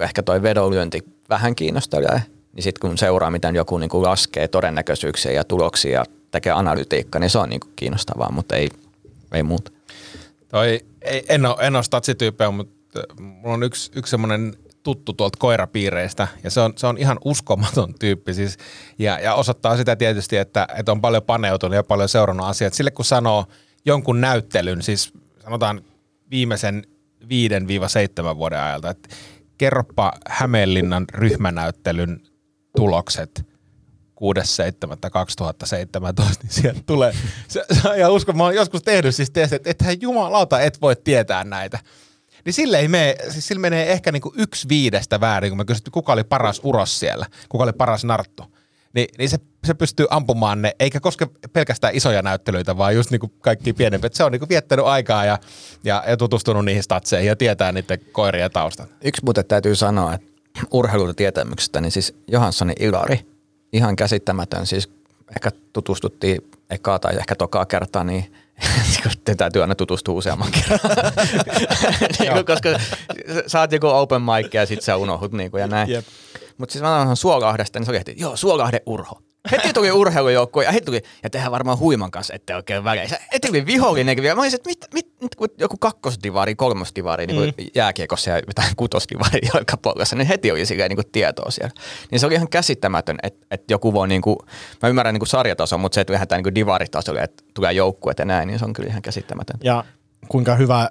ehkä 0.00 0.22
toi 0.22 0.42
vedonlyönti 0.42 1.04
vähän 1.28 1.54
kiinnostelee, 1.54 2.22
niin 2.56 2.64
sitten 2.64 2.88
kun 2.88 2.98
seuraa, 2.98 3.30
miten 3.30 3.54
joku 3.54 3.78
niinku 3.78 4.02
laskee 4.02 4.48
todennäköisyyksiä 4.48 5.32
ja 5.32 5.44
tuloksia 5.44 5.92
ja 5.92 6.04
tekee 6.30 6.52
analytiikkaa, 6.52 7.18
niin 7.18 7.30
se 7.30 7.38
on 7.38 7.48
niinku 7.48 7.68
kiinnostavaa, 7.76 8.32
mutta 8.32 8.56
ei, 8.56 8.68
ei 9.32 9.42
muuta. 9.42 9.72
Toi, 10.48 10.80
ei, 11.02 11.24
en, 11.28 11.46
ole, 11.46 11.56
en 11.60 11.76
ole 11.76 11.82
statsityyppejä, 11.82 12.50
mutta 12.50 13.00
mulla 13.20 13.54
on 13.54 13.62
yksi, 13.62 13.90
yksi 13.94 14.10
semmoinen 14.10 14.56
tuttu 14.82 15.12
tuolta 15.12 15.38
koirapiireistä, 15.38 16.28
ja 16.44 16.50
se 16.50 16.60
on, 16.60 16.72
se 16.76 16.86
on 16.86 16.98
ihan 16.98 17.18
uskomaton 17.24 17.94
tyyppi. 17.98 18.34
Siis, 18.34 18.58
ja, 18.98 19.18
ja 19.18 19.34
osoittaa 19.34 19.76
sitä 19.76 19.96
tietysti, 19.96 20.36
että, 20.36 20.66
että 20.78 20.92
on 20.92 21.00
paljon 21.00 21.22
paneutunut 21.22 21.74
ja 21.74 21.82
paljon 21.82 22.08
seurannut 22.08 22.46
asiat. 22.46 22.74
Sille 22.74 22.90
kun 22.90 23.04
sanoo 23.04 23.44
jonkun 23.84 24.20
näyttelyn, 24.20 24.82
siis 24.82 25.12
sanotaan 25.44 25.80
viimeisen 26.30 26.86
5-7 27.24 27.26
vuoden 28.36 28.60
ajalta, 28.60 28.90
että 28.90 29.08
kerropa 29.58 30.12
Hämeenlinnan 30.28 31.04
ryhmänäyttelyn 31.14 32.20
tulokset 32.76 33.46
6.7.2017, 34.20 34.22
niin 36.42 36.52
sieltä 36.52 36.80
tulee. 36.86 37.12
Se, 37.48 37.64
se, 37.82 37.96
ja 37.96 38.10
uskon, 38.10 38.36
mä 38.36 38.42
oon 38.42 38.54
joskus 38.54 38.82
tehnyt 38.82 39.14
siis 39.14 39.30
testit, 39.30 39.56
että 39.56 39.70
ethän 39.70 40.00
jumalauta 40.00 40.60
et 40.60 40.80
voi 40.80 40.96
tietää 40.96 41.44
näitä. 41.44 41.78
Niin 42.44 42.54
sille 42.54 42.78
ei 42.78 42.88
mene, 42.88 43.16
siis 43.28 43.46
sillä 43.46 43.60
menee 43.60 43.92
ehkä 43.92 44.12
niinku 44.12 44.32
yksi 44.36 44.68
viidestä 44.68 45.20
väärin, 45.20 45.50
kun 45.50 45.56
mä 45.56 45.64
kysyttiin, 45.64 45.92
kuka 45.92 46.12
oli 46.12 46.24
paras 46.24 46.60
uros 46.62 47.00
siellä, 47.00 47.26
kuka 47.48 47.64
oli 47.64 47.72
paras 47.72 48.04
narttu. 48.04 48.44
Ni, 48.94 49.06
niin 49.18 49.28
se, 49.28 49.38
se 49.64 49.74
pystyy 49.74 50.06
ampumaan 50.10 50.62
ne, 50.62 50.72
eikä 50.80 51.00
koske 51.00 51.26
pelkästään 51.52 51.94
isoja 51.94 52.22
näyttelyitä, 52.22 52.76
vaan 52.76 52.94
just 52.94 53.10
niinku 53.10 53.28
kaikki 53.28 53.72
pienempiä. 53.72 54.10
Se 54.12 54.24
on 54.24 54.32
niinku 54.32 54.46
viettänyt 54.48 54.86
aikaa 54.86 55.24
ja, 55.24 55.38
ja, 55.84 56.04
ja 56.08 56.16
tutustunut 56.16 56.64
niihin 56.64 56.82
statseihin 56.82 57.28
ja 57.28 57.36
tietää 57.36 57.72
niiden 57.72 57.98
koirien 58.12 58.50
taustan. 58.50 58.86
Yksi 59.04 59.24
muuten 59.24 59.44
täytyy 59.46 59.74
sanoa, 59.74 60.14
että 60.14 60.35
urheilutietämyksestä, 60.70 61.80
niin 61.80 61.92
siis 61.92 62.14
Johanssonin 62.28 62.76
Ilari, 62.80 63.26
ihan 63.72 63.96
käsittämätön, 63.96 64.66
siis 64.66 64.90
ehkä 65.36 65.50
tutustuttiin 65.72 66.50
ekaa 66.70 66.98
tai 66.98 67.16
ehkä 67.16 67.34
tokaa 67.34 67.66
kertaa, 67.66 68.04
niin 68.04 68.32
te 69.24 69.34
täytyy 69.34 69.62
aina 69.62 69.74
tutustua 69.74 70.14
useamman 70.14 70.52
kerran. 70.52 70.80
niin 72.18 72.32
kuin, 72.32 72.46
koska 72.46 72.68
saat 73.46 73.72
joku 73.72 73.86
open 73.86 74.22
mic 74.22 74.54
ja 74.54 74.66
sit 74.66 74.82
sä 74.82 74.96
unohdut 74.96 75.32
niin 75.32 75.50
kuin, 75.50 75.60
ja 75.60 75.66
näin. 75.66 75.90
Jep. 75.90 76.04
Mutta 76.58 76.72
siis 76.72 76.82
mä 76.82 77.00
sanoin 77.00 77.16
Suolahdesta, 77.16 77.78
niin 77.78 77.86
se 77.86 77.90
oli 77.90 77.98
heti, 77.98 78.14
joo, 78.18 78.36
Suolahden 78.36 78.80
Urho. 78.86 79.22
Heti 79.50 79.72
tuli 79.72 79.90
urheilujoukkue 79.90 80.64
ja 80.64 80.72
heti 80.72 80.86
tuli, 80.86 81.02
ja 81.22 81.30
tehdään 81.30 81.52
varmaan 81.52 81.78
huiman 81.78 82.10
kanssa, 82.10 82.34
ettei 82.34 82.56
oikein 82.56 82.84
väliä. 82.84 83.08
Heti 83.32 83.48
tuli 83.48 83.66
vihollinen 83.66 84.16
vielä. 84.22 84.34
Mä 84.34 84.40
olisin, 84.40 84.56
että 84.56 84.68
mit, 84.68 84.78
mit, 84.94 85.20
mit, 85.20 85.34
kun 85.34 85.48
joku 85.58 85.76
kakkosdivari, 85.80 86.54
kolmosdivari, 86.54 87.26
niin 87.26 87.52
kuin 87.54 87.70
jääkiekossa 87.74 88.30
ja 88.30 88.36
jotain 88.36 88.76
kutosdivari 88.76 89.40
jalkapallossa, 89.54 90.16
niin 90.16 90.26
heti 90.26 90.50
oli 90.50 90.66
silleen 90.66 90.88
niin 90.88 90.96
kuin 90.96 91.12
tietoa 91.12 91.50
siellä. 91.50 91.74
Niin 92.10 92.20
se 92.20 92.26
oli 92.26 92.34
ihan 92.34 92.48
käsittämätön, 92.48 93.18
että, 93.22 93.46
että 93.50 93.72
joku 93.72 93.92
voi, 93.92 94.08
niin 94.08 94.22
kuin, 94.22 94.36
mä 94.82 94.88
ymmärrän 94.88 95.14
niin 95.14 95.20
kuin 95.20 95.28
sarjatason, 95.28 95.80
mutta 95.80 95.94
se, 95.94 96.00
että 96.00 96.12
lähdetään 96.12 96.38
niin 96.38 96.44
kuin 96.44 96.54
divaritasolle, 96.54 97.20
että 97.20 97.44
tulee 97.54 97.72
joukkueet 97.72 98.18
ja 98.18 98.24
näin, 98.24 98.48
niin 98.48 98.58
se 98.58 98.64
on 98.64 98.72
kyllä 98.72 98.88
ihan 98.88 99.02
käsittämätön. 99.02 99.60
Ja 99.62 99.84
kuinka 100.28 100.54
hyvä 100.54 100.90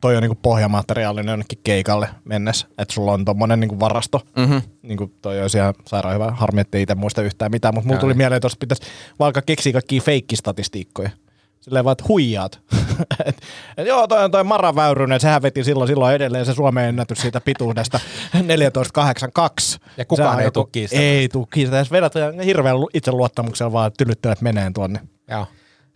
toi 0.00 0.16
on 0.16 0.22
niinku 0.22 0.38
pohjamateriaalinen 0.42 1.32
jonnekin 1.32 1.58
keikalle 1.64 2.08
mennessä, 2.24 2.66
että 2.78 2.94
sulla 2.94 3.12
on 3.12 3.24
tommonen 3.24 3.60
niinku 3.60 3.80
varasto. 3.80 4.20
Mm-hmm. 4.36 4.62
Niinku 4.82 5.12
toi 5.22 5.42
olisi 5.42 5.58
ihan 5.58 5.74
sairaan 5.86 6.14
hyvä. 6.14 6.30
Harmi, 6.30 6.60
ettei 6.60 6.82
itse 6.82 6.94
muista 6.94 7.22
yhtään 7.22 7.50
mitään, 7.50 7.74
mutta 7.74 7.88
mulla 7.88 8.00
tuli 8.00 8.14
mieleen, 8.14 8.36
että 8.36 8.48
pitäisi 8.60 8.82
vaikka 9.18 9.42
keksiä 9.42 9.72
kaikkia 9.72 10.00
feikkistatistiikkoja. 10.00 11.10
Silleen 11.60 11.84
vaan, 11.84 11.92
että 11.92 12.04
huijaat. 12.08 12.60
et, 13.26 13.36
et 13.76 13.86
joo, 13.86 14.06
toi 14.06 14.24
on 14.24 14.30
toi 14.30 14.44
Mara 14.44 14.74
Väyrynen, 14.74 15.20
sehän 15.20 15.42
veti 15.42 15.64
silloin, 15.64 15.88
silloin 15.88 16.14
edelleen 16.14 16.46
se 16.46 16.54
Suomen 16.54 16.88
ennätys 16.88 17.18
siitä 17.18 17.40
pituudesta 17.40 18.00
14.82. 18.34 19.78
Ja 19.96 20.04
kukaan 20.04 20.40
ei 20.40 20.44
joku- 20.44 20.70
tuu. 20.72 20.86
Ei 20.92 21.28
tuu 21.28 21.46
kiistämään. 21.46 21.80
Jos 21.80 21.90
vedät 21.90 22.12
hirveän 22.44 22.76
itseluottamuksella 22.94 23.72
vaan 23.72 23.92
tylyttelet 23.98 24.40
meneen 24.40 24.72
tuonne. 24.72 25.00
Joo. 25.30 25.46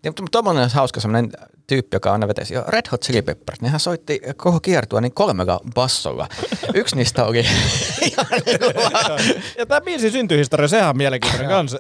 Ja, 0.05 0.11
mutta 0.11 0.23
tuommoinen 0.33 0.63
olisi 0.63 0.77
hauska 0.77 1.01
semmoinen 1.01 1.31
tyyppi, 1.67 1.97
joka 1.97 2.13
aina 2.13 2.29
vetäisi. 2.29 2.55
Jo 2.55 2.65
Red 2.69 2.85
Hot 2.93 3.03
Chili 3.03 3.23
Peppers, 3.23 3.61
nehän 3.61 3.81
soitti 3.81 4.21
koko 4.37 4.61
kiertua 4.61 5.01
niin 5.01 5.15
kolmella 5.15 5.61
bassolla. 5.75 6.29
Yksi 6.75 6.97
niistä 6.97 7.25
oli 7.25 7.45
Ja 9.59 9.67
tämä 9.67 9.81
biisin 9.81 10.13
syntyhistoria, 10.13 10.69
sehän 10.69 10.89
on 10.89 10.97
mielenkiintoinen 10.97 11.51
kanssa. 11.51 11.79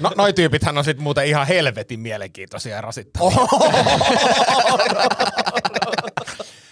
No, 0.00 0.12
noi 0.16 0.32
tyypithän 0.32 0.78
on 0.78 0.84
sit 0.84 0.98
muuten 0.98 1.26
ihan 1.26 1.46
helvetin 1.46 2.00
mielenkiintoisia 2.00 2.74
ja 2.74 2.80
rasittavia. 2.80 3.36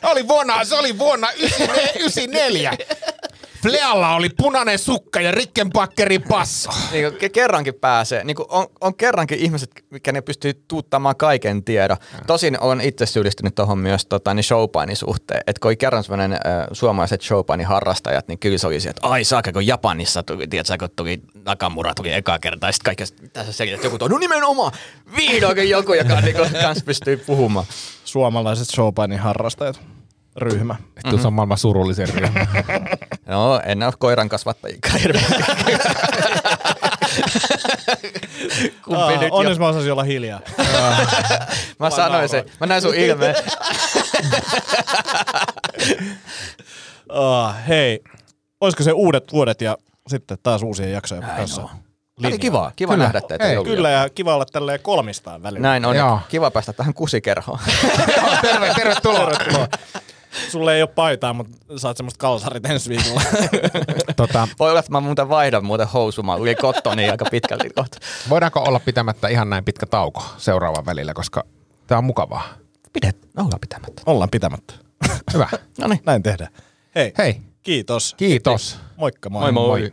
oli 0.02 0.28
vuonna, 0.28 0.64
se 0.64 0.74
oli 0.74 0.98
vuonna 0.98 1.28
94. 1.96 2.72
Flealla 3.62 4.14
oli 4.14 4.28
punainen 4.36 4.78
sukka 4.78 5.20
ja 5.20 5.32
Rickenbackerin 5.32 6.22
passo. 6.22 6.70
niin 6.92 7.10
kuin, 7.10 7.20
ke- 7.22 7.28
kerrankin 7.28 7.74
pääsee. 7.74 8.24
Niin 8.24 8.34
kuin 8.36 8.46
on, 8.48 8.66
on, 8.80 8.94
kerrankin 8.94 9.38
ihmiset, 9.38 9.70
mikä 9.90 10.12
ne 10.12 10.20
pystyy 10.20 10.64
tuuttamaan 10.68 11.16
kaiken 11.16 11.64
tiedon. 11.64 11.96
Tosin 12.26 12.60
on 12.60 12.80
itse 12.80 13.06
syyllistynyt 13.06 13.54
tuohon 13.54 13.78
myös 13.78 14.06
tota, 14.06 14.34
niin 14.34 14.44
showpainin 14.44 14.96
suhteen. 14.96 15.40
Että 15.46 15.60
kun 15.60 15.68
oli 15.68 15.76
kerran 15.76 16.04
sellainen 16.04 16.32
äh, 16.32 16.38
suomalaiset 16.72 17.22
showpainin 17.22 17.66
harrastajat, 17.66 18.28
niin 18.28 18.38
kyllä 18.38 18.58
se 18.58 18.66
oli 18.66 18.80
se, 18.80 18.88
että 18.88 19.06
ai 19.08 19.24
saaka, 19.24 19.52
kun 19.52 19.66
Japanissa 19.66 20.22
tuli, 20.22 20.46
tiedätkö, 20.46 20.78
kun 20.78 20.88
tuli 20.96 21.22
Nakamura 21.44 21.94
tuli 21.94 22.12
eka 22.12 22.38
kertaa, 22.38 22.68
ja 22.68 22.72
sitten 22.72 22.96
kaikki, 22.96 23.22
mitä 23.22 23.44
sä 23.44 23.52
selität, 23.52 23.84
joku 23.84 23.98
tuo, 23.98 24.08
no 24.08 24.18
nimenomaan, 24.18 24.72
vihdoinkin 25.16 25.70
joku, 25.70 25.94
joka 25.94 26.20
niin 26.20 26.36
kuin, 26.36 26.50
kans 26.62 26.82
pystyy 26.82 27.16
puhumaan. 27.16 27.66
Suomalaiset 28.04 28.68
showpainin 28.68 29.18
harrastajat. 29.18 29.91
Ryhmä. 30.36 30.76
Vittu, 30.96 31.18
se 31.18 31.26
on 31.26 31.32
maailman 31.32 31.58
surullisin 31.58 32.08
ryhmä. 32.08 32.46
No, 33.26 33.60
en 33.64 33.82
ole 33.82 33.92
koiran 33.98 34.28
kasvattajikaan. 34.28 35.00
Kumpi 38.84 39.00
Aa, 39.02 39.10
nyt 39.10 39.22
jo? 39.22 39.28
onneksi 39.30 39.60
mä 39.60 39.68
osasin 39.68 39.92
olla 39.92 40.02
hiljaa. 40.02 40.40
Mä 41.80 41.90
sanoin 41.90 42.28
sen, 42.28 42.44
mä 42.60 42.66
näin 42.66 42.82
sun 42.82 42.94
ilmeen. 42.94 43.34
Uh, 47.12 47.54
hei, 47.68 48.00
olisiko 48.60 48.82
se 48.82 48.92
uudet 48.92 49.32
vuodet 49.32 49.60
ja 49.60 49.78
sitten 50.08 50.38
taas 50.42 50.62
uusia 50.62 50.88
jaksoja 50.88 51.22
kanssa? 51.36 51.68
Oli 52.24 52.38
kiva, 52.38 52.72
kiva 52.76 52.92
Kyllä. 52.92 53.04
nähdä 53.04 53.20
teitä. 53.20 53.46
Joulua. 53.48 53.74
Kyllä, 53.74 53.90
ja 53.90 54.08
kiva 54.08 54.34
olla 54.34 54.44
tälleen 54.52 54.80
kolmistaan 54.82 55.42
välillä. 55.42 55.68
Näin 55.68 55.84
on. 55.84 55.96
Joo. 55.96 56.20
Kiva 56.28 56.50
päästä 56.50 56.72
tähän 56.72 56.94
kusikerhoon. 56.94 57.58
Terve, 58.42 58.74
tervetuloa. 58.74 59.30
Tervetuloa. 59.30 59.68
Sulle 60.52 60.76
ei 60.76 60.82
ole 60.82 60.88
paitaa, 60.94 61.32
mutta 61.32 61.56
saat 61.78 61.96
semmoista 61.96 62.18
kalsarit 62.18 62.66
ensi 62.66 62.88
viikolla. 62.90 63.22
tota, 64.16 64.48
Voi 64.58 64.70
olla, 64.70 64.80
että 64.80 64.92
mä 64.92 65.00
muuten 65.00 65.28
vaihdan 65.28 65.64
muuten 65.64 65.88
housumaan. 65.88 66.38
Tuli 66.38 66.54
kottoni 66.54 67.08
aika 67.10 67.24
pitkälti 67.30 67.70
kohta. 67.70 67.98
voidaanko 68.28 68.60
olla 68.68 68.80
pitämättä 68.80 69.28
ihan 69.28 69.50
näin 69.50 69.64
pitkä 69.64 69.86
tauko 69.86 70.22
seuraavan 70.36 70.86
välillä, 70.86 71.14
koska 71.14 71.44
tää 71.86 71.98
on 71.98 72.04
mukavaa. 72.04 72.42
Pidet, 72.92 73.28
ollaan 73.36 73.60
pitämättä. 73.60 74.02
Ollaan 74.06 74.30
pitämättä. 74.30 74.74
Hyvä. 75.34 75.48
No 75.78 75.86
niin. 75.88 76.00
Näin 76.06 76.22
tehdään. 76.22 76.50
Hei, 76.94 77.12
Hei, 77.18 77.40
kiitos. 77.62 78.14
kiitos. 78.16 78.78
Moikka 78.96 79.30
moi. 79.30 79.52
Moi 79.52 79.52
moi. 79.52 79.92